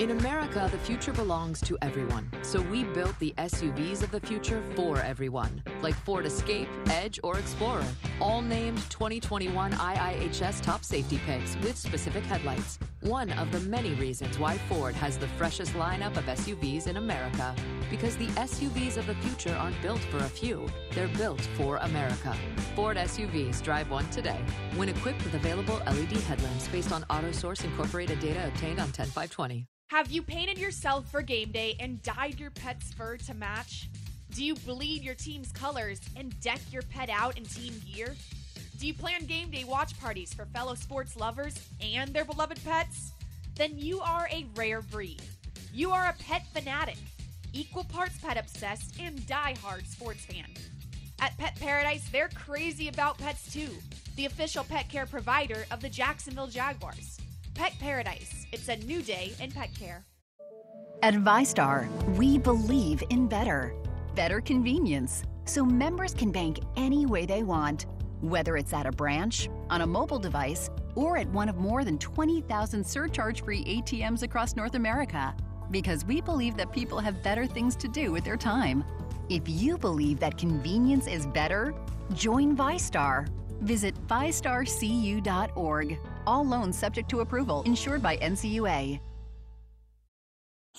In 0.00 0.12
America, 0.12 0.66
the 0.72 0.78
future 0.78 1.12
belongs 1.12 1.60
to 1.60 1.76
everyone. 1.82 2.26
So 2.40 2.62
we 2.62 2.84
built 2.84 3.18
the 3.18 3.34
SUVs 3.36 4.02
of 4.02 4.10
the 4.10 4.20
future 4.20 4.62
for 4.74 4.96
everyone, 4.96 5.62
like 5.82 5.94
Ford 5.94 6.24
Escape, 6.24 6.68
Edge, 6.86 7.20
or 7.22 7.38
Explorer, 7.38 7.84
all 8.18 8.40
named 8.40 8.78
2021 8.88 9.72
IIHS 9.72 10.62
top 10.62 10.84
safety 10.84 11.20
picks 11.26 11.54
with 11.56 11.76
specific 11.76 12.24
headlights. 12.24 12.78
One 13.02 13.30
of 13.32 13.52
the 13.52 13.60
many 13.68 13.92
reasons 13.92 14.38
why 14.38 14.56
Ford 14.70 14.94
has 14.94 15.18
the 15.18 15.28
freshest 15.36 15.74
lineup 15.74 16.16
of 16.16 16.24
SUVs 16.24 16.86
in 16.86 16.96
America. 16.96 17.54
Because 17.90 18.16
the 18.16 18.28
SUVs 18.28 18.96
of 18.96 19.06
the 19.06 19.16
future 19.16 19.54
aren't 19.54 19.82
built 19.82 20.00
for 20.10 20.16
a 20.16 20.30
few, 20.30 20.66
they're 20.94 21.08
built 21.08 21.42
for 21.58 21.76
America. 21.76 22.34
Ford 22.74 22.96
SUVs 22.96 23.62
drive 23.62 23.90
one 23.90 24.08
today. 24.08 24.40
When 24.76 24.88
equipped 24.88 25.22
with 25.24 25.34
available 25.34 25.76
LED 25.84 26.12
headlamps 26.22 26.68
based 26.68 26.90
on 26.90 27.02
AutoSource 27.10 27.64
Incorporated 27.64 28.18
data 28.18 28.46
obtained 28.46 28.80
on 28.80 28.88
10520. 28.92 29.66
Have 29.90 30.12
you 30.12 30.22
painted 30.22 30.56
yourself 30.56 31.10
for 31.10 31.20
game 31.20 31.50
day 31.50 31.74
and 31.80 32.00
dyed 32.04 32.38
your 32.38 32.52
pet's 32.52 32.94
fur 32.94 33.16
to 33.16 33.34
match? 33.34 33.88
Do 34.30 34.44
you 34.44 34.54
bleed 34.54 35.02
your 35.02 35.16
team's 35.16 35.50
colors 35.50 36.00
and 36.14 36.38
deck 36.40 36.60
your 36.70 36.82
pet 36.82 37.10
out 37.10 37.36
in 37.36 37.44
team 37.44 37.74
gear? 37.92 38.14
Do 38.78 38.86
you 38.86 38.94
plan 38.94 39.24
game 39.26 39.50
day 39.50 39.64
watch 39.64 39.98
parties 39.98 40.32
for 40.32 40.44
fellow 40.44 40.76
sports 40.76 41.16
lovers 41.16 41.56
and 41.80 42.14
their 42.14 42.24
beloved 42.24 42.64
pets? 42.64 43.14
Then 43.56 43.76
you 43.76 44.00
are 44.00 44.28
a 44.30 44.46
rare 44.54 44.80
breed. 44.80 45.22
You 45.74 45.90
are 45.90 46.06
a 46.06 46.22
pet 46.22 46.46
fanatic, 46.52 46.98
equal 47.52 47.82
parts 47.82 48.16
pet 48.18 48.36
obsessed, 48.36 48.94
and 49.00 49.26
die-hard 49.26 49.88
sports 49.88 50.24
fan. 50.24 50.54
At 51.18 51.36
Pet 51.36 51.58
Paradise, 51.58 52.08
they're 52.10 52.28
crazy 52.28 52.86
about 52.86 53.18
pets 53.18 53.52
too, 53.52 53.70
the 54.14 54.26
official 54.26 54.62
pet 54.62 54.88
care 54.88 55.06
provider 55.06 55.66
of 55.72 55.80
the 55.80 55.88
Jacksonville 55.88 56.46
Jaguars. 56.46 57.19
Pet 57.60 57.78
Paradise. 57.78 58.46
It's 58.52 58.68
a 58.68 58.76
new 58.76 59.02
day 59.02 59.34
in 59.38 59.50
pet 59.50 59.68
care. 59.78 60.06
At 61.02 61.12
VyStar, 61.12 61.90
we 62.16 62.38
believe 62.38 63.02
in 63.10 63.26
better. 63.28 63.74
Better 64.14 64.40
convenience, 64.40 65.24
so 65.44 65.62
members 65.62 66.14
can 66.14 66.32
bank 66.32 66.60
any 66.78 67.04
way 67.04 67.26
they 67.26 67.42
want, 67.42 67.84
whether 68.22 68.56
it's 68.56 68.72
at 68.72 68.86
a 68.86 68.90
branch, 68.90 69.50
on 69.68 69.82
a 69.82 69.86
mobile 69.86 70.18
device, 70.18 70.70
or 70.94 71.18
at 71.18 71.28
one 71.28 71.50
of 71.50 71.56
more 71.58 71.84
than 71.84 71.98
20,000 71.98 72.82
surcharge 72.82 73.44
free 73.44 73.62
ATMs 73.66 74.22
across 74.22 74.56
North 74.56 74.74
America. 74.74 75.36
Because 75.70 76.02
we 76.06 76.22
believe 76.22 76.56
that 76.56 76.72
people 76.72 76.98
have 76.98 77.22
better 77.22 77.46
things 77.46 77.76
to 77.76 77.88
do 77.88 78.10
with 78.10 78.24
their 78.24 78.38
time. 78.38 78.82
If 79.28 79.42
you 79.46 79.76
believe 79.76 80.18
that 80.20 80.38
convenience 80.38 81.06
is 81.06 81.26
better, 81.26 81.74
join 82.14 82.56
VyStar. 82.56 83.28
Visit 83.60 83.94
VyStarCU.org. 84.06 85.98
All 86.26 86.44
loans 86.44 86.78
subject 86.78 87.08
to 87.10 87.20
approval, 87.20 87.62
insured 87.62 88.02
by 88.02 88.16
NCUA. 88.18 89.00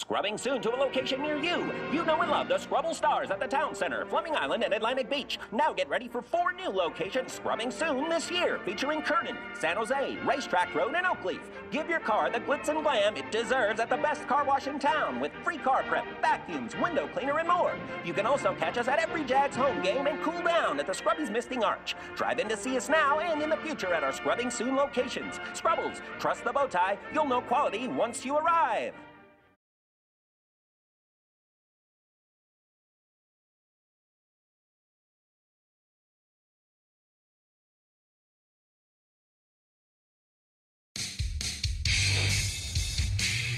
Scrubbing 0.02 0.38
soon 0.38 0.62
to 0.62 0.74
a 0.74 0.78
location 0.78 1.22
near 1.22 1.38
you. 1.38 1.72
You 1.92 2.04
know 2.06 2.22
and 2.22 2.32
love 2.32 2.48
the 2.48 2.58
Scrubble 2.58 2.94
Stars 2.94 3.30
at 3.30 3.40
the 3.40 3.46
Town 3.46 3.76
Center, 3.76 4.04
Fleming 4.06 4.36
Island, 4.36 4.64
and 4.64 4.74
Atlantic 4.74 5.10
Beach. 5.10 5.38
Now 5.52 5.74
get 5.74 5.88
ready 5.90 6.08
for 6.08 6.22
four 6.22 6.54
new 6.54 6.70
locations 6.70 7.34
scrubbing 7.34 7.70
soon 7.70 8.10
this 8.10 8.32
year, 8.32 8.60
featuring 8.66 9.04
Kernan, 9.04 9.38
San 9.60 9.78
Jose, 9.78 10.18
Racetrack 10.26 10.74
Road, 10.74 10.96
and 10.96 11.06
Oakleaf. 11.06 11.42
Give 11.72 11.88
your 11.88 12.00
car 12.00 12.32
the 12.32 12.40
glitz 12.40 12.70
and 12.70 12.84
glam 12.84 13.16
it 13.16 13.32
deserves 13.32 13.80
at 13.80 13.90
the 13.90 13.98
best 13.98 14.28
car 14.28 14.44
wash 14.44 14.66
in 14.66 14.80
town 14.80 15.20
with 15.20 15.34
free 15.44 15.58
car 15.58 15.84
prep, 15.84 16.06
vacuums, 16.20 16.76
window 16.78 17.08
cleaner, 17.10 17.38
and 17.38 17.48
more. 17.48 17.76
You 18.04 18.14
can 18.14 18.26
also 18.26 18.56
catch 18.56 18.78
us 18.78 18.88
at 18.88 18.98
every 18.98 19.24
Jags 19.24 19.56
home 19.56 19.84
game 19.84 20.08
and 20.08 20.22
cool 20.24 20.42
down 20.42 20.80
at 20.80 20.88
the 20.88 20.94
Scrubbies 20.94 21.32
Misting 21.32 21.64
Arch. 21.64 21.96
Drive 22.16 22.40
in 22.40 22.50
to 22.50 22.58
see 22.58 22.76
us 22.76 22.90
now 22.90 23.20
and 23.20 23.42
in 23.42 23.50
the 23.50 23.58
future 23.58 23.94
at 23.94 24.04
our 24.04 24.14
Scrubbing 24.14 24.50
Soon 24.50 24.76
locations. 24.76 25.40
Scrubbles, 25.54 26.02
trust 26.18 26.44
the 26.44 26.52
bow 26.52 26.68
tie. 26.68 26.98
You'll 27.14 27.28
know 27.28 27.42
quality 27.42 27.88
once 27.88 28.26
you 28.26 28.38
arrive. 28.38 28.94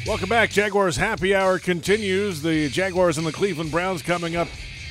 Welcome 0.06 0.28
back. 0.28 0.49
Jaguars 0.49 0.97
Happy 0.97 1.34
Hour 1.34 1.60
continues. 1.60 2.41
The 2.41 2.68
Jaguars 2.68 3.18
and 3.18 3.26
the 3.26 3.32
Cleveland 3.32 3.72
Browns 3.72 4.01
coming 4.01 4.36
up 4.36 4.49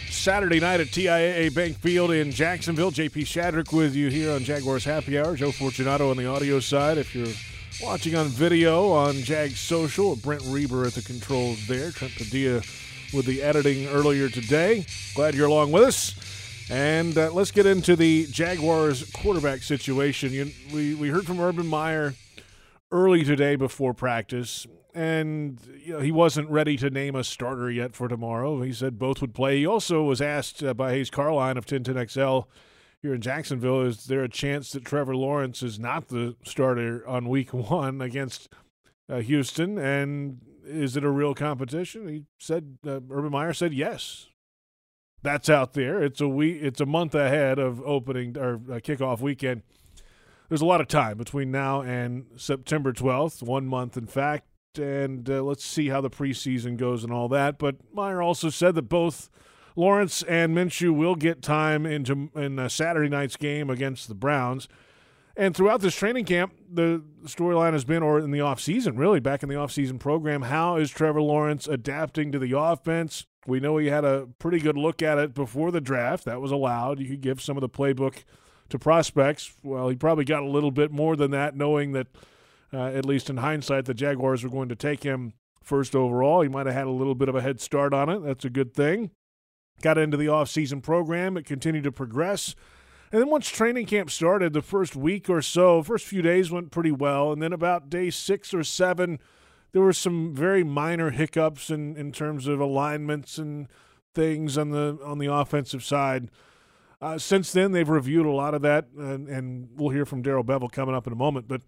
Saturday 0.09 0.59
night 0.59 0.81
at 0.81 0.87
TIAA 0.87 1.55
Bank 1.55 1.77
Field 1.77 2.13
in 2.13 2.31
Jacksonville. 2.31 2.91
JP 2.91 3.25
Shadrick 3.27 3.77
with 3.77 3.95
you 3.95 4.09
here 4.09 4.33
on 4.33 4.43
Jaguars 4.43 4.87
Happy 4.87 5.19
Hour. 5.19 5.37
Joe 5.37 5.53
Fortunato 5.53 6.11
on 6.11 6.17
the 6.17 6.27
audio 6.27 6.61
side. 6.61 6.97
If 6.97 7.15
you're 7.15 7.29
watching 7.83 8.15
on 8.15 8.29
video 8.29 8.91
on 8.91 9.17
Jag 9.17 9.51
Social, 9.51 10.17
Brent 10.17 10.45
Reber 10.47 10.87
at 10.87 10.95
the 10.95 11.03
controls 11.03 11.67
there. 11.67 11.91
Trent 11.91 12.15
Padilla 12.17 12.63
with 13.13 13.27
the 13.27 13.43
editing 13.43 13.89
earlier 13.89 14.31
today. 14.31 14.87
Glad 15.15 15.35
you're 15.35 15.49
along 15.49 15.73
with 15.73 15.83
us. 15.83 16.15
And 16.71 17.19
uh, 17.19 17.31
let's 17.33 17.51
get 17.51 17.67
into 17.67 17.97
the 17.97 18.27
Jaguars 18.29 19.11
quarterback 19.11 19.63
situation. 19.63 20.33
You, 20.33 20.51
we, 20.73 20.95
we 20.95 21.11
heard 21.11 21.27
from 21.27 21.39
Urban 21.39 21.67
Meyer 21.67 22.15
early 22.91 23.25
today 23.25 23.57
before 23.57 23.93
practice, 23.93 24.67
and 24.95 25.59
you 25.85 25.95
know, 25.95 26.01
he 26.01 26.13
wasn't 26.13 26.51
ready 26.51 26.77
to 26.77 26.91
name 26.91 27.15
a 27.15 27.25
starter 27.25 27.71
yet 27.71 27.95
for 27.95 28.09
tomorrow. 28.09 28.63
He 28.63 28.73
said 28.73 28.99
both 28.99 29.21
would 29.21 29.35
play. 29.35 29.59
He 29.59 29.67
also 29.67 30.03
was 30.03 30.21
asked 30.21 30.63
uh, 30.63 30.75
by 30.75 30.93
Hays 30.93 31.11
Carlyon 31.11 31.57
of 31.57 31.67
1010XL 31.67 32.47
here 33.01 33.15
in 33.15 33.21
Jacksonville. 33.21 33.83
Is 33.83 34.07
there 34.07 34.23
a 34.23 34.29
chance 34.29 34.73
that 34.73 34.85
Trevor 34.85 35.17
Lawrence 35.17 35.63
is 35.63 35.79
not 35.79 36.09
the 36.09 36.37
starter 36.45 37.07
on 37.07 37.29
week 37.29 37.53
one 37.53 38.01
against 38.01 38.49
uh, 39.09 39.19
Houston? 39.19 39.79
And 39.79 40.41
is 40.65 40.97
it 40.97 41.05
a 41.05 41.11
real 41.11 41.35
competition? 41.35 42.09
He 42.09 42.25
said, 42.39 42.79
uh, 42.87 43.01
Urban 43.11 43.33
Meyer 43.33 43.53
said 43.53 43.75
yes. 43.75 44.29
That's 45.23 45.49
out 45.49 45.75
there. 45.75 46.03
It's 46.03 46.21
a 46.21 46.29
week. 46.29 46.59
It's 46.63 46.81
a 46.81 46.87
month 46.87 47.15
ahead 47.15 47.59
of 47.59 47.81
opening 47.83 48.37
or 48.37 48.55
uh, 48.55 48.81
kickoff 48.81 49.21
weekend. 49.21 49.63
There's 50.49 50.61
a 50.61 50.67
lot 50.67 50.81
of 50.81 50.89
time 50.89 51.17
between 51.17 51.51
now 51.51 51.81
and 51.81 52.27
September 52.37 52.93
12th. 52.93 53.43
One 53.43 53.67
month, 53.67 53.97
in 53.97 54.07
fact. 54.07 54.47
And 54.79 55.29
uh, 55.29 55.43
let's 55.43 55.65
see 55.65 55.89
how 55.89 56.01
the 56.01 56.11
preseason 56.11 56.77
goes 56.77 57.05
and 57.05 57.13
all 57.13 57.29
that. 57.29 57.59
But 57.59 57.77
Meyer 57.93 58.23
also 58.23 58.49
said 58.49 58.75
that 58.75 58.89
both 58.89 59.29
Lawrence 59.77 60.23
and 60.25 60.57
Minshew 60.57 60.95
will 60.95 61.15
get 61.15 61.43
time 61.43 61.87
into 61.87 62.31
in 62.35 62.59
uh, 62.59 62.69
Saturday 62.69 63.09
night's 63.09 63.37
game 63.37 63.71
against 63.71 64.09
the 64.09 64.15
Browns. 64.15 64.69
And 65.35 65.57
throughout 65.57 65.81
this 65.81 65.95
training 65.95 66.27
camp, 66.27 66.53
the 66.71 67.03
storyline 67.25 67.73
has 67.73 67.85
been, 67.85 68.03
or 68.03 68.19
in 68.19 68.33
the 68.33 68.41
offseason, 68.41 68.99
really, 68.99 69.19
back 69.19 69.43
in 69.43 69.49
the 69.49 69.55
offseason 69.55 69.99
program, 69.99 70.43
how 70.43 70.77
is 70.77 70.91
Trevor 70.91 71.23
Lawrence 71.23 71.67
adapting 71.67 72.33
to 72.33 72.39
the 72.39 72.57
offense? 72.57 73.27
We 73.47 73.59
know 73.59 73.79
he 73.79 73.87
had 73.87 74.05
a 74.05 74.29
pretty 74.39 74.59
good 74.59 74.77
look 74.77 75.01
at 75.01 75.19
it 75.19 75.35
before 75.35 75.71
the 75.71 75.81
draft. 75.81 76.27
That 76.27 76.41
was 76.41 76.51
allowed. 76.51 77.01
You 77.01 77.09
could 77.09 77.23
give 77.23 77.41
some 77.41 77.57
of 77.57 77.63
the 77.63 77.69
playbook 77.69 78.25
to 78.69 78.79
prospects. 78.79 79.55
Well, 79.63 79.89
he 79.89 79.97
probably 79.97 80.25
got 80.25 80.43
a 80.43 80.49
little 80.49 80.71
bit 80.71 80.93
more 80.93 81.17
than 81.17 81.31
that, 81.31 81.57
knowing 81.57 81.93
that, 81.93 82.09
uh, 82.73 82.87
at 82.87 83.05
least 83.05 83.29
in 83.31 83.39
hindsight, 83.39 83.85
the 83.85 83.95
Jaguars 83.95 84.43
were 84.43 84.51
going 84.51 84.69
to 84.69 84.77
take 84.77 85.03
him 85.03 85.35
first 85.63 85.95
overall. 85.95 86.43
He 86.43 86.49
might 86.49 86.67
have 86.67 86.75
had 86.75 86.87
a 86.87 86.91
little 86.91 87.15
bit 87.15 87.29
of 87.29 87.35
a 87.35 87.43
head 87.43 87.61
start 87.61 87.95
on 87.95 88.09
it. 88.09 88.21
That's 88.21 88.45
a 88.45 88.51
good 88.51 88.75
thing. 88.75 89.11
Got 89.81 89.99
into 89.99 90.17
the 90.17 90.27
offseason 90.27 90.83
program. 90.83 91.37
It 91.37 91.45
continued 91.45 91.85
to 91.85 91.93
progress. 91.93 92.55
And 93.11 93.21
then 93.21 93.29
once 93.29 93.49
training 93.49 93.87
camp 93.87 94.11
started, 94.11 94.55
the 94.55 94.63
first 94.63 94.97
week 94.97 95.29
or 95.29 95.43
so, 95.43 95.83
first 95.83 96.07
few 96.07 96.23
days 96.23 96.51
went 96.51 96.71
pretty 96.71 96.93
well. 96.93 97.31
And 97.33 97.43
then 97.43 97.53
about 97.53 97.91
day 97.91 98.09
six 98.09 98.55
or 98.55 98.65
seven, 98.65 99.19
there 99.73 99.83
were 99.83 99.93
some 99.93 100.35
very 100.35 100.65
minor 100.65 101.11
hiccups 101.11 101.69
in, 101.69 101.97
in 101.97 102.13
terms 102.13 102.47
of 102.47 102.59
alignments 102.59 103.37
and 103.37 103.69
things 104.15 104.57
on 104.57 104.71
the 104.71 104.99
on 105.05 105.19
the 105.19 105.33
offensive 105.33 105.85
side. 105.85 106.31
Uh, 107.01 107.19
since 107.19 107.53
then, 107.53 107.73
they've 107.73 107.89
reviewed 107.89 108.27
a 108.27 108.31
lot 108.31 108.55
of 108.55 108.63
that, 108.63 108.87
and, 108.97 109.29
and 109.29 109.69
we'll 109.77 109.91
hear 109.91 110.07
from 110.07 110.23
Darrell 110.23 110.45
Bevell 110.45 110.71
coming 110.71 110.95
up 110.95 111.07
in 111.07 111.13
a 111.13 111.17
moment. 111.17 111.49
But 111.49 111.63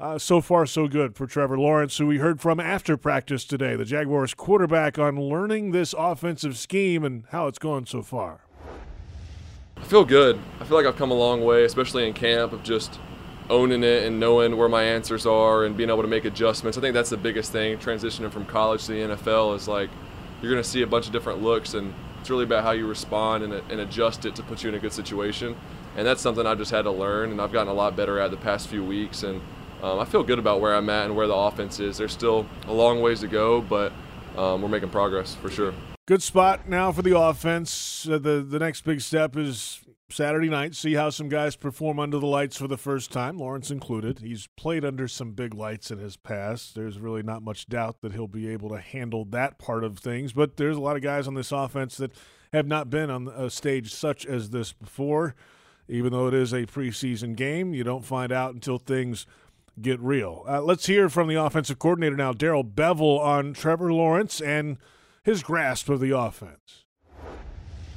uh, 0.00 0.18
so 0.18 0.40
far, 0.40 0.64
so 0.64 0.88
good 0.88 1.14
for 1.14 1.26
Trevor 1.26 1.58
Lawrence, 1.58 1.98
who 1.98 2.06
we 2.06 2.18
heard 2.18 2.40
from 2.40 2.58
after 2.58 2.96
practice 2.96 3.44
today, 3.44 3.76
the 3.76 3.84
Jaguars 3.84 4.32
quarterback, 4.32 4.98
on 4.98 5.20
learning 5.20 5.72
this 5.72 5.94
offensive 5.96 6.56
scheme 6.56 7.04
and 7.04 7.24
how 7.30 7.46
it's 7.46 7.58
going 7.58 7.84
so 7.84 8.02
far. 8.02 8.40
I 9.76 9.82
feel 9.82 10.06
good. 10.06 10.40
I 10.58 10.64
feel 10.64 10.78
like 10.78 10.86
I've 10.86 10.96
come 10.96 11.10
a 11.10 11.14
long 11.14 11.44
way, 11.44 11.64
especially 11.64 12.08
in 12.08 12.14
camp, 12.14 12.54
of 12.54 12.62
just 12.62 12.98
owning 13.50 13.84
it 13.84 14.04
and 14.04 14.18
knowing 14.18 14.56
where 14.56 14.70
my 14.70 14.82
answers 14.82 15.26
are 15.26 15.64
and 15.64 15.76
being 15.76 15.90
able 15.90 16.02
to 16.02 16.08
make 16.08 16.24
adjustments. 16.24 16.78
I 16.78 16.80
think 16.80 16.94
that's 16.94 17.10
the 17.10 17.18
biggest 17.18 17.52
thing. 17.52 17.76
Transitioning 17.76 18.32
from 18.32 18.46
college 18.46 18.86
to 18.86 18.92
the 18.92 19.14
NFL 19.14 19.54
is 19.54 19.68
like 19.68 19.90
you're 20.40 20.50
going 20.50 20.62
to 20.62 20.68
see 20.68 20.80
a 20.80 20.86
bunch 20.86 21.08
of 21.08 21.12
different 21.12 21.42
looks, 21.42 21.74
and 21.74 21.92
it's 22.20 22.30
really 22.30 22.44
about 22.44 22.64
how 22.64 22.70
you 22.70 22.86
respond 22.86 23.44
and, 23.44 23.52
and 23.52 23.80
adjust 23.80 24.24
it 24.24 24.34
to 24.36 24.42
put 24.44 24.62
you 24.62 24.70
in 24.70 24.74
a 24.76 24.78
good 24.78 24.94
situation. 24.94 25.54
And 25.94 26.06
that's 26.06 26.22
something 26.22 26.46
I've 26.46 26.58
just 26.58 26.70
had 26.70 26.82
to 26.82 26.90
learn, 26.90 27.32
and 27.32 27.40
I've 27.40 27.52
gotten 27.52 27.68
a 27.68 27.74
lot 27.74 27.96
better 27.96 28.18
at 28.18 28.30
the 28.30 28.38
past 28.38 28.68
few 28.68 28.82
weeks. 28.82 29.24
And 29.24 29.42
um, 29.82 29.98
I 29.98 30.04
feel 30.04 30.22
good 30.22 30.38
about 30.38 30.60
where 30.60 30.74
I'm 30.74 30.88
at 30.90 31.06
and 31.06 31.16
where 31.16 31.26
the 31.26 31.34
offense 31.34 31.80
is. 31.80 31.98
There's 31.98 32.12
still 32.12 32.46
a 32.66 32.72
long 32.72 33.00
ways 33.00 33.20
to 33.20 33.28
go, 33.28 33.60
but 33.60 33.92
um, 34.36 34.62
we're 34.62 34.68
making 34.68 34.90
progress 34.90 35.34
for 35.34 35.50
sure. 35.50 35.74
Good 36.06 36.22
spot 36.22 36.68
now 36.68 36.92
for 36.92 37.02
the 37.02 37.18
offense. 37.18 38.08
Uh, 38.08 38.18
the 38.18 38.42
the 38.42 38.58
next 38.58 38.82
big 38.82 39.00
step 39.00 39.36
is 39.36 39.80
Saturday 40.12 40.48
night. 40.48 40.74
See 40.74 40.94
how 40.94 41.10
some 41.10 41.28
guys 41.28 41.56
perform 41.56 41.98
under 41.98 42.18
the 42.18 42.26
lights 42.26 42.56
for 42.56 42.66
the 42.66 42.76
first 42.76 43.12
time, 43.12 43.38
Lawrence 43.38 43.70
included. 43.70 44.18
He's 44.18 44.48
played 44.56 44.84
under 44.84 45.06
some 45.06 45.32
big 45.32 45.54
lights 45.54 45.90
in 45.90 45.98
his 45.98 46.16
past. 46.16 46.74
There's 46.74 46.98
really 46.98 47.22
not 47.22 47.42
much 47.42 47.66
doubt 47.66 48.00
that 48.02 48.12
he'll 48.12 48.26
be 48.26 48.48
able 48.48 48.70
to 48.70 48.80
handle 48.80 49.24
that 49.26 49.58
part 49.58 49.84
of 49.84 49.98
things. 49.98 50.32
But 50.32 50.56
there's 50.56 50.76
a 50.76 50.80
lot 50.80 50.96
of 50.96 51.02
guys 51.02 51.26
on 51.28 51.34
this 51.34 51.52
offense 51.52 51.96
that 51.98 52.12
have 52.52 52.66
not 52.66 52.90
been 52.90 53.10
on 53.10 53.28
a 53.28 53.48
stage 53.50 53.94
such 53.94 54.26
as 54.26 54.50
this 54.50 54.72
before. 54.72 55.34
Even 55.88 56.12
though 56.12 56.28
it 56.28 56.34
is 56.34 56.52
a 56.52 56.66
preseason 56.66 57.34
game, 57.34 57.74
you 57.74 57.82
don't 57.82 58.04
find 58.04 58.30
out 58.32 58.54
until 58.54 58.78
things 58.78 59.26
get 59.80 60.00
real. 60.00 60.44
Uh, 60.48 60.62
let's 60.62 60.86
hear 60.86 61.08
from 61.08 61.28
the 61.28 61.36
offensive 61.36 61.78
coordinator 61.78 62.16
now, 62.16 62.32
Darrell 62.32 62.64
Bevell, 62.64 63.20
on 63.20 63.52
Trevor 63.52 63.92
Lawrence 63.92 64.40
and 64.40 64.78
his 65.22 65.42
grasp 65.42 65.88
of 65.88 66.00
the 66.00 66.16
offense. 66.16 66.84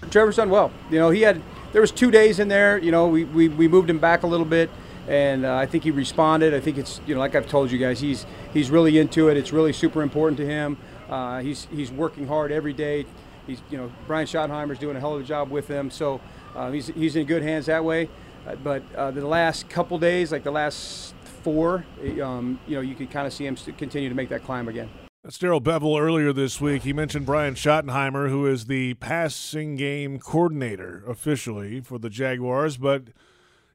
Trevor's 0.10 0.36
done 0.36 0.50
well. 0.50 0.72
You 0.90 1.00
know, 1.00 1.10
he 1.10 1.22
had 1.22 1.42
there 1.72 1.82
was 1.82 1.92
two 1.92 2.12
days 2.12 2.40
in 2.40 2.48
there. 2.48 2.78
You 2.78 2.92
know, 2.92 3.08
we, 3.08 3.24
we, 3.26 3.48
we 3.48 3.68
moved 3.68 3.90
him 3.90 4.00
back 4.00 4.24
a 4.24 4.28
little 4.28 4.46
bit, 4.46 4.70
and 5.08 5.46
uh, 5.46 5.56
I 5.56 5.66
think 5.66 5.84
he 5.84 5.92
responded. 5.92 6.54
I 6.54 6.60
think 6.60 6.78
it's 6.78 7.02
you 7.06 7.14
know, 7.14 7.20
like 7.20 7.36
I've 7.36 7.48
told 7.48 7.72
you 7.72 7.78
guys, 7.78 8.00
he's 8.00 8.26
he's 8.54 8.70
really 8.70 8.98
into 8.98 9.30
it. 9.30 9.38
It's 9.38 9.52
really 9.52 9.74
super 9.74 10.02
important 10.02 10.38
to 10.38 10.46
him. 10.46 10.78
Uh, 11.10 11.42
he's 11.42 11.68
he's 11.72 11.92
working 11.92 12.28
hard 12.28 12.52
every 12.52 12.74
day. 12.74 13.06
He's 13.48 13.62
you 13.70 13.78
know 13.78 13.92
Brian 14.08 14.28
Schottenheimer's 14.28 14.80
doing 14.80 14.96
a 14.96 15.00
hell 15.00 15.16
of 15.16 15.22
a 15.22 15.26
job 15.26 15.50
with 15.50 15.68
him, 15.68 15.90
so 15.90 16.22
uh, 16.56 16.72
he's 16.72 16.88
he's 16.88 17.16
in 17.16 17.26
good 17.26 17.42
hands 17.44 17.66
that 17.66 17.84
way. 17.84 18.10
Uh, 18.48 18.56
but 18.56 18.84
uh, 18.96 19.12
the 19.12 19.26
last 19.26 19.70
couple 19.70 19.98
days, 19.98 20.32
like 20.32 20.44
the 20.44 20.52
last 20.52 21.14
four, 21.44 21.86
um, 22.22 22.60
you 22.68 22.76
know, 22.76 22.82
you 22.82 22.96
can 22.96 23.08
kind 23.08 23.28
of 23.28 23.34
see 23.34 23.46
him 23.46 23.56
continue 23.78 24.10
to 24.10 24.16
make 24.16 24.30
that 24.30 24.44
climb 24.44 24.68
again. 24.68 24.90
That's 25.24 25.38
Darrell 25.38 25.62
Bevell 25.62 26.02
earlier 26.02 26.34
this 26.34 26.60
week. 26.60 26.84
He 26.84 26.92
mentioned 26.92 27.26
Brian 27.26 27.54
Schottenheimer, 27.54 28.30
who 28.30 28.46
is 28.46 28.66
the 28.66 28.96
passing 28.96 29.78
game 29.78 30.20
coordinator 30.20 31.02
officially 31.08 31.80
for 31.80 31.98
the 31.98 32.10
Jaguars, 32.10 32.76
but 32.76 33.10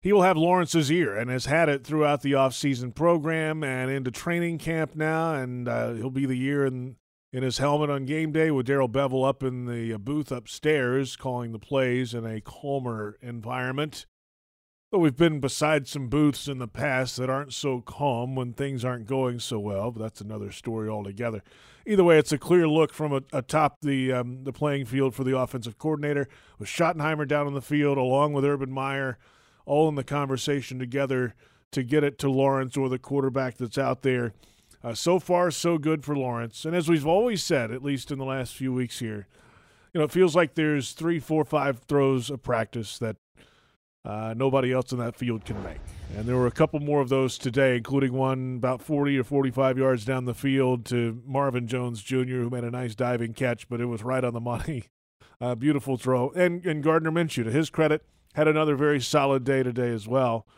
he 0.02 0.12
will 0.12 0.22
have 0.22 0.36
Lawrence's 0.36 0.92
ear 0.92 1.16
and 1.16 1.30
has 1.30 1.46
had 1.46 1.70
it 1.70 1.84
throughout 1.84 2.20
the 2.20 2.32
offseason 2.32 2.94
program 2.94 3.64
and 3.64 3.90
into 3.90 4.10
training 4.10 4.58
camp 4.58 4.94
now, 4.94 5.34
and 5.34 5.68
uh, 5.68 5.94
he'll 5.94 6.10
be 6.10 6.26
the 6.26 6.36
year 6.36 6.66
in, 6.66 6.96
in 7.32 7.42
his 7.42 7.56
helmet 7.56 7.88
on 7.88 8.04
game 8.04 8.30
day 8.30 8.50
with 8.50 8.66
Darrell 8.66 8.88
Bevell 8.88 9.26
up 9.26 9.42
in 9.42 9.64
the 9.64 9.96
booth 9.96 10.30
upstairs 10.30 11.16
calling 11.16 11.52
the 11.52 11.58
plays 11.58 12.12
in 12.12 12.26
a 12.26 12.42
calmer 12.42 13.16
environment. 13.22 14.04
But 14.90 15.00
we've 15.00 15.16
been 15.16 15.38
beside 15.38 15.86
some 15.86 16.08
booths 16.08 16.48
in 16.48 16.58
the 16.58 16.66
past 16.66 17.18
that 17.18 17.28
aren't 17.28 17.52
so 17.52 17.82
calm 17.82 18.34
when 18.34 18.54
things 18.54 18.86
aren't 18.86 19.06
going 19.06 19.38
so 19.38 19.58
well, 19.58 19.90
but 19.90 20.00
that's 20.00 20.22
another 20.22 20.50
story 20.50 20.88
altogether. 20.88 21.42
Either 21.86 22.04
way, 22.04 22.18
it's 22.18 22.32
a 22.32 22.38
clear 22.38 22.66
look 22.66 22.94
from 22.94 23.12
atop 23.32 23.76
the 23.82 24.12
um, 24.12 24.44
the 24.44 24.52
playing 24.52 24.86
field 24.86 25.14
for 25.14 25.24
the 25.24 25.36
offensive 25.36 25.76
coordinator 25.76 26.26
with 26.58 26.70
Schottenheimer 26.70 27.28
down 27.28 27.46
on 27.46 27.52
the 27.52 27.60
field 27.60 27.98
along 27.98 28.32
with 28.32 28.46
Urban 28.46 28.70
Meyer, 28.70 29.18
all 29.66 29.90
in 29.90 29.94
the 29.94 30.04
conversation 30.04 30.78
together 30.78 31.34
to 31.72 31.82
get 31.82 32.02
it 32.02 32.18
to 32.20 32.30
Lawrence 32.30 32.74
or 32.74 32.88
the 32.88 32.98
quarterback 32.98 33.58
that's 33.58 33.76
out 33.76 34.00
there. 34.00 34.32
Uh, 34.82 34.94
so 34.94 35.18
far, 35.18 35.50
so 35.50 35.76
good 35.76 36.02
for 36.02 36.16
Lawrence. 36.16 36.64
And 36.64 36.74
as 36.74 36.88
we've 36.88 37.06
always 37.06 37.42
said, 37.42 37.70
at 37.70 37.82
least 37.82 38.10
in 38.10 38.18
the 38.18 38.24
last 38.24 38.54
few 38.54 38.72
weeks 38.72 39.00
here, 39.00 39.26
you 39.92 39.98
know, 39.98 40.04
it 40.04 40.12
feels 40.12 40.36
like 40.36 40.54
there's 40.54 40.92
three, 40.92 41.18
four, 41.18 41.44
five 41.44 41.80
throws 41.80 42.30
of 42.30 42.42
practice 42.42 42.98
that 42.98 43.16
uh, 44.08 44.32
nobody 44.34 44.72
else 44.72 44.90
in 44.90 44.98
that 44.98 45.14
field 45.14 45.44
can 45.44 45.62
make. 45.62 45.76
And 46.16 46.26
there 46.26 46.36
were 46.36 46.46
a 46.46 46.50
couple 46.50 46.80
more 46.80 47.02
of 47.02 47.10
those 47.10 47.36
today, 47.36 47.76
including 47.76 48.14
one 48.14 48.56
about 48.56 48.80
40 48.80 49.18
or 49.18 49.24
45 49.24 49.76
yards 49.76 50.06
down 50.06 50.24
the 50.24 50.34
field 50.34 50.86
to 50.86 51.22
Marvin 51.26 51.68
Jones 51.68 52.02
Jr., 52.02 52.40
who 52.40 52.48
made 52.48 52.64
a 52.64 52.70
nice 52.70 52.94
diving 52.94 53.34
catch, 53.34 53.68
but 53.68 53.82
it 53.82 53.84
was 53.84 54.02
right 54.02 54.24
on 54.24 54.32
the 54.32 54.40
money. 54.40 54.84
Uh, 55.40 55.54
beautiful 55.54 55.96
throw. 55.96 56.30
And, 56.30 56.66
and 56.66 56.82
Gardner 56.82 57.12
Minshew, 57.12 57.44
to 57.44 57.52
his 57.52 57.70
credit, 57.70 58.04
had 58.34 58.48
another 58.48 58.74
very 58.74 59.00
solid 59.00 59.44
day 59.44 59.62
today 59.62 59.90
as 59.90 60.08
well. 60.08 60.48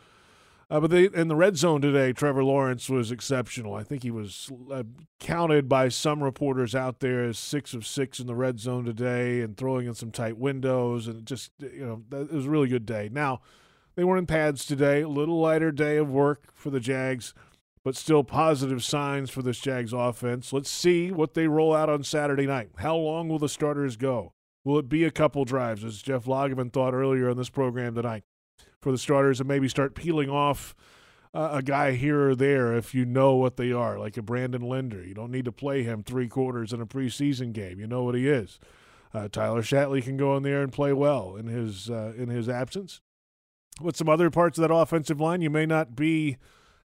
Uh, 0.71 0.79
but 0.79 0.89
they, 0.89 1.03
in 1.13 1.27
the 1.27 1.35
red 1.35 1.57
zone 1.57 1.81
today, 1.81 2.13
Trevor 2.13 2.45
Lawrence 2.45 2.89
was 2.89 3.11
exceptional. 3.11 3.73
I 3.73 3.83
think 3.83 4.03
he 4.03 4.09
was 4.09 4.49
uh, 4.71 4.83
counted 5.19 5.67
by 5.67 5.89
some 5.89 6.23
reporters 6.23 6.73
out 6.73 7.01
there 7.01 7.25
as 7.25 7.37
six 7.37 7.73
of 7.73 7.85
six 7.85 8.21
in 8.21 8.27
the 8.27 8.35
red 8.35 8.57
zone 8.57 8.85
today 8.85 9.41
and 9.41 9.57
throwing 9.57 9.85
in 9.85 9.95
some 9.95 10.11
tight 10.11 10.37
windows. 10.37 11.09
And 11.09 11.25
just, 11.25 11.51
you 11.59 11.85
know, 11.85 12.17
it 12.21 12.31
was 12.31 12.45
a 12.45 12.49
really 12.49 12.69
good 12.69 12.85
day. 12.85 13.09
Now, 13.11 13.41
they 13.95 14.05
were 14.05 14.15
in 14.15 14.25
pads 14.25 14.65
today, 14.65 15.01
a 15.01 15.09
little 15.09 15.41
lighter 15.41 15.73
day 15.73 15.97
of 15.97 16.09
work 16.09 16.53
for 16.53 16.69
the 16.69 16.79
Jags, 16.79 17.33
but 17.83 17.97
still 17.97 18.23
positive 18.23 18.81
signs 18.81 19.29
for 19.29 19.41
this 19.41 19.59
Jags 19.59 19.91
offense. 19.91 20.53
Let's 20.53 20.69
see 20.69 21.11
what 21.11 21.33
they 21.33 21.47
roll 21.47 21.75
out 21.75 21.89
on 21.89 22.05
Saturday 22.05 22.47
night. 22.47 22.69
How 22.77 22.95
long 22.95 23.27
will 23.27 23.39
the 23.39 23.49
starters 23.49 23.97
go? 23.97 24.31
Will 24.63 24.79
it 24.79 24.87
be 24.87 25.03
a 25.03 25.11
couple 25.11 25.43
drives, 25.43 25.83
as 25.83 26.01
Jeff 26.01 26.23
Lageman 26.23 26.71
thought 26.71 26.93
earlier 26.93 27.29
in 27.29 27.35
this 27.35 27.49
program 27.49 27.95
tonight? 27.95 28.23
For 28.81 28.91
the 28.91 28.97
starters 28.97 29.39
and 29.39 29.47
maybe 29.47 29.67
start 29.67 29.95
peeling 29.95 30.29
off 30.29 30.75
uh, 31.33 31.49
a 31.53 31.61
guy 31.61 31.93
here 31.93 32.29
or 32.29 32.35
there 32.35 32.73
if 32.73 32.93
you 32.93 33.05
know 33.05 33.35
what 33.35 33.57
they 33.57 33.71
are, 33.71 33.97
like 33.97 34.17
a 34.17 34.21
Brandon 34.21 34.61
Linder. 34.61 35.03
You 35.03 35.13
don't 35.13 35.31
need 35.31 35.45
to 35.45 35.51
play 35.51 35.83
him 35.83 36.03
three 36.03 36.27
quarters 36.27 36.73
in 36.73 36.81
a 36.81 36.85
preseason 36.85 37.53
game. 37.53 37.79
You 37.79 37.87
know 37.87 38.03
what 38.03 38.15
he 38.15 38.27
is. 38.27 38.59
Uh, 39.13 39.27
Tyler 39.27 39.61
Shatley 39.61 40.03
can 40.03 40.17
go 40.17 40.35
in 40.37 40.43
there 40.43 40.61
and 40.61 40.71
play 40.71 40.93
well 40.93 41.35
in 41.35 41.47
his 41.47 41.89
uh, 41.89 42.13
in 42.17 42.29
his 42.29 42.47
absence. 42.49 43.01
With 43.81 43.95
some 43.95 44.09
other 44.09 44.29
parts 44.29 44.57
of 44.57 44.61
that 44.61 44.73
offensive 44.73 45.19
line, 45.19 45.41
you 45.41 45.49
may 45.49 45.65
not 45.65 45.95
be 45.95 46.37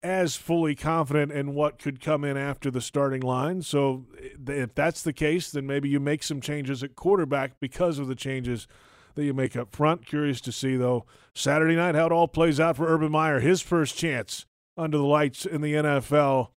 as 0.02 0.36
fully 0.36 0.74
confident 0.74 1.32
in 1.32 1.54
what 1.54 1.78
could 1.78 2.00
come 2.00 2.22
in 2.22 2.36
after 2.36 2.70
the 2.70 2.80
starting 2.80 3.22
line. 3.22 3.62
So 3.62 4.06
if 4.46 4.74
that's 4.74 5.02
the 5.02 5.12
case, 5.12 5.50
then 5.50 5.66
maybe 5.66 5.88
you 5.88 5.98
make 5.98 6.22
some 6.22 6.40
changes 6.40 6.82
at 6.82 6.94
quarterback 6.94 7.58
because 7.60 7.98
of 7.98 8.06
the 8.06 8.14
changes 8.14 8.68
that 9.16 9.24
you 9.24 9.34
make 9.34 9.56
up 9.56 9.74
front. 9.74 10.06
Curious 10.06 10.40
to 10.42 10.52
see, 10.52 10.76
though, 10.76 11.04
Saturday 11.34 11.74
night 11.74 11.94
how 11.94 12.06
it 12.06 12.12
all 12.12 12.28
plays 12.28 12.60
out 12.60 12.76
for 12.76 12.86
Urban 12.86 13.10
Meyer. 13.10 13.40
His 13.40 13.60
first 13.60 13.96
chance 13.96 14.46
under 14.76 14.96
the 14.96 15.04
lights 15.04 15.44
in 15.44 15.60
the 15.60 15.74
NFL 15.74 16.50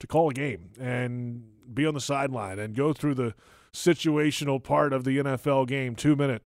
to 0.00 0.06
call 0.06 0.30
a 0.30 0.34
game 0.34 0.70
and 0.80 1.44
be 1.72 1.86
on 1.86 1.94
the 1.94 2.00
sideline 2.00 2.58
and 2.58 2.74
go 2.74 2.92
through 2.92 3.14
the 3.14 3.34
situational 3.72 4.62
part 4.62 4.92
of 4.92 5.04
the 5.04 5.18
NFL 5.18 5.66
game, 5.66 5.94
two 5.94 6.16
minute 6.16 6.42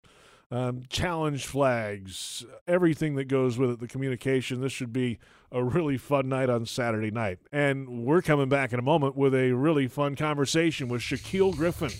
um, 0.50 0.82
challenge 0.88 1.46
flags, 1.46 2.44
everything 2.66 3.16
that 3.16 3.24
goes 3.24 3.58
with 3.58 3.70
it, 3.70 3.80
the 3.80 3.88
communication. 3.88 4.60
This 4.60 4.72
should 4.72 4.92
be 4.92 5.18
a 5.52 5.62
really 5.62 5.98
fun 5.98 6.28
night 6.28 6.48
on 6.48 6.64
Saturday 6.66 7.10
night. 7.10 7.38
And 7.52 8.04
we're 8.04 8.22
coming 8.22 8.48
back 8.48 8.72
in 8.72 8.78
a 8.78 8.82
moment 8.82 9.16
with 9.16 9.34
a 9.34 9.52
really 9.52 9.88
fun 9.88 10.16
conversation 10.16 10.88
with 10.88 11.02
Shaquill 11.02 11.54
Griffin, 11.54 11.90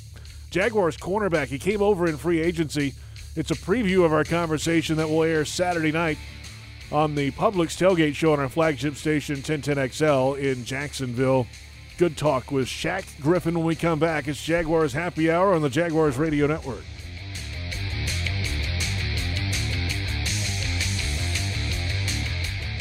Jaguars 0.51 0.97
cornerback. 0.97 1.49
He 1.49 1.59
came 1.59 1.83
over 1.83 2.07
in 2.07 2.17
free 2.17 2.41
agency. 2.41 2.95
It's 3.39 3.53
a 3.53 3.55
preview 3.55 4.05
of 4.05 4.13
our 4.13 4.25
conversation 4.25 4.97
that 4.97 5.09
will 5.09 5.23
air 5.23 5.45
Saturday 5.45 5.93
night 5.93 6.19
on 6.91 7.15
the 7.15 7.31
Publix 7.31 7.79
Tailgate 7.79 8.17
Show 8.17 8.33
on 8.33 8.41
our 8.41 8.49
flagship 8.49 8.97
station 8.97 9.37
1010XL 9.37 10.41
in 10.41 10.65
Jacksonville. 10.65 11.47
Good 11.99 12.17
talk 12.17 12.51
with 12.51 12.67
Shaq 12.67 13.05
Griffin 13.21 13.55
when 13.55 13.65
we 13.65 13.77
come 13.77 14.01
back. 14.01 14.27
It's 14.27 14.43
Jaguars 14.43 14.93
Happy 14.93 15.31
Hour 15.31 15.55
on 15.55 15.63
the 15.63 15.71
Jaguars 15.71 16.17
Radio 16.17 16.49
Network. 16.49 16.83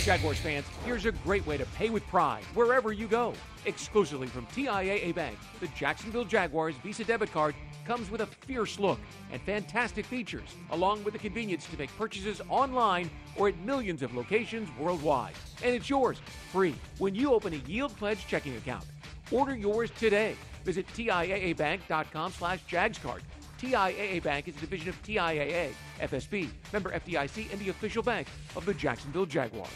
Jaguars 0.07 0.37
fans, 0.39 0.65
here's 0.85 1.05
a 1.05 1.11
great 1.11 1.45
way 1.45 1.57
to 1.57 1.65
pay 1.75 1.89
with 1.89 2.07
pride 2.07 2.41
wherever 2.53 2.93
you 2.93 3.09
go. 3.09 3.33
Exclusively 3.65 4.27
from 4.27 4.45
TIAA 4.45 5.13
Bank, 5.13 5.37
the 5.59 5.67
Jacksonville 5.77 6.23
Jaguars 6.23 6.75
Visa 6.77 7.03
debit 7.03 7.29
card 7.33 7.53
comes 7.83 8.09
with 8.09 8.21
a 8.21 8.25
fierce 8.25 8.79
look 8.79 8.99
and 9.33 9.41
fantastic 9.41 10.05
features, 10.05 10.47
along 10.71 11.03
with 11.03 11.11
the 11.11 11.19
convenience 11.19 11.65
to 11.65 11.77
make 11.77 11.89
purchases 11.97 12.41
online 12.47 13.09
or 13.35 13.49
at 13.49 13.59
millions 13.65 14.01
of 14.01 14.15
locations 14.15 14.69
worldwide. 14.79 15.33
And 15.61 15.75
it's 15.75 15.89
yours, 15.89 16.21
free, 16.53 16.75
when 16.99 17.13
you 17.13 17.33
open 17.33 17.53
a 17.53 17.69
Yield 17.69 17.93
Pledge 17.97 18.25
checking 18.27 18.55
account. 18.55 18.85
Order 19.29 19.57
yours 19.57 19.91
today. 19.99 20.37
Visit 20.63 20.87
TIAABank.com 20.95 22.31
slash 22.31 22.59
JagsCard. 22.71 23.19
TIAA 23.59 24.23
Bank 24.23 24.47
is 24.47 24.55
a 24.55 24.59
division 24.61 24.87
of 24.87 25.03
TIAA, 25.03 25.71
FSB, 25.99 26.47
member 26.71 26.91
FDIC, 26.91 27.51
and 27.51 27.59
the 27.59 27.67
official 27.67 28.03
bank 28.03 28.29
of 28.55 28.65
the 28.65 28.73
Jacksonville 28.73 29.25
Jaguars. 29.25 29.67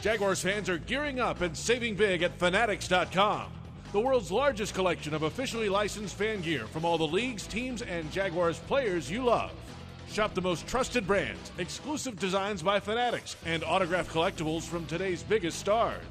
Jaguars 0.00 0.40
fans 0.40 0.70
are 0.70 0.78
gearing 0.78 1.20
up 1.20 1.42
and 1.42 1.54
saving 1.54 1.94
big 1.94 2.22
at 2.22 2.38
Fanatics.com, 2.38 3.52
the 3.92 4.00
world's 4.00 4.32
largest 4.32 4.72
collection 4.72 5.12
of 5.12 5.24
officially 5.24 5.68
licensed 5.68 6.16
fan 6.16 6.40
gear 6.40 6.66
from 6.66 6.86
all 6.86 6.96
the 6.96 7.06
leagues, 7.06 7.46
teams, 7.46 7.82
and 7.82 8.10
Jaguars 8.10 8.58
players 8.60 9.10
you 9.10 9.24
love. 9.24 9.52
Shop 10.10 10.32
the 10.32 10.40
most 10.40 10.66
trusted 10.66 11.06
brands, 11.06 11.52
exclusive 11.58 12.18
designs 12.18 12.62
by 12.62 12.80
Fanatics, 12.80 13.36
and 13.44 13.62
autographed 13.62 14.10
collectibles 14.10 14.62
from 14.62 14.86
today's 14.86 15.22
biggest 15.22 15.58
stars. 15.58 16.02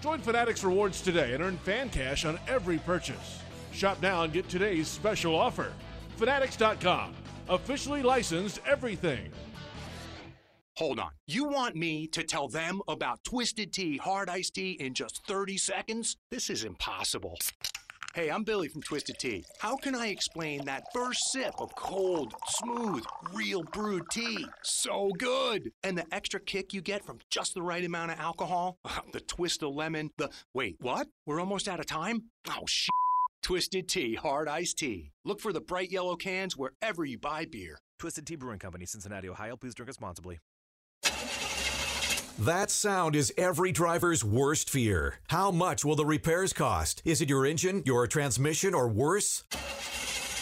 Join 0.00 0.20
Fanatics 0.20 0.62
Rewards 0.62 1.00
today 1.00 1.34
and 1.34 1.42
earn 1.42 1.58
fan 1.58 1.90
cash 1.90 2.24
on 2.24 2.38
every 2.46 2.78
purchase. 2.78 3.40
Shop 3.72 4.00
now 4.00 4.22
and 4.22 4.32
get 4.32 4.48
today's 4.48 4.86
special 4.86 5.34
offer. 5.34 5.72
Fanatics.com, 6.16 7.12
officially 7.48 8.02
licensed 8.02 8.60
everything. 8.64 9.32
Hold 10.76 10.98
on. 10.98 11.10
You 11.26 11.44
want 11.44 11.76
me 11.76 12.06
to 12.08 12.22
tell 12.22 12.48
them 12.48 12.80
about 12.88 13.22
Twisted 13.24 13.72
Tea 13.72 13.98
Hard 13.98 14.30
Iced 14.30 14.54
Tea 14.54 14.72
in 14.72 14.94
just 14.94 15.20
30 15.26 15.58
seconds? 15.58 16.16
This 16.30 16.48
is 16.48 16.64
impossible. 16.64 17.38
Hey, 18.14 18.30
I'm 18.30 18.42
Billy 18.42 18.68
from 18.68 18.82
Twisted 18.82 19.18
Tea. 19.18 19.44
How 19.58 19.76
can 19.76 19.94
I 19.94 20.08
explain 20.08 20.64
that 20.64 20.84
first 20.94 21.30
sip 21.30 21.54
of 21.58 21.74
cold, 21.76 22.34
smooth, 22.46 23.04
real 23.34 23.62
brewed 23.62 24.04
tea? 24.10 24.46
So 24.62 25.10
good! 25.18 25.72
And 25.82 25.96
the 25.96 26.06
extra 26.12 26.40
kick 26.40 26.72
you 26.72 26.80
get 26.80 27.04
from 27.04 27.18
just 27.30 27.54
the 27.54 27.62
right 27.62 27.84
amount 27.84 28.12
of 28.12 28.18
alcohol? 28.18 28.78
The 29.12 29.20
twist 29.20 29.62
of 29.62 29.74
lemon, 29.74 30.10
the. 30.16 30.30
Wait, 30.54 30.76
what? 30.80 31.06
We're 31.26 31.40
almost 31.40 31.68
out 31.68 31.80
of 31.80 31.86
time? 31.86 32.24
Oh, 32.48 32.64
shit. 32.66 32.90
Twisted 33.42 33.88
Tea 33.88 34.14
Hard 34.14 34.48
Iced 34.48 34.78
Tea. 34.78 35.10
Look 35.24 35.40
for 35.40 35.52
the 35.52 35.60
bright 35.60 35.90
yellow 35.90 36.16
cans 36.16 36.56
wherever 36.56 37.04
you 37.04 37.18
buy 37.18 37.44
beer. 37.44 37.78
Twisted 37.98 38.26
Tea 38.26 38.36
Brewing 38.36 38.58
Company, 38.58 38.86
Cincinnati, 38.86 39.28
Ohio. 39.28 39.56
Please 39.56 39.74
drink 39.74 39.88
responsibly. 39.88 40.38
That 42.46 42.72
sound 42.72 43.14
is 43.14 43.32
every 43.38 43.70
driver's 43.70 44.24
worst 44.24 44.68
fear. 44.68 45.20
How 45.28 45.52
much 45.52 45.84
will 45.84 45.94
the 45.94 46.04
repairs 46.04 46.52
cost? 46.52 47.00
Is 47.04 47.20
it 47.20 47.28
your 47.28 47.46
engine, 47.46 47.84
your 47.86 48.08
transmission, 48.08 48.74
or 48.74 48.88
worse? 48.88 49.44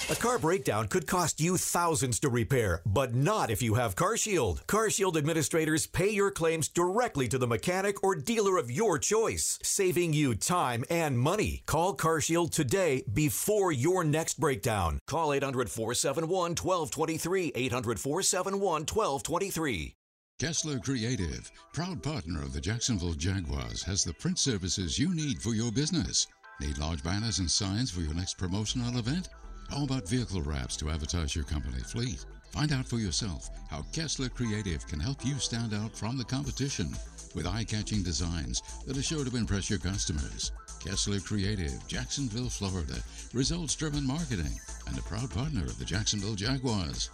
A 0.09 0.15
car 0.15 0.39
breakdown 0.39 0.89
could 0.89 1.07
cost 1.07 1.43
you 1.43 1.59
thousands 1.59 2.19
to 2.21 2.31
repair, 2.31 2.81
but 2.87 3.15
not 3.15 3.51
if 3.51 3.61
you 3.61 3.75
have 3.75 3.97
CarShield. 3.97 4.65
CarShield 4.65 5.19
administrators 5.19 5.87
pay 5.87 6.09
your 6.09 6.31
claims 6.31 6.69
directly 6.69 7.29
to 7.29 7.37
the 7.37 7.47
mechanic 7.47 8.03
or 8.03 8.15
dealer 8.15 8.57
of 8.57 8.71
your 8.71 8.99
choice, 8.99 9.59
saving 9.63 10.15
you 10.15 10.35
time 10.35 10.87
and 10.89 11.19
money. 11.19 11.63
Call 11.67 11.95
CarShield 11.95 12.51
today 12.51 13.05
before 13.13 13.73
your 13.73 14.05
next 14.05 14.41
breakdown. 14.41 15.01
Call 15.07 15.35
800 15.35 15.69
471 15.69 16.53
1223. 16.57 17.53
800 17.55 18.01
471 18.01 18.87
1223. 18.87 19.97
Kessler 20.41 20.79
Creative, 20.79 21.53
proud 21.75 22.03
partner 22.03 22.41
of 22.41 22.55
the 22.55 22.63
Jacksonville 22.63 23.13
Jaguars, 23.13 23.83
has 23.83 24.03
the 24.03 24.15
print 24.15 24.39
services 24.39 24.99
you 24.99 25.15
need 25.15 25.43
for 25.43 25.53
your 25.53 25.71
business. 25.71 26.27
Need 26.63 26.79
large 26.79 27.05
banners 27.05 27.41
and 27.41 27.51
signs 27.51 27.91
for 27.91 28.01
your 28.01 28.15
next 28.15 28.39
promotional 28.39 28.99
event? 28.99 29.29
How 29.69 29.85
about 29.85 30.09
vehicle 30.09 30.41
wraps 30.41 30.79
to 30.79 30.89
advertise 30.89 31.37
your 31.37 31.45
company 31.45 31.81
fleet? 31.81 32.25
Find 32.53 32.73
out 32.73 32.89
for 32.89 32.97
yourself 32.97 33.51
how 33.69 33.85
Kessler 33.93 34.31
Creative 34.31 34.87
can 34.87 34.99
help 34.99 35.27
you 35.27 35.35
stand 35.35 35.75
out 35.75 35.95
from 35.95 36.17
the 36.17 36.25
competition 36.25 36.97
with 37.35 37.47
eye 37.47 37.65
catching 37.65 38.03
designs 38.03 38.63
that 38.87 38.97
are 38.97 39.03
sure 39.03 39.27
to 39.27 39.37
impress 39.37 39.69
your 39.69 39.79
customers. 39.79 40.53
Kessler 40.83 41.21
Creative, 41.21 41.87
Jacksonville, 41.87 42.49
Florida, 42.49 43.03
results 43.35 43.77
driven 43.77 44.07
marketing, 44.07 44.59
and 44.87 44.97
a 44.97 45.03
proud 45.03 45.31
partner 45.31 45.65
of 45.65 45.79
the 45.79 45.85
Jacksonville 45.85 46.35
Jaguars. 46.35 47.11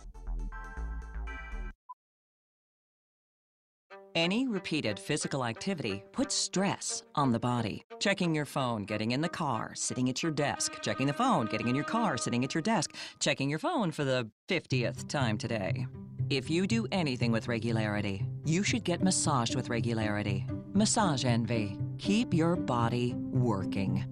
Any 4.16 4.48
repeated 4.48 4.98
physical 4.98 5.44
activity 5.44 6.02
puts 6.12 6.34
stress 6.34 7.02
on 7.16 7.32
the 7.32 7.38
body. 7.38 7.84
Checking 8.00 8.34
your 8.34 8.46
phone, 8.46 8.84
getting 8.84 9.10
in 9.10 9.20
the 9.20 9.28
car, 9.28 9.72
sitting 9.74 10.08
at 10.08 10.22
your 10.22 10.32
desk, 10.32 10.80
checking 10.80 11.06
the 11.06 11.12
phone, 11.12 11.44
getting 11.44 11.68
in 11.68 11.74
your 11.74 11.84
car, 11.84 12.16
sitting 12.16 12.42
at 12.42 12.54
your 12.54 12.62
desk, 12.62 12.94
checking 13.20 13.50
your 13.50 13.58
phone 13.58 13.92
for 13.92 14.04
the 14.04 14.26
50th 14.48 15.06
time 15.08 15.36
today. 15.36 15.86
If 16.30 16.48
you 16.48 16.66
do 16.66 16.86
anything 16.92 17.30
with 17.30 17.46
regularity, 17.46 18.24
you 18.46 18.62
should 18.62 18.84
get 18.84 19.02
massaged 19.02 19.54
with 19.54 19.68
regularity. 19.68 20.46
Massage 20.72 21.26
Envy. 21.26 21.76
Keep 21.98 22.32
your 22.32 22.56
body 22.56 23.12
working. 23.12 24.06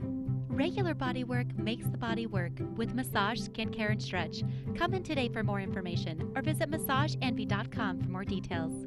Regular 0.50 0.92
body 0.92 1.24
work 1.24 1.46
makes 1.56 1.86
the 1.86 1.96
body 1.96 2.26
work 2.26 2.52
with 2.76 2.92
massage, 2.92 3.40
skincare, 3.40 3.92
and 3.92 4.02
stretch. 4.02 4.42
Come 4.76 4.92
in 4.92 5.02
today 5.02 5.30
for 5.30 5.42
more 5.42 5.60
information 5.60 6.30
or 6.36 6.42
visit 6.42 6.70
massageenvy.com 6.70 8.02
for 8.02 8.08
more 8.10 8.24
details. 8.24 8.86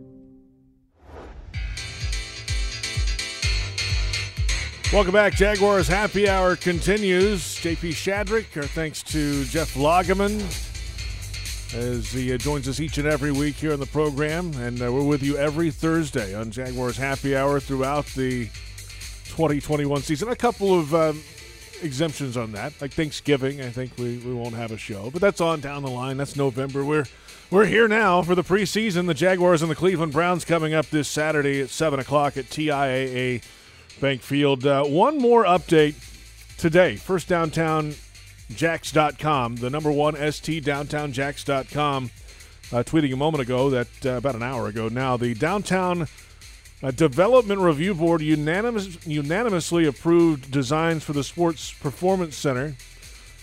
Welcome 4.93 5.11
back. 5.11 5.33
Jaguars 5.33 5.89
Happy 5.89 6.29
Hour 6.29 6.55
continues. 6.55 7.57
JP 7.57 7.89
Shadrick, 7.89 8.55
our 8.55 8.63
thanks 8.63 9.03
to 9.03 9.43
Jeff 9.43 9.73
Lageman 9.73 10.39
as 11.75 12.09
he 12.09 12.33
uh, 12.33 12.37
joins 12.37 12.69
us 12.69 12.79
each 12.79 12.97
and 12.97 13.05
every 13.05 13.33
week 13.33 13.55
here 13.55 13.73
on 13.73 13.81
the 13.81 13.85
program. 13.85 14.53
And 14.53 14.81
uh, 14.81 14.89
we're 14.89 15.03
with 15.03 15.21
you 15.21 15.35
every 15.35 15.71
Thursday 15.71 16.33
on 16.33 16.51
Jaguars 16.51 16.95
Happy 16.95 17.35
Hour 17.35 17.59
throughout 17.59 18.05
the 18.07 18.45
2021 19.25 20.03
season. 20.03 20.29
A 20.29 20.37
couple 20.37 20.79
of 20.79 20.95
um, 20.95 21.21
exemptions 21.81 22.37
on 22.37 22.53
that, 22.53 22.71
like 22.79 22.93
Thanksgiving. 22.93 23.59
I 23.59 23.71
think 23.71 23.91
we, 23.97 24.19
we 24.19 24.33
won't 24.33 24.55
have 24.55 24.71
a 24.71 24.77
show, 24.77 25.11
but 25.11 25.21
that's 25.21 25.41
on 25.41 25.59
down 25.59 25.83
the 25.83 25.91
line. 25.91 26.15
That's 26.15 26.37
November. 26.37 26.85
We're 26.85 27.05
we're 27.51 27.65
here 27.65 27.89
now 27.89 28.21
for 28.21 28.35
the 28.35 28.43
preseason. 28.43 29.05
The 29.05 29.13
Jaguars 29.13 29.61
and 29.61 29.69
the 29.69 29.75
Cleveland 29.75 30.13
Browns 30.13 30.45
coming 30.45 30.73
up 30.73 30.85
this 30.87 31.09
Saturday 31.09 31.59
at 31.61 31.71
7 31.71 31.99
o'clock 31.99 32.37
at 32.37 32.45
TIAA 32.45 33.43
Bank 33.99 34.21
Field. 34.21 34.65
Uh, 34.65 34.83
one 34.83 35.17
more 35.17 35.43
update 35.45 35.95
today. 36.57 36.95
First 36.95 37.27
downtown 37.27 37.95
jacks.com, 38.49 39.57
the 39.57 39.69
number 39.69 39.91
one 39.91 40.15
ST 40.31 40.63
downtown 40.63 41.11
jacks.com, 41.11 42.11
uh, 42.71 42.83
tweeting 42.83 43.13
a 43.13 43.17
moment 43.17 43.41
ago 43.41 43.69
that 43.69 44.05
uh, 44.05 44.11
about 44.11 44.35
an 44.35 44.43
hour 44.43 44.67
ago 44.67 44.87
now, 44.87 45.17
the 45.17 45.33
downtown 45.33 46.07
uh, 46.81 46.91
development 46.91 47.59
review 47.59 47.93
board 47.93 48.21
unanimous, 48.21 49.05
unanimously 49.05 49.85
approved 49.85 50.51
designs 50.51 51.03
for 51.03 51.13
the 51.13 51.23
sports 51.23 51.73
performance 51.73 52.35
center 52.35 52.75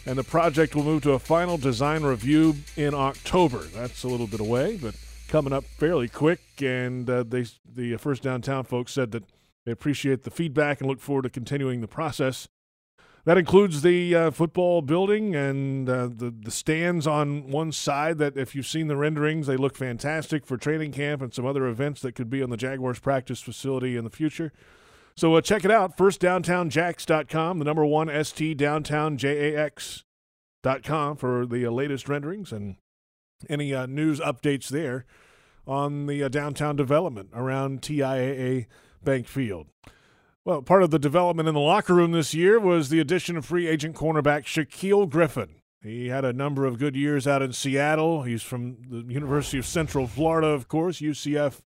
and 0.06 0.18
the 0.18 0.24
project 0.24 0.74
will 0.74 0.84
move 0.84 1.02
to 1.02 1.12
a 1.12 1.18
final 1.18 1.56
design 1.56 2.02
review 2.02 2.56
in 2.76 2.94
October. 2.94 3.60
That's 3.74 4.04
a 4.04 4.08
little 4.08 4.26
bit 4.26 4.40
away, 4.40 4.76
but 4.76 4.94
coming 5.28 5.52
up 5.52 5.64
fairly 5.64 6.08
quick. 6.08 6.40
And 6.60 7.08
uh, 7.08 7.22
they, 7.22 7.46
the 7.74 7.96
first 7.96 8.22
downtown 8.22 8.64
folks 8.64 8.92
said 8.92 9.12
that 9.12 9.24
they 9.64 9.72
appreciate 9.72 10.22
the 10.22 10.30
feedback 10.30 10.80
and 10.80 10.88
look 10.88 11.00
forward 11.00 11.22
to 11.22 11.30
continuing 11.30 11.80
the 11.80 11.88
process. 11.88 12.48
That 13.24 13.38
includes 13.38 13.80
the 13.80 14.14
uh, 14.14 14.30
football 14.30 14.82
building 14.82 15.34
and 15.34 15.88
uh, 15.88 16.10
the 16.14 16.30
the 16.30 16.50
stands 16.50 17.06
on 17.06 17.50
one 17.50 17.72
side. 17.72 18.18
That 18.18 18.36
if 18.36 18.54
you've 18.54 18.66
seen 18.66 18.88
the 18.88 18.98
renderings, 18.98 19.46
they 19.46 19.56
look 19.56 19.76
fantastic 19.76 20.44
for 20.44 20.58
training 20.58 20.92
camp 20.92 21.22
and 21.22 21.32
some 21.32 21.46
other 21.46 21.66
events 21.66 22.02
that 22.02 22.14
could 22.14 22.28
be 22.28 22.42
on 22.42 22.50
the 22.50 22.58
Jaguars 22.58 22.98
practice 22.98 23.40
facility 23.40 23.96
in 23.96 24.04
the 24.04 24.10
future. 24.10 24.52
So 25.16 25.34
uh, 25.36 25.40
check 25.40 25.64
it 25.64 25.70
out. 25.70 25.96
FirstDowntownJax.com, 25.96 27.58
the 27.58 27.64
number 27.64 27.86
one 27.86 28.24
ST 28.24 28.58
Downtown 28.58 29.16
JAX.com 29.16 31.16
for 31.16 31.46
the 31.46 31.66
uh, 31.66 31.70
latest 31.70 32.08
renderings 32.08 32.52
and 32.52 32.76
any 33.48 33.72
uh, 33.72 33.86
news 33.86 34.20
updates 34.20 34.68
there 34.68 35.06
on 35.66 36.06
the 36.06 36.22
uh, 36.22 36.28
downtown 36.28 36.76
development 36.76 37.30
around 37.32 37.80
TIAA 37.80 38.66
Bank 39.04 39.26
Field. 39.26 39.66
Well, 40.44 40.60
part 40.60 40.82
of 40.82 40.90
the 40.90 40.98
development 40.98 41.48
in 41.48 41.54
the 41.54 41.60
locker 41.60 41.94
room 41.94 42.12
this 42.12 42.34
year 42.34 42.60
was 42.60 42.88
the 42.88 43.00
addition 43.00 43.36
of 43.36 43.46
free 43.46 43.66
agent 43.66 43.96
cornerback 43.96 44.44
Shaquill 44.44 45.08
Griffin. 45.08 45.56
He 45.82 46.08
had 46.08 46.24
a 46.24 46.32
number 46.32 46.66
of 46.66 46.78
good 46.78 46.96
years 46.96 47.26
out 47.26 47.42
in 47.42 47.52
Seattle. 47.52 48.22
He's 48.22 48.42
from 48.42 48.76
the 48.88 49.04
University 49.12 49.58
of 49.58 49.66
Central 49.66 50.06
Florida, 50.06 50.48
of 50.48 50.68
course, 50.68 51.00
UCF 51.00 51.60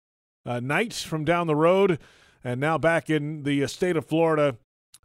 uh, 0.47 0.61
Knights 0.61 1.03
from 1.03 1.25
down 1.25 1.47
the 1.47 1.57
road, 1.57 1.99
and 2.43 2.61
now 2.61 2.79
back 2.79 3.11
in 3.11 3.43
the 3.43 3.67
state 3.67 3.97
of 3.97 4.07
Florida. 4.07 4.57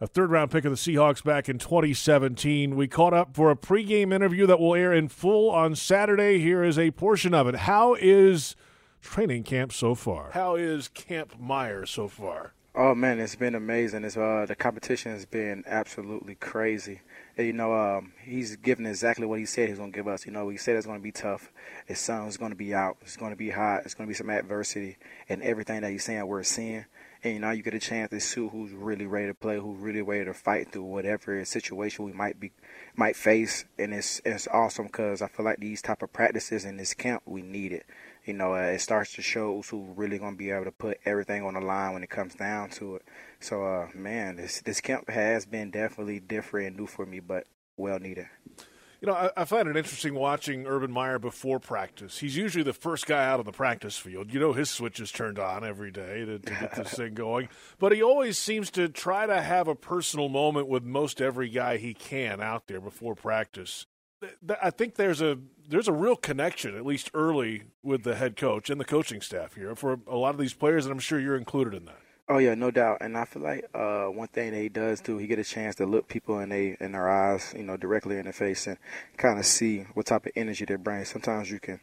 A 0.01 0.07
third 0.07 0.32
round 0.32 0.49
pick 0.49 0.63
of 0.63 0.71
the 0.71 0.77
Seahawks 0.77 1.23
back 1.23 1.49
in 1.49 1.57
2017. 1.57 2.75
We 2.75 2.88
caught 2.88 3.13
up 3.13 3.36
for 3.36 3.51
a 3.51 3.55
pregame 3.55 4.13
interview 4.13 4.45
that 4.45 4.59
will 4.59 4.73
air 4.73 4.93
in 4.93 5.09
full 5.09 5.49
on 5.49 5.75
Saturday. 5.75 6.39
Here 6.39 6.63
is 6.63 6.80
a 6.80 6.91
portion 6.91 7.34
of 7.34 7.47
it. 7.47 7.55
How 7.55 7.95
is 7.95 8.55
training 9.01 9.43
camp 9.43 9.73
so 9.73 9.95
far? 9.95 10.31
How 10.31 10.55
is 10.55 10.87
Camp 10.89 11.39
Meyer 11.39 11.85
so 11.85 12.07
far? 12.07 12.53
Oh 12.75 12.93
man, 12.93 13.19
it's 13.19 13.35
been 13.35 13.55
amazing. 13.55 14.03
It's 14.03 14.15
uh 14.15 14.45
the 14.47 14.55
competition 14.55 15.11
has 15.11 15.25
been 15.25 15.63
absolutely 15.65 16.35
crazy. 16.35 17.01
And, 17.35 17.47
you 17.47 17.53
know, 17.53 17.73
um, 17.73 18.13
he's 18.23 18.55
given 18.57 18.85
exactly 18.85 19.25
what 19.25 19.39
he 19.39 19.45
said 19.45 19.69
he's 19.69 19.79
gonna 19.79 19.91
give 19.91 20.07
us. 20.07 20.25
You 20.25 20.31
know, 20.31 20.49
he 20.49 20.57
said 20.57 20.75
it's 20.75 20.85
gonna 20.85 20.99
be 20.99 21.11
tough. 21.11 21.51
His 21.87 21.99
sun's 21.99 22.37
gonna 22.37 22.55
be 22.55 22.75
out. 22.75 22.97
It's 23.01 23.17
gonna 23.17 23.35
be 23.35 23.49
hot. 23.49 23.81
It's 23.85 23.95
gonna 23.95 24.07
be 24.07 24.13
some 24.13 24.29
adversity, 24.29 24.97
and 25.27 25.41
everything 25.41 25.81
that 25.81 25.91
he's 25.91 26.03
saying 26.03 26.25
we're 26.27 26.43
seeing. 26.43 26.85
And 27.23 27.33
you 27.33 27.39
know, 27.39 27.51
you 27.51 27.63
get 27.63 27.73
a 27.73 27.79
chance 27.79 28.11
to 28.11 28.19
see 28.19 28.47
who's 28.47 28.71
really 28.71 29.07
ready 29.07 29.27
to 29.27 29.33
play, 29.33 29.57
who's 29.57 29.79
really 29.79 30.03
ready 30.03 30.25
to 30.25 30.33
fight 30.33 30.71
through 30.71 30.83
whatever 30.83 31.43
situation 31.43 32.05
we 32.05 32.13
might 32.13 32.39
be 32.39 32.51
might 32.95 33.15
face. 33.15 33.65
And 33.79 33.93
it's 33.95 34.21
it's 34.23 34.47
awesome 34.47 34.85
because 34.85 35.23
I 35.23 35.27
feel 35.27 35.45
like 35.45 35.59
these 35.59 35.81
type 35.81 36.03
of 36.03 36.13
practices 36.13 36.65
in 36.65 36.77
this 36.77 36.93
camp 36.93 37.23
we 37.25 37.41
need 37.41 37.73
it 37.73 37.85
you 38.30 38.36
know, 38.36 38.53
uh, 38.53 38.59
it 38.59 38.80
starts 38.80 39.13
to 39.13 39.23
show 39.23 39.55
who's 39.55 39.73
really 39.97 40.19
going 40.19 40.34
to 40.34 40.38
be 40.38 40.51
able 40.51 40.65
to 40.65 40.71
put 40.71 40.99
everything 41.03 41.43
on 41.43 41.55
the 41.55 41.59
line 41.59 41.93
when 41.93 42.03
it 42.03 42.11
comes 42.11 42.36
down 42.36 42.69
to 42.69 42.97
it. 42.97 43.01
So, 43.39 43.65
uh, 43.65 43.88
man, 43.95 44.36
this 44.36 44.61
this 44.61 44.80
camp 44.80 45.09
has 45.09 45.47
been 45.47 45.71
definitely 45.71 46.19
different 46.19 46.67
and 46.67 46.77
new 46.77 46.86
for 46.86 47.07
me, 47.07 47.19
but 47.19 47.47
well 47.75 47.99
needed. 47.99 48.27
You 49.01 49.07
know, 49.07 49.13
I, 49.13 49.32
I, 49.36 49.45
find 49.45 49.67
it 49.67 49.77
interesting 49.77 50.13
watching 50.13 50.67
Urban 50.67 50.91
Meyer 50.91 51.17
before 51.17 51.59
practice. 51.59 52.19
He's 52.19 52.36
usually 52.38 52.65
the 52.65 52.73
first 52.73 53.07
guy 53.07 53.25
out 53.25 53.39
on 53.39 53.45
the 53.45 53.51
practice 53.51 53.97
field. 53.97 54.32
You 54.32 54.41
know, 54.41 54.53
his 54.53 54.69
switch 54.69 54.99
is 54.99 55.11
turned 55.11 55.39
on 55.39 55.63
every 55.63 55.89
day 55.89 56.25
to, 56.25 56.38
to 56.38 56.53
get 56.53 56.75
this 56.75 56.91
thing 56.95 57.15
going. 57.15 57.49
But 57.80 57.93
he 57.93 58.03
always 58.03 58.38
seems 58.38 58.69
to 58.71 58.89
try 58.89 59.25
to 59.25 59.41
have 59.41 59.67
a 59.67 59.75
personal 59.75 60.30
moment 60.30 60.67
with 60.67 60.84
most 60.84 61.19
every 61.19 61.49
guy 61.49 61.77
he 61.77 61.95
can 61.95 62.41
out 62.41 62.67
there 62.67 62.82
before 62.82 63.15
practice. 63.15 63.88
I 64.61 64.70
think 64.70 64.95
there's 64.95 65.22
a 65.22 65.38
there's 65.67 65.88
a 65.88 65.93
real 65.93 66.15
connection, 66.15 66.76
at 66.76 66.86
least 66.86 67.11
early, 67.13 67.63
with 67.84 68.03
the 68.03 68.15
head 68.15 68.36
coach 68.36 68.70
and 68.70 68.80
the 68.80 68.86
coaching 68.86 69.22
staff 69.22 69.55
here 69.55 69.76
for 69.76 69.99
a 70.07 70.15
lot 70.15 70.34
of 70.34 70.39
these 70.39 70.53
players, 70.53 70.86
and 70.86 70.91
I'm 70.91 70.99
sure 70.99 71.20
you're 71.20 71.38
included 71.38 71.74
in 71.74 71.86
that. 71.86 71.99
Oh 72.28 72.38
yeah, 72.38 72.53
no 72.53 72.70
doubt. 72.70 72.99
And 73.01 73.17
I 73.17 73.26
feel 73.26 73.41
like 73.41 73.65
uh, 73.74 74.05
one 74.05 74.28
thing 74.28 74.51
that 74.51 74.61
he 74.61 74.70
does 74.70 75.01
too, 75.01 75.17
he 75.17 75.28
get 75.28 75.39
a 75.39 75.43
chance 75.43 75.76
to 75.76 75.86
look 75.86 76.07
people 76.07 76.39
in 76.39 76.49
they 76.49 76.78
in 76.80 76.91
their 76.91 77.09
eyes, 77.09 77.53
you 77.55 77.63
know, 77.63 77.78
directly 77.78 78.17
in 78.17 78.26
the 78.26 78.34
face, 78.34 78.67
and 78.67 78.78
kind 79.17 79.39
of 79.39 79.45
see 79.45 79.86
what 79.93 80.05
type 80.05 80.26
of 80.26 80.32
energy 80.36 80.65
they 80.65 80.76
bring. 80.76 81.05
Sometimes 81.05 81.49
you 81.49 81.59
can 81.59 81.80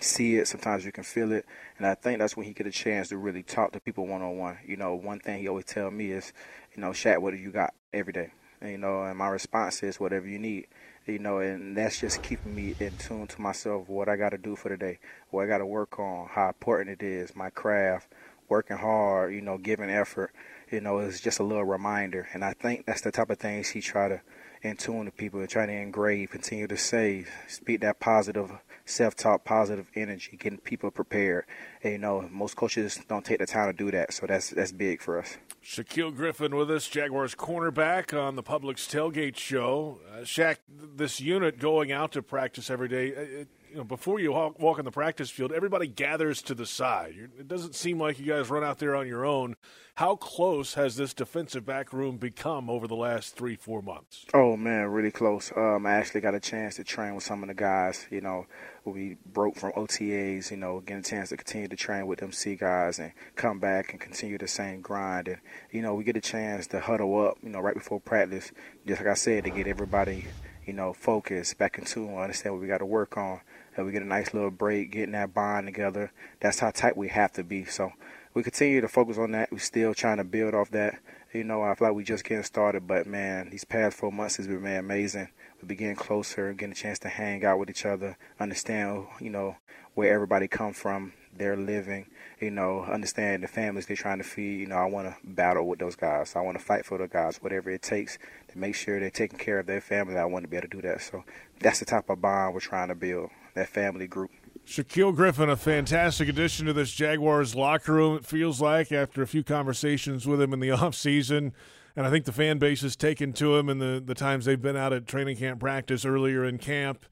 see 0.00 0.36
it, 0.36 0.48
sometimes 0.48 0.84
you 0.84 0.92
can 0.92 1.04
feel 1.04 1.32
it, 1.32 1.46
and 1.78 1.86
I 1.86 1.94
think 1.94 2.18
that's 2.18 2.36
when 2.36 2.46
he 2.46 2.52
get 2.52 2.66
a 2.66 2.72
chance 2.72 3.08
to 3.10 3.16
really 3.16 3.42
talk 3.42 3.72
to 3.72 3.80
people 3.80 4.06
one 4.06 4.22
on 4.22 4.36
one. 4.36 4.58
You 4.66 4.76
know, 4.76 4.94
one 4.94 5.20
thing 5.20 5.40
he 5.40 5.48
always 5.48 5.66
tell 5.66 5.90
me 5.90 6.10
is, 6.12 6.32
you 6.74 6.80
know, 6.80 6.90
Shaq, 6.90 7.18
what 7.18 7.32
do 7.32 7.36
you 7.36 7.50
got 7.50 7.72
every 7.92 8.12
day? 8.12 8.32
And, 8.60 8.70
you 8.72 8.78
know, 8.78 9.04
and 9.04 9.16
my 9.16 9.28
response 9.28 9.82
is 9.82 9.98
whatever 9.98 10.28
you 10.28 10.38
need 10.38 10.66
you 11.06 11.18
know, 11.18 11.38
and 11.38 11.76
that's 11.76 12.00
just 12.00 12.22
keeping 12.22 12.54
me 12.54 12.74
in 12.78 12.96
tune 12.96 13.26
to 13.26 13.40
myself, 13.40 13.88
what 13.88 14.08
I 14.08 14.16
got 14.16 14.30
to 14.30 14.38
do 14.38 14.56
for 14.56 14.68
the 14.68 14.76
day, 14.76 14.98
what 15.30 15.44
I 15.44 15.46
got 15.48 15.58
to 15.58 15.66
work 15.66 15.98
on, 15.98 16.28
how 16.30 16.48
important 16.48 16.90
it 16.90 17.04
is, 17.04 17.34
my 17.34 17.50
craft, 17.50 18.12
working 18.48 18.76
hard, 18.76 19.32
you 19.34 19.40
know, 19.40 19.58
giving 19.58 19.90
effort, 19.90 20.32
you 20.70 20.80
know, 20.80 20.98
it's 20.98 21.20
just 21.20 21.38
a 21.38 21.42
little 21.42 21.64
reminder. 21.64 22.28
And 22.32 22.44
I 22.44 22.52
think 22.52 22.86
that's 22.86 23.00
the 23.00 23.10
type 23.10 23.30
of 23.30 23.38
things 23.38 23.68
he 23.68 23.80
try 23.80 24.08
to 24.08 24.20
in 24.62 24.76
tune 24.76 25.06
to 25.06 25.10
people 25.10 25.40
and 25.40 25.48
try 25.48 25.66
to 25.66 25.72
engrave, 25.72 26.30
continue 26.30 26.68
to 26.68 26.76
say, 26.76 27.24
speak 27.48 27.80
that 27.80 27.98
positive 27.98 28.52
self-talk, 28.84 29.44
positive 29.44 29.86
energy, 29.96 30.36
getting 30.36 30.58
people 30.58 30.90
prepared. 30.90 31.44
And, 31.82 31.92
you 31.94 31.98
know, 31.98 32.28
most 32.30 32.54
coaches 32.54 33.00
don't 33.08 33.24
take 33.24 33.40
the 33.40 33.46
time 33.46 33.68
to 33.68 33.72
do 33.72 33.90
that, 33.90 34.12
so 34.12 34.26
that's 34.26 34.50
that's 34.50 34.72
big 34.72 35.00
for 35.00 35.18
us. 35.18 35.36
Shaquill 35.64 36.14
Griffin 36.14 36.56
with 36.56 36.70
us, 36.70 36.88
Jaguars 36.88 37.36
cornerback 37.36 38.18
on 38.18 38.34
the 38.34 38.42
Publix 38.42 38.88
Tailgate 38.88 39.36
Show. 39.36 40.00
Uh, 40.10 40.22
Shaq, 40.22 40.56
this 40.68 41.20
unit 41.20 41.60
going 41.60 41.92
out 41.92 42.12
to 42.12 42.22
practice 42.22 42.68
every 42.68 42.88
day. 42.88 43.08
It, 43.08 43.48
you 43.70 43.76
know, 43.76 43.84
before 43.84 44.18
you 44.18 44.32
walk, 44.32 44.58
walk 44.58 44.80
on 44.80 44.84
the 44.84 44.90
practice 44.90 45.30
field, 45.30 45.52
everybody 45.52 45.86
gathers 45.86 46.42
to 46.42 46.54
the 46.54 46.66
side. 46.66 47.14
it 47.38 47.46
doesn't 47.46 47.76
seem 47.76 48.00
like 48.00 48.18
you 48.18 48.26
guys 48.26 48.50
run 48.50 48.64
out 48.64 48.78
there 48.80 48.96
on 48.96 49.06
your 49.06 49.24
own. 49.24 49.54
How 49.96 50.16
close 50.16 50.72
has 50.72 50.96
this 50.96 51.12
defensive 51.12 51.66
back 51.66 51.92
room 51.92 52.16
become 52.16 52.70
over 52.70 52.88
the 52.88 52.96
last 52.96 53.36
three, 53.36 53.56
four 53.56 53.82
months? 53.82 54.24
Oh 54.32 54.56
man, 54.56 54.86
really 54.86 55.10
close. 55.10 55.52
Um, 55.54 55.84
I 55.84 55.92
actually 55.92 56.22
got 56.22 56.34
a 56.34 56.40
chance 56.40 56.76
to 56.76 56.84
train 56.84 57.14
with 57.14 57.24
some 57.24 57.42
of 57.42 57.48
the 57.48 57.54
guys. 57.54 58.06
You 58.10 58.22
know, 58.22 58.46
we 58.86 59.18
broke 59.26 59.56
from 59.56 59.72
OTAs. 59.72 60.50
You 60.50 60.56
know, 60.56 60.80
getting 60.80 61.00
a 61.00 61.02
chance 61.02 61.28
to 61.28 61.36
continue 61.36 61.68
to 61.68 61.76
train 61.76 62.06
with 62.06 62.20
them 62.20 62.32
C 62.32 62.56
guys 62.56 62.98
and 62.98 63.12
come 63.36 63.58
back 63.58 63.92
and 63.92 64.00
continue 64.00 64.38
the 64.38 64.48
same 64.48 64.80
grind. 64.80 65.28
And 65.28 65.38
you 65.70 65.82
know, 65.82 65.94
we 65.94 66.04
get 66.04 66.16
a 66.16 66.22
chance 66.22 66.66
to 66.68 66.80
huddle 66.80 67.26
up. 67.26 67.36
You 67.42 67.50
know, 67.50 67.60
right 67.60 67.74
before 67.74 68.00
practice, 68.00 68.50
just 68.86 68.98
like 68.98 69.10
I 69.10 69.14
said, 69.14 69.44
to 69.44 69.50
get 69.50 69.66
everybody 69.66 70.24
you 70.66 70.72
know, 70.72 70.92
focused, 70.92 71.58
back 71.58 71.76
in 71.76 71.84
tune, 71.84 72.16
understand 72.16 72.54
what 72.54 72.62
we 72.62 72.68
got 72.68 72.78
to 72.78 72.86
work 72.86 73.16
on 73.16 73.40
and 73.76 73.86
we 73.86 73.92
get 73.92 74.02
a 74.02 74.06
nice 74.06 74.34
little 74.34 74.50
break, 74.50 74.92
getting 74.92 75.12
that 75.12 75.34
bond 75.34 75.66
together. 75.66 76.12
That's 76.40 76.58
how 76.58 76.70
tight 76.70 76.96
we 76.96 77.08
have 77.08 77.32
to 77.32 77.44
be. 77.44 77.64
So 77.64 77.92
we 78.34 78.42
continue 78.42 78.80
to 78.80 78.88
focus 78.88 79.18
on 79.18 79.32
that. 79.32 79.52
We're 79.52 79.58
still 79.58 79.94
trying 79.94 80.16
to 80.16 80.24
build 80.24 80.54
off 80.54 80.70
that. 80.70 80.98
You 81.32 81.44
know, 81.44 81.62
I 81.62 81.74
feel 81.74 81.88
like 81.88 81.96
we 81.96 82.04
just 82.04 82.24
getting 82.24 82.44
started, 82.44 82.86
but 82.86 83.06
man, 83.06 83.50
these 83.50 83.64
past 83.64 83.96
four 83.96 84.12
months 84.12 84.36
has 84.36 84.46
been 84.46 84.66
amazing. 84.66 85.28
We 85.60 85.68
be 85.68 85.76
getting 85.76 85.96
closer, 85.96 86.52
getting 86.52 86.72
a 86.72 86.74
chance 86.74 86.98
to 87.00 87.08
hang 87.08 87.44
out 87.44 87.58
with 87.58 87.70
each 87.70 87.86
other, 87.86 88.16
understand, 88.40 89.06
you 89.20 89.30
know, 89.30 89.56
where 89.94 90.12
everybody 90.12 90.48
come 90.48 90.72
from, 90.72 91.12
their 91.34 91.56
living, 91.56 92.06
you 92.40 92.50
know, 92.50 92.82
understand 92.82 93.42
the 93.42 93.48
families 93.48 93.86
they're 93.86 93.96
trying 93.96 94.18
to 94.18 94.24
feed. 94.24 94.60
You 94.60 94.66
know, 94.66 94.76
I 94.76 94.86
want 94.86 95.08
to 95.08 95.16
battle 95.24 95.66
with 95.66 95.78
those 95.78 95.96
guys. 95.96 96.34
I 96.36 96.40
want 96.40 96.58
to 96.58 96.64
fight 96.64 96.84
for 96.84 96.98
the 96.98 97.08
guys, 97.08 97.38
whatever 97.38 97.70
it 97.70 97.82
takes 97.82 98.18
to 98.48 98.58
make 98.58 98.74
sure 98.74 98.98
they're 98.98 99.10
taking 99.10 99.38
care 99.38 99.58
of 99.58 99.66
their 99.66 99.80
family. 99.80 100.16
I 100.16 100.24
want 100.24 100.44
to 100.44 100.48
be 100.48 100.56
able 100.56 100.68
to 100.68 100.76
do 100.76 100.82
that. 100.88 101.02
So 101.02 101.24
that's 101.60 101.78
the 101.78 101.86
type 101.86 102.10
of 102.10 102.20
bond 102.20 102.54
we're 102.54 102.60
trying 102.60 102.88
to 102.88 102.94
build 102.94 103.30
that 103.54 103.68
family 103.68 104.06
group. 104.06 104.30
Shaquill 104.66 105.14
Griffin, 105.14 105.50
a 105.50 105.56
fantastic 105.56 106.28
addition 106.28 106.66
to 106.66 106.72
this 106.72 106.92
Jaguars 106.92 107.54
locker 107.54 107.94
room, 107.94 108.16
it 108.16 108.24
feels 108.24 108.60
like, 108.60 108.92
after 108.92 109.20
a 109.20 109.26
few 109.26 109.42
conversations 109.42 110.26
with 110.26 110.40
him 110.40 110.52
in 110.52 110.60
the 110.60 110.68
offseason. 110.70 111.52
And 111.94 112.06
I 112.06 112.10
think 112.10 112.24
the 112.24 112.32
fan 112.32 112.58
base 112.58 112.80
has 112.82 112.96
taken 112.96 113.32
to 113.34 113.56
him 113.56 113.68
in 113.68 113.78
the, 113.78 114.02
the 114.04 114.14
times 114.14 114.44
they've 114.44 114.60
been 114.60 114.76
out 114.76 114.92
at 114.92 115.06
training 115.06 115.36
camp 115.36 115.60
practice 115.60 116.04
earlier 116.04 116.44
in 116.44 116.58
camp. 116.58 117.04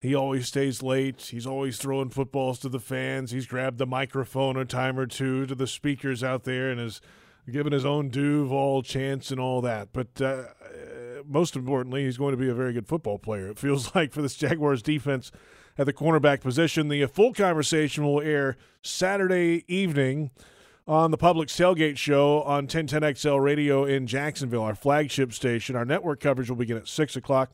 He 0.00 0.14
always 0.14 0.46
stays 0.46 0.82
late. 0.82 1.20
He's 1.20 1.46
always 1.46 1.78
throwing 1.78 2.10
footballs 2.10 2.58
to 2.60 2.68
the 2.68 2.80
fans. 2.80 3.32
He's 3.32 3.46
grabbed 3.46 3.78
the 3.78 3.86
microphone 3.86 4.56
a 4.56 4.64
time 4.64 4.98
or 4.98 5.06
two 5.06 5.46
to 5.46 5.54
the 5.54 5.66
speakers 5.66 6.22
out 6.22 6.44
there 6.44 6.70
and 6.70 6.78
has 6.78 7.00
given 7.50 7.72
his 7.72 7.84
own 7.84 8.08
Duval 8.08 8.82
chance 8.82 9.30
and 9.30 9.40
all 9.40 9.60
that. 9.62 9.88
But 9.92 10.20
uh, 10.20 10.44
most 11.26 11.56
importantly, 11.56 12.04
he's 12.04 12.18
going 12.18 12.32
to 12.32 12.38
be 12.38 12.48
a 12.48 12.54
very 12.54 12.72
good 12.72 12.86
football 12.86 13.18
player. 13.18 13.48
It 13.48 13.58
feels 13.58 13.94
like 13.94 14.12
for 14.12 14.22
this 14.22 14.36
Jaguars 14.36 14.80
defense– 14.80 15.32
at 15.76 15.86
the 15.86 15.92
cornerback 15.92 16.40
position. 16.40 16.88
The 16.88 17.06
full 17.06 17.32
conversation 17.32 18.04
will 18.04 18.20
air 18.20 18.56
Saturday 18.82 19.64
evening 19.68 20.30
on 20.86 21.10
the 21.10 21.18
Publix 21.18 21.48
Tailgate 21.48 21.96
Show 21.96 22.42
on 22.42 22.66
1010XL 22.66 23.42
Radio 23.42 23.84
in 23.84 24.06
Jacksonville, 24.06 24.62
our 24.62 24.74
flagship 24.74 25.32
station. 25.32 25.76
Our 25.76 25.84
network 25.84 26.20
coverage 26.20 26.50
will 26.50 26.56
begin 26.56 26.76
at 26.76 26.88
6 26.88 27.16
o'clock. 27.16 27.50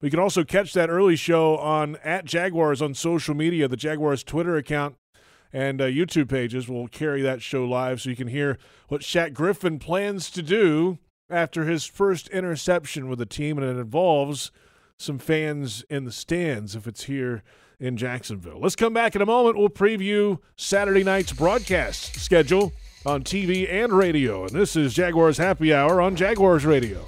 We 0.00 0.08
can 0.08 0.18
also 0.18 0.44
catch 0.44 0.72
that 0.72 0.88
early 0.88 1.16
show 1.16 1.58
on 1.58 1.96
at 2.02 2.24
Jaguars 2.24 2.80
on 2.80 2.94
social 2.94 3.34
media. 3.34 3.68
The 3.68 3.76
Jaguars 3.76 4.24
Twitter 4.24 4.56
account 4.56 4.96
and 5.52 5.80
uh, 5.80 5.86
YouTube 5.86 6.28
pages 6.28 6.68
will 6.68 6.88
carry 6.88 7.22
that 7.22 7.42
show 7.42 7.64
live 7.64 8.00
so 8.00 8.10
you 8.10 8.16
can 8.16 8.28
hear 8.28 8.58
what 8.88 9.02
Shaq 9.02 9.34
Griffin 9.34 9.78
plans 9.78 10.30
to 10.30 10.42
do 10.42 10.98
after 11.28 11.64
his 11.64 11.84
first 11.84 12.28
interception 12.28 13.08
with 13.08 13.18
the 13.18 13.26
team, 13.26 13.58
and 13.58 13.66
it 13.66 13.78
involves 13.78 14.50
some 15.00 15.18
fans 15.18 15.82
in 15.88 16.04
the 16.04 16.12
stands 16.12 16.76
if 16.76 16.86
it's 16.86 17.04
here 17.04 17.42
in 17.78 17.96
Jacksonville. 17.96 18.60
Let's 18.60 18.76
come 18.76 18.92
back 18.92 19.16
in 19.16 19.22
a 19.22 19.26
moment. 19.26 19.56
We'll 19.56 19.70
preview 19.70 20.38
Saturday 20.56 21.02
night's 21.02 21.32
broadcast 21.32 22.16
schedule 22.20 22.72
on 23.06 23.22
TV 23.24 23.70
and 23.70 23.92
radio. 23.92 24.44
And 24.44 24.50
this 24.50 24.76
is 24.76 24.92
Jaguars 24.92 25.38
Happy 25.38 25.72
Hour 25.72 26.02
on 26.02 26.16
Jaguars 26.16 26.66
Radio. 26.66 27.06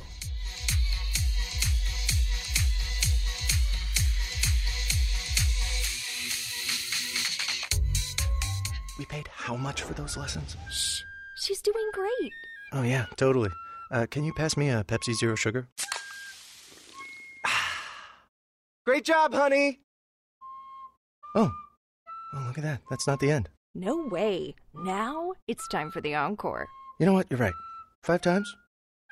We 8.99 9.05
paid 9.05 9.29
how 9.29 9.57
much 9.57 9.83
for 9.83 9.93
those 9.93 10.17
lessons? 10.17 10.57
Shh, 10.71 11.03
she's 11.35 11.61
doing 11.61 11.91
great. 11.93 12.33
Oh, 12.73 12.83
yeah, 12.83 13.07
totally. 13.17 13.51
Uh, 13.91 14.07
can 14.11 14.25
you 14.25 14.33
pass 14.33 14.57
me 14.57 14.71
a 14.71 14.83
Pepsi 14.83 15.13
Zero 15.13 15.35
Sugar? 15.35 15.69
Great 18.85 19.05
job, 19.05 19.33
honey! 19.33 19.79
Oh. 21.37 21.53
Oh, 22.35 22.45
look 22.49 22.59
at 22.59 22.65
that. 22.65 22.81
That's 22.91 23.07
not 23.07 23.21
the 23.21 23.31
end. 23.31 23.49
No 23.75 24.09
way. 24.09 24.57
Now 24.75 25.35
it's 25.47 25.69
time 25.69 25.93
for 25.93 26.01
the 26.01 26.17
encore. 26.17 26.67
You 26.99 27.07
know 27.07 27.13
what? 27.13 27.27
You're 27.31 27.39
right. 27.39 27.55
Five 28.03 28.23
times? 28.23 28.53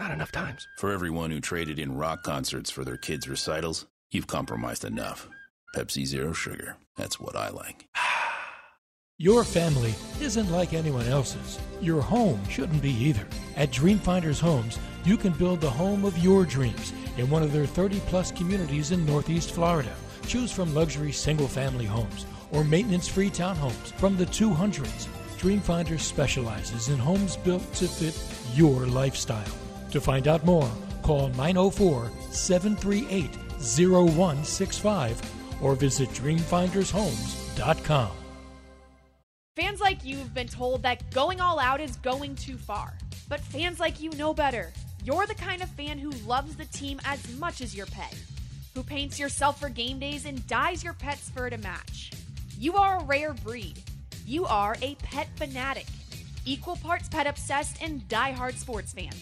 Not 0.01 0.11
enough 0.11 0.33
times. 0.33 0.67
For 0.79 0.91
everyone 0.91 1.31
who 1.31 1.41
traded 1.41 1.79
in 1.79 1.97
rock 1.97 2.25
concerts 2.25 2.69
for 2.69 2.85
their 2.85 2.97
kids' 2.97 3.29
recitals, 3.29 3.87
you've 4.11 4.27
compromised 4.27 4.85
enough. 4.85 5.29
Pepsi 5.77 6.05
Zero 6.05 6.33
Sugar. 6.33 6.77
That's 6.97 7.21
what 7.21 7.37
I 7.37 7.51
like. 7.51 7.87
Your 9.19 9.45
family 9.45 9.95
isn't 10.21 10.51
like 10.51 10.73
anyone 10.73 11.07
else's. 11.07 11.61
Your 11.81 12.01
home 12.01 12.41
shouldn't 12.49 12.83
be 12.83 12.93
either. 12.93 13.27
At 13.55 13.71
Dreamfinders 13.71 14.41
Homes, 14.41 14.79
you 15.05 15.17
can 15.17 15.33
build 15.35 15.61
the 15.61 15.71
home 15.71 16.05
of 16.05 16.19
your 16.19 16.45
dreams 16.45 16.93
in 17.21 17.31
one 17.31 17.43
of 17.43 17.53
their 17.53 17.67
30 17.67 18.01
plus 18.07 18.33
communities 18.33 18.91
in 18.91 19.07
Northeast 19.07 19.53
Florida. 19.53 19.95
Choose 20.27 20.51
from 20.51 20.75
luxury 20.75 21.13
single 21.13 21.47
family 21.47 21.87
homes 21.87 22.27
or 22.51 22.65
maintenance 22.65 23.07
free 23.07 23.31
townhomes 23.31 23.93
from 23.99 24.17
the 24.17 24.27
200s. 24.27 25.07
Dreamfinders 25.39 26.01
specializes 26.01 26.89
in 26.89 26.99
homes 26.99 27.37
built 27.37 27.73
to 27.75 27.87
fit 27.87 28.19
your 28.57 28.87
lifestyle. 28.87 29.53
To 29.93 30.01
find 30.01 30.29
out 30.29 30.45
more, 30.45 30.71
call 31.03 31.29
904 31.29 32.11
738 32.31 33.31
0165 33.61 35.63
or 35.63 35.75
visit 35.75 36.09
dreamfindershomes.com. 36.11 38.11
Fans 39.57 39.81
like 39.81 40.05
you 40.05 40.17
have 40.17 40.33
been 40.33 40.49
told 40.49 40.83
that 40.83 41.11
going 41.11 41.41
all 41.41 41.59
out 41.59 41.81
is 41.81 41.97
going 41.97 42.35
too 42.35 42.57
far. 42.57 42.97
But 43.29 43.41
fans 43.41 43.79
like 43.79 44.01
you 44.01 44.11
know 44.11 44.33
better. 44.33 44.73
You're 45.03 45.27
the 45.27 45.35
kind 45.35 45.63
of 45.63 45.71
fan 45.71 45.99
who 45.99 46.11
loves 46.27 46.57
the 46.57 46.67
team 46.67 47.01
as 47.07 47.27
much 47.39 47.63
as 47.63 47.75
your 47.75 47.87
pet, 47.87 48.15
who 48.75 48.83
paints 48.83 49.19
yourself 49.19 49.59
for 49.59 49.71
game 49.71 49.99
days 49.99 50.27
and 50.27 50.47
dyes 50.47 50.85
your 50.85 50.93
pet's 50.93 51.31
fur 51.31 51.49
to 51.49 51.57
match. 51.59 52.11
You 52.59 52.75
are 52.77 53.01
a 53.01 53.05
rare 53.05 53.33
breed. 53.33 53.83
You 54.27 54.45
are 54.45 54.77
a 54.83 54.97
pet 54.97 55.29
fanatic, 55.37 55.87
equal 56.45 56.77
parts 56.77 57.09
pet 57.09 57.27
obsessed 57.27 57.83
and 57.83 58.07
die-hard 58.09 58.59
sports 58.59 58.93
fan. 58.93 59.15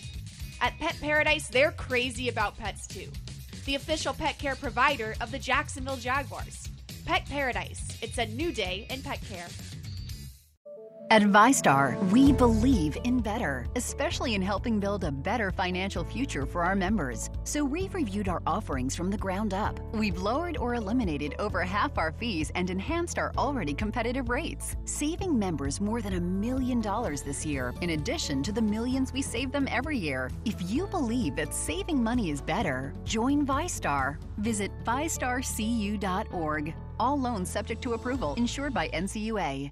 At 0.61 0.77
Pet 0.81 0.97
Paradise, 1.01 1.47
they're 1.47 1.71
crazy 1.71 2.29
about 2.29 2.59
pets 2.59 2.89
too. 2.89 3.07
The 3.65 3.77
official 3.77 4.13
pet 4.13 4.37
care 4.39 4.57
provider 4.57 5.15
of 5.21 5.31
the 5.31 5.39
Jacksonville 5.39 5.97
Jaguars. 5.97 6.69
Pet 7.07 7.25
Paradise. 7.31 7.97
It's 8.03 8.19
a 8.19 8.27
new 8.27 8.51
day 8.51 8.89
in 8.91 9.03
pet 9.03 9.21
care. 9.29 9.47
At 11.11 11.23
VyStar, 11.23 11.97
we 12.11 12.33
believe 12.33 12.99
in 13.03 13.21
better, 13.21 13.67
especially 13.77 14.35
in 14.35 14.43
helping 14.43 14.79
build 14.79 15.05
a 15.05 15.11
better 15.11 15.51
financial 15.51 16.05
future 16.05 16.45
for 16.45 16.63
our 16.63 16.77
members. 16.77 17.31
So 17.45 17.65
we've 17.65 17.95
reviewed 17.95 18.29
our 18.29 18.43
offerings 18.47 18.95
from 18.95 19.11
the 19.11 19.17
ground 19.17 19.55
up. 19.55 19.81
We've 19.95 20.19
lowered 20.19 20.59
or 20.59 20.75
eliminated 20.75 21.35
over 21.39 21.63
half 21.63 21.97
our 21.97 22.13
fees 22.13 22.53
and 22.55 22.69
enhanced 22.69 23.19
our 23.19 23.33
already 23.39 23.73
competitive 23.73 24.29
rates, 24.29 24.77
saving 24.85 25.39
members 25.39 25.81
more 25.81 26.03
than 26.03 26.13
a 26.13 26.21
million 26.21 26.83
dollars 26.83 27.23
this 27.23 27.47
year, 27.47 27.73
in 27.81 27.91
addition 27.91 28.43
to 28.43 28.53
the 28.53 28.61
millions 28.61 29.11
we 29.11 29.23
save 29.23 29.51
them 29.51 29.67
every 29.71 29.97
year. 29.97 30.31
If 30.45 30.57
you 30.71 30.87
believe 30.89 31.37
that 31.37 31.55
saving 31.55 32.05
money 32.05 32.29
is 32.29 32.43
better, 32.43 32.93
join 33.05 33.47
VyStar. 33.47 34.19
Visit 34.37 34.71
VyStarCU.org. 34.85 36.75
All 37.01 37.19
loans 37.19 37.49
subject 37.49 37.81
to 37.81 37.95
approval, 37.95 38.35
insured 38.35 38.75
by 38.75 38.89
NCUA. 38.89 39.71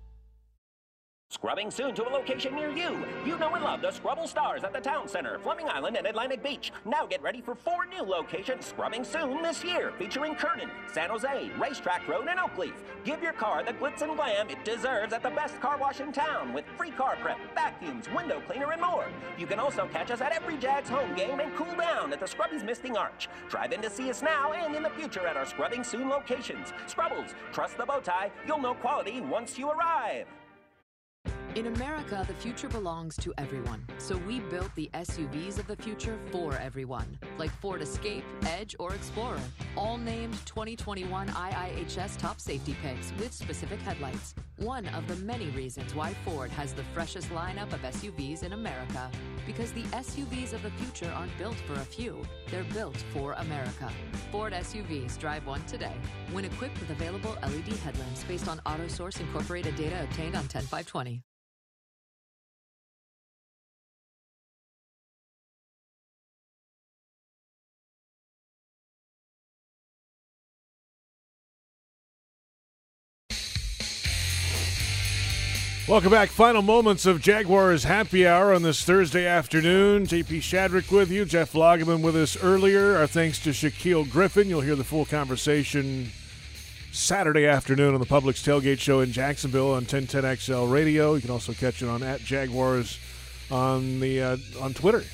Scrubbing 1.28 1.72
soon 1.72 1.94
to 1.94 2.08
a 2.08 2.08
location 2.08 2.54
near 2.54 2.70
you. 2.70 3.04
You 3.26 3.36
know 3.36 3.52
and 3.54 3.62
love 3.64 3.82
the 3.82 3.90
Scrubble 3.90 4.28
Stars 4.28 4.62
at 4.62 4.72
the 4.72 4.80
Town 4.80 5.08
Center, 5.08 5.38
Fleming 5.40 5.68
Island, 5.68 5.96
and 5.96 6.06
Atlantic 6.06 6.42
Beach. 6.42 6.72
Now 6.84 7.04
get 7.04 7.20
ready 7.20 7.40
for 7.40 7.54
four 7.54 7.84
new 7.84 8.02
locations 8.02 8.66
scrubbing 8.66 9.02
soon 9.02 9.42
this 9.42 9.62
year, 9.62 9.92
featuring 9.98 10.36
Kernan, 10.36 10.70
San 10.92 11.10
Jose, 11.10 11.50
Racetrack 11.58 12.06
Road, 12.06 12.28
and 12.28 12.38
Oakleaf. 12.38 12.74
Give 13.04 13.20
your 13.22 13.32
car 13.32 13.64
the 13.64 13.72
glitz 13.72 14.02
and 14.02 14.16
glam 14.16 14.48
it 14.48 14.64
deserves 14.64 15.12
at 15.12 15.22
the 15.22 15.30
best 15.30 15.60
car 15.60 15.76
wash 15.78 16.00
in 16.00 16.12
town 16.12 16.52
with 16.54 16.64
free 16.78 16.92
car 16.92 17.16
prep, 17.20 17.38
vacuums, 17.54 18.08
window 18.14 18.40
cleaner, 18.46 18.70
and 18.72 18.80
more. 18.80 19.06
You 19.36 19.46
can 19.46 19.58
also 19.58 19.88
catch 19.92 20.12
us 20.12 20.20
at 20.20 20.32
every 20.32 20.56
Jags 20.56 20.88
home 20.88 21.14
game 21.16 21.40
and 21.40 21.54
cool 21.56 21.74
down 21.76 22.12
at 22.12 22.20
the 22.20 22.26
Scrubby's 22.26 22.62
Misting 22.62 22.96
Arch. 22.96 23.28
Drive 23.50 23.72
in 23.72 23.82
to 23.82 23.90
see 23.90 24.08
us 24.10 24.22
now 24.22 24.52
and 24.52 24.74
in 24.76 24.82
the 24.82 24.90
future 24.90 25.26
at 25.26 25.36
our 25.36 25.46
Scrubbing 25.46 25.82
Soon 25.82 26.08
locations. 26.08 26.72
Scrubbles, 26.86 27.34
trust 27.52 27.76
the 27.76 27.84
bow 27.84 28.00
tie. 28.00 28.30
You'll 28.46 28.60
know 28.60 28.74
quality 28.74 29.20
once 29.20 29.58
you 29.58 29.70
arrive. 29.70 30.26
In 31.56 31.68
America, 31.68 32.22
the 32.28 32.34
future 32.34 32.68
belongs 32.68 33.16
to 33.16 33.32
everyone. 33.38 33.82
So 33.96 34.18
we 34.18 34.40
built 34.40 34.70
the 34.74 34.90
SUVs 34.92 35.58
of 35.58 35.66
the 35.66 35.76
future 35.76 36.18
for 36.30 36.52
everyone, 36.52 37.18
like 37.38 37.50
Ford 37.50 37.80
Escape, 37.80 38.24
Edge, 38.44 38.76
or 38.78 38.92
Explorer, 38.92 39.40
all 39.74 39.96
named 39.96 40.34
2021 40.44 41.28
IIHS 41.28 42.18
top 42.18 42.42
safety 42.42 42.76
picks 42.82 43.10
with 43.18 43.32
specific 43.32 43.80
headlights. 43.80 44.34
One 44.58 44.86
of 44.88 45.08
the 45.08 45.16
many 45.24 45.46
reasons 45.46 45.94
why 45.94 46.12
Ford 46.26 46.50
has 46.50 46.74
the 46.74 46.84
freshest 46.92 47.30
lineup 47.30 47.72
of 47.72 47.80
SUVs 47.80 48.42
in 48.42 48.52
America. 48.52 49.10
Because 49.46 49.72
the 49.72 49.84
SUVs 49.84 50.52
of 50.52 50.62
the 50.62 50.70
future 50.72 51.10
aren't 51.16 51.38
built 51.38 51.56
for 51.66 51.72
a 51.80 51.86
few, 51.86 52.20
they're 52.50 52.64
built 52.74 52.98
for 53.14 53.32
America. 53.32 53.90
Ford 54.30 54.52
SUVs 54.52 55.18
drive 55.18 55.46
one 55.46 55.64
today. 55.64 55.96
When 56.32 56.44
equipped 56.44 56.78
with 56.80 56.90
available 56.90 57.34
LED 57.42 57.78
headlamps 57.78 58.24
based 58.24 58.46
on 58.46 58.60
AutoSource 58.66 59.20
Incorporated 59.20 59.74
data 59.74 60.02
obtained 60.02 60.36
on 60.36 60.44
10520. 60.48 61.22
Welcome 75.88 76.10
back. 76.10 76.30
Final 76.30 76.62
moments 76.62 77.06
of 77.06 77.20
Jaguars 77.20 77.84
happy 77.84 78.26
hour 78.26 78.52
on 78.52 78.62
this 78.62 78.82
Thursday 78.82 79.24
afternoon. 79.24 80.04
JP 80.04 80.38
Shadrick 80.38 80.90
with 80.90 81.12
you. 81.12 81.24
Jeff 81.24 81.52
Lageman 81.52 82.02
with 82.02 82.16
us 82.16 82.36
earlier. 82.42 82.96
Our 82.96 83.06
thanks 83.06 83.38
to 83.44 83.50
Shaquill 83.50 84.10
Griffin. 84.10 84.48
You'll 84.48 84.62
hear 84.62 84.74
the 84.74 84.82
full 84.82 85.04
conversation 85.04 86.10
Saturday 86.90 87.46
afternoon 87.46 87.94
on 87.94 88.00
the 88.00 88.06
Publix 88.06 88.42
Tailgate 88.42 88.80
Show 88.80 88.98
in 88.98 89.12
Jacksonville 89.12 89.74
on 89.74 89.84
1010XL 89.84 90.72
Radio. 90.72 91.14
You 91.14 91.20
can 91.20 91.30
also 91.30 91.52
catch 91.52 91.80
it 91.80 91.88
on 91.88 92.02
at 92.02 92.20
Jaguars 92.20 92.98
on 93.48 94.00
the 94.00 94.20
uh, 94.20 94.36
on 94.60 94.74
Twitter. 94.74 95.04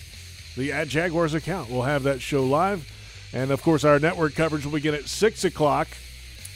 The 0.57 0.73
at 0.73 0.89
Jaguars 0.89 1.35
account. 1.35 1.69
We'll 1.69 1.83
have 1.83 2.05
that 2.05 2.23
show 2.23 2.45
live. 2.45 2.91
And 3.35 3.51
of 3.51 3.63
course, 3.63 3.85
our 3.85 3.99
network 3.99 4.35
coverage 4.35 4.65
will 4.65 4.73
begin 4.73 4.95
at 4.95 5.07
6 5.07 5.45
o'clock 5.45 5.89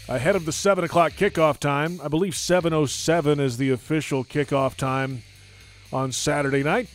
ahead 0.08 0.36
of 0.36 0.44
the 0.44 0.52
7 0.52 0.84
o'clock 0.84 1.12
kickoff 1.12 1.58
time. 1.58 2.00
I 2.02 2.08
believe 2.08 2.34
7.07 2.34 3.40
is 3.40 3.56
the 3.56 3.70
official 3.70 4.24
kickoff 4.24 4.76
time 4.76 5.22
on 5.92 6.12
Saturday 6.12 6.62
night. 6.62 6.88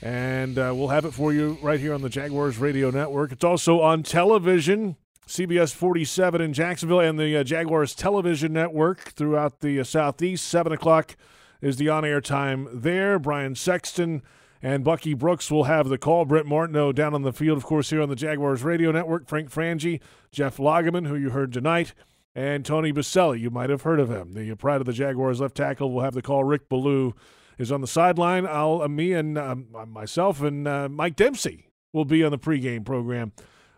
And 0.00 0.56
uh, 0.58 0.72
we'll 0.76 0.88
have 0.88 1.04
it 1.04 1.12
for 1.12 1.32
you 1.32 1.58
right 1.60 1.80
here 1.80 1.92
on 1.92 2.02
the 2.02 2.08
Jaguars 2.08 2.58
Radio 2.58 2.90
Network. 2.90 3.32
It's 3.32 3.44
also 3.44 3.80
on 3.80 4.04
television, 4.04 4.96
CBS 5.26 5.74
47 5.74 6.40
in 6.40 6.52
Jacksonville, 6.52 7.00
and 7.00 7.18
the 7.18 7.38
uh, 7.38 7.44
Jaguars 7.44 7.96
Television 7.96 8.52
Network 8.52 9.10
throughout 9.10 9.58
the 9.58 9.80
uh, 9.80 9.84
Southeast. 9.84 10.46
7 10.46 10.70
o'clock 10.70 11.16
is 11.60 11.76
the 11.76 11.88
on 11.88 12.04
air 12.04 12.20
time 12.20 12.68
there. 12.72 13.18
Brian 13.18 13.56
Sexton 13.56 14.22
and 14.62 14.84
Bucky 14.84 15.14
Brooks 15.14 15.50
will 15.50 15.64
have 15.64 15.88
the 15.88 15.98
call. 15.98 16.24
Brent 16.24 16.46
Martineau 16.46 16.92
down 16.92 17.14
on 17.14 17.22
the 17.22 17.32
field, 17.32 17.58
of 17.58 17.64
course, 17.64 17.90
here 17.90 18.02
on 18.02 18.08
the 18.08 18.16
Jaguars 18.16 18.62
Radio 18.62 18.92
Network. 18.92 19.26
Frank 19.26 19.50
Frangie, 19.50 20.00
Jeff 20.30 20.58
Lageman, 20.58 21.08
who 21.08 21.16
you 21.16 21.30
heard 21.30 21.52
tonight 21.52 21.92
and 22.38 22.64
Tony 22.64 22.92
Boselli. 22.92 23.40
You 23.40 23.50
might 23.50 23.68
have 23.68 23.82
heard 23.82 23.98
of 23.98 24.10
him. 24.10 24.34
The 24.34 24.54
pride 24.54 24.80
of 24.80 24.86
the 24.86 24.92
Jaguars 24.92 25.40
left 25.40 25.56
tackle 25.56 25.90
will 25.90 26.02
have 26.02 26.14
the 26.14 26.22
call. 26.22 26.44
Rick 26.44 26.68
Ballou 26.68 27.14
is 27.58 27.72
on 27.72 27.80
the 27.80 27.88
sideline. 27.88 28.46
I'll, 28.46 28.80
uh, 28.80 28.86
me 28.86 29.12
and 29.12 29.36
um, 29.36 29.66
myself 29.88 30.40
and 30.40 30.68
uh, 30.68 30.88
Mike 30.88 31.16
Dempsey 31.16 31.66
will 31.92 32.04
be 32.04 32.22
on 32.22 32.30
the 32.30 32.38
pregame 32.38 32.84
program 32.84 33.32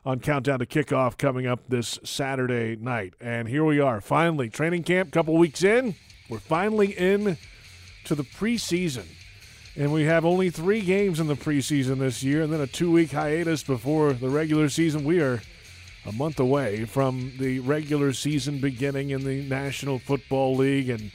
on 0.05 0.21
Countdown 0.21 0.59
to 0.59 0.67
Kickoff 0.67 1.17
coming 1.17 1.47
up 1.47 1.71
this 1.71 1.99
Saturday 2.05 2.77
night. 2.77 3.15
And 3.19 3.49
here 3.49 3.65
we 3.65 3.81
are, 3.81 4.03
finally, 4.03 4.51
training 4.51 4.83
camp, 4.83 5.11
couple 5.11 5.39
weeks 5.39 5.65
in. 5.65 5.95
We're 6.29 6.39
finally 6.39 6.93
in 6.93 7.39
to 8.05 8.15
the 8.15 8.25
preseason. 8.25 9.07
And 9.75 9.91
we 9.91 10.03
have 10.03 10.27
only 10.27 10.51
three 10.51 10.83
games 10.83 11.19
in 11.19 11.29
the 11.29 11.35
preseason 11.35 12.01
this 12.01 12.23
year, 12.23 12.43
and 12.43 12.53
then 12.53 12.61
a 12.61 12.67
two 12.67 12.93
week 12.93 13.13
hiatus 13.13 13.63
before 13.63 14.13
the 14.13 14.29
regular 14.29 14.69
season. 14.69 15.05
We 15.05 15.21
are 15.21 15.41
a 16.07 16.13
month 16.13 16.41
away 16.41 16.85
from 16.85 17.33
the 17.39 17.61
regular 17.61 18.13
season 18.13 18.59
beginning 18.59 19.11
in 19.11 19.25
the 19.25 19.43
National 19.43 19.99
Football 19.99 20.57
League, 20.57 20.89
and 20.89 21.11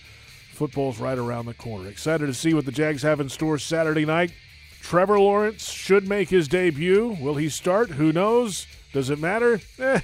football's 0.53 0.99
right 0.99 1.17
around 1.17 1.45
the 1.45 1.53
corner. 1.53 1.89
Excited 1.89 2.27
to 2.27 2.33
see 2.33 2.53
what 2.53 2.65
the 2.65 2.71
Jags 2.71 3.01
have 3.01 3.19
in 3.19 3.29
store 3.29 3.57
Saturday 3.57 4.05
night. 4.05 4.31
Trevor 4.81 5.19
Lawrence 5.19 5.71
should 5.71 6.07
make 6.07 6.29
his 6.29 6.47
debut. 6.47 7.17
Will 7.19 7.35
he 7.35 7.49
start? 7.49 7.89
Who 7.91 8.11
knows? 8.11 8.67
Does 8.93 9.09
it 9.09 9.19
matter? 9.19 9.59
Eh, 9.79 9.99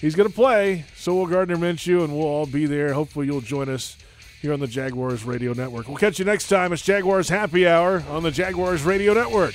he's 0.00 0.14
going 0.14 0.28
to 0.28 0.34
play. 0.34 0.84
So 0.96 1.14
will 1.14 1.26
Gardner 1.26 1.56
Minshew, 1.56 2.04
and 2.04 2.14
we'll 2.14 2.26
all 2.26 2.46
be 2.46 2.66
there. 2.66 2.92
Hopefully, 2.92 3.26
you'll 3.26 3.40
join 3.40 3.68
us 3.70 3.96
here 4.42 4.52
on 4.52 4.60
the 4.60 4.66
Jaguars 4.66 5.24
Radio 5.24 5.54
Network. 5.54 5.88
We'll 5.88 5.96
catch 5.96 6.18
you 6.18 6.24
next 6.24 6.48
time. 6.48 6.72
It's 6.72 6.82
Jaguars 6.82 7.30
Happy 7.30 7.66
Hour 7.66 8.04
on 8.10 8.22
the 8.22 8.30
Jaguars 8.30 8.82
Radio 8.82 9.14
Network. 9.14 9.54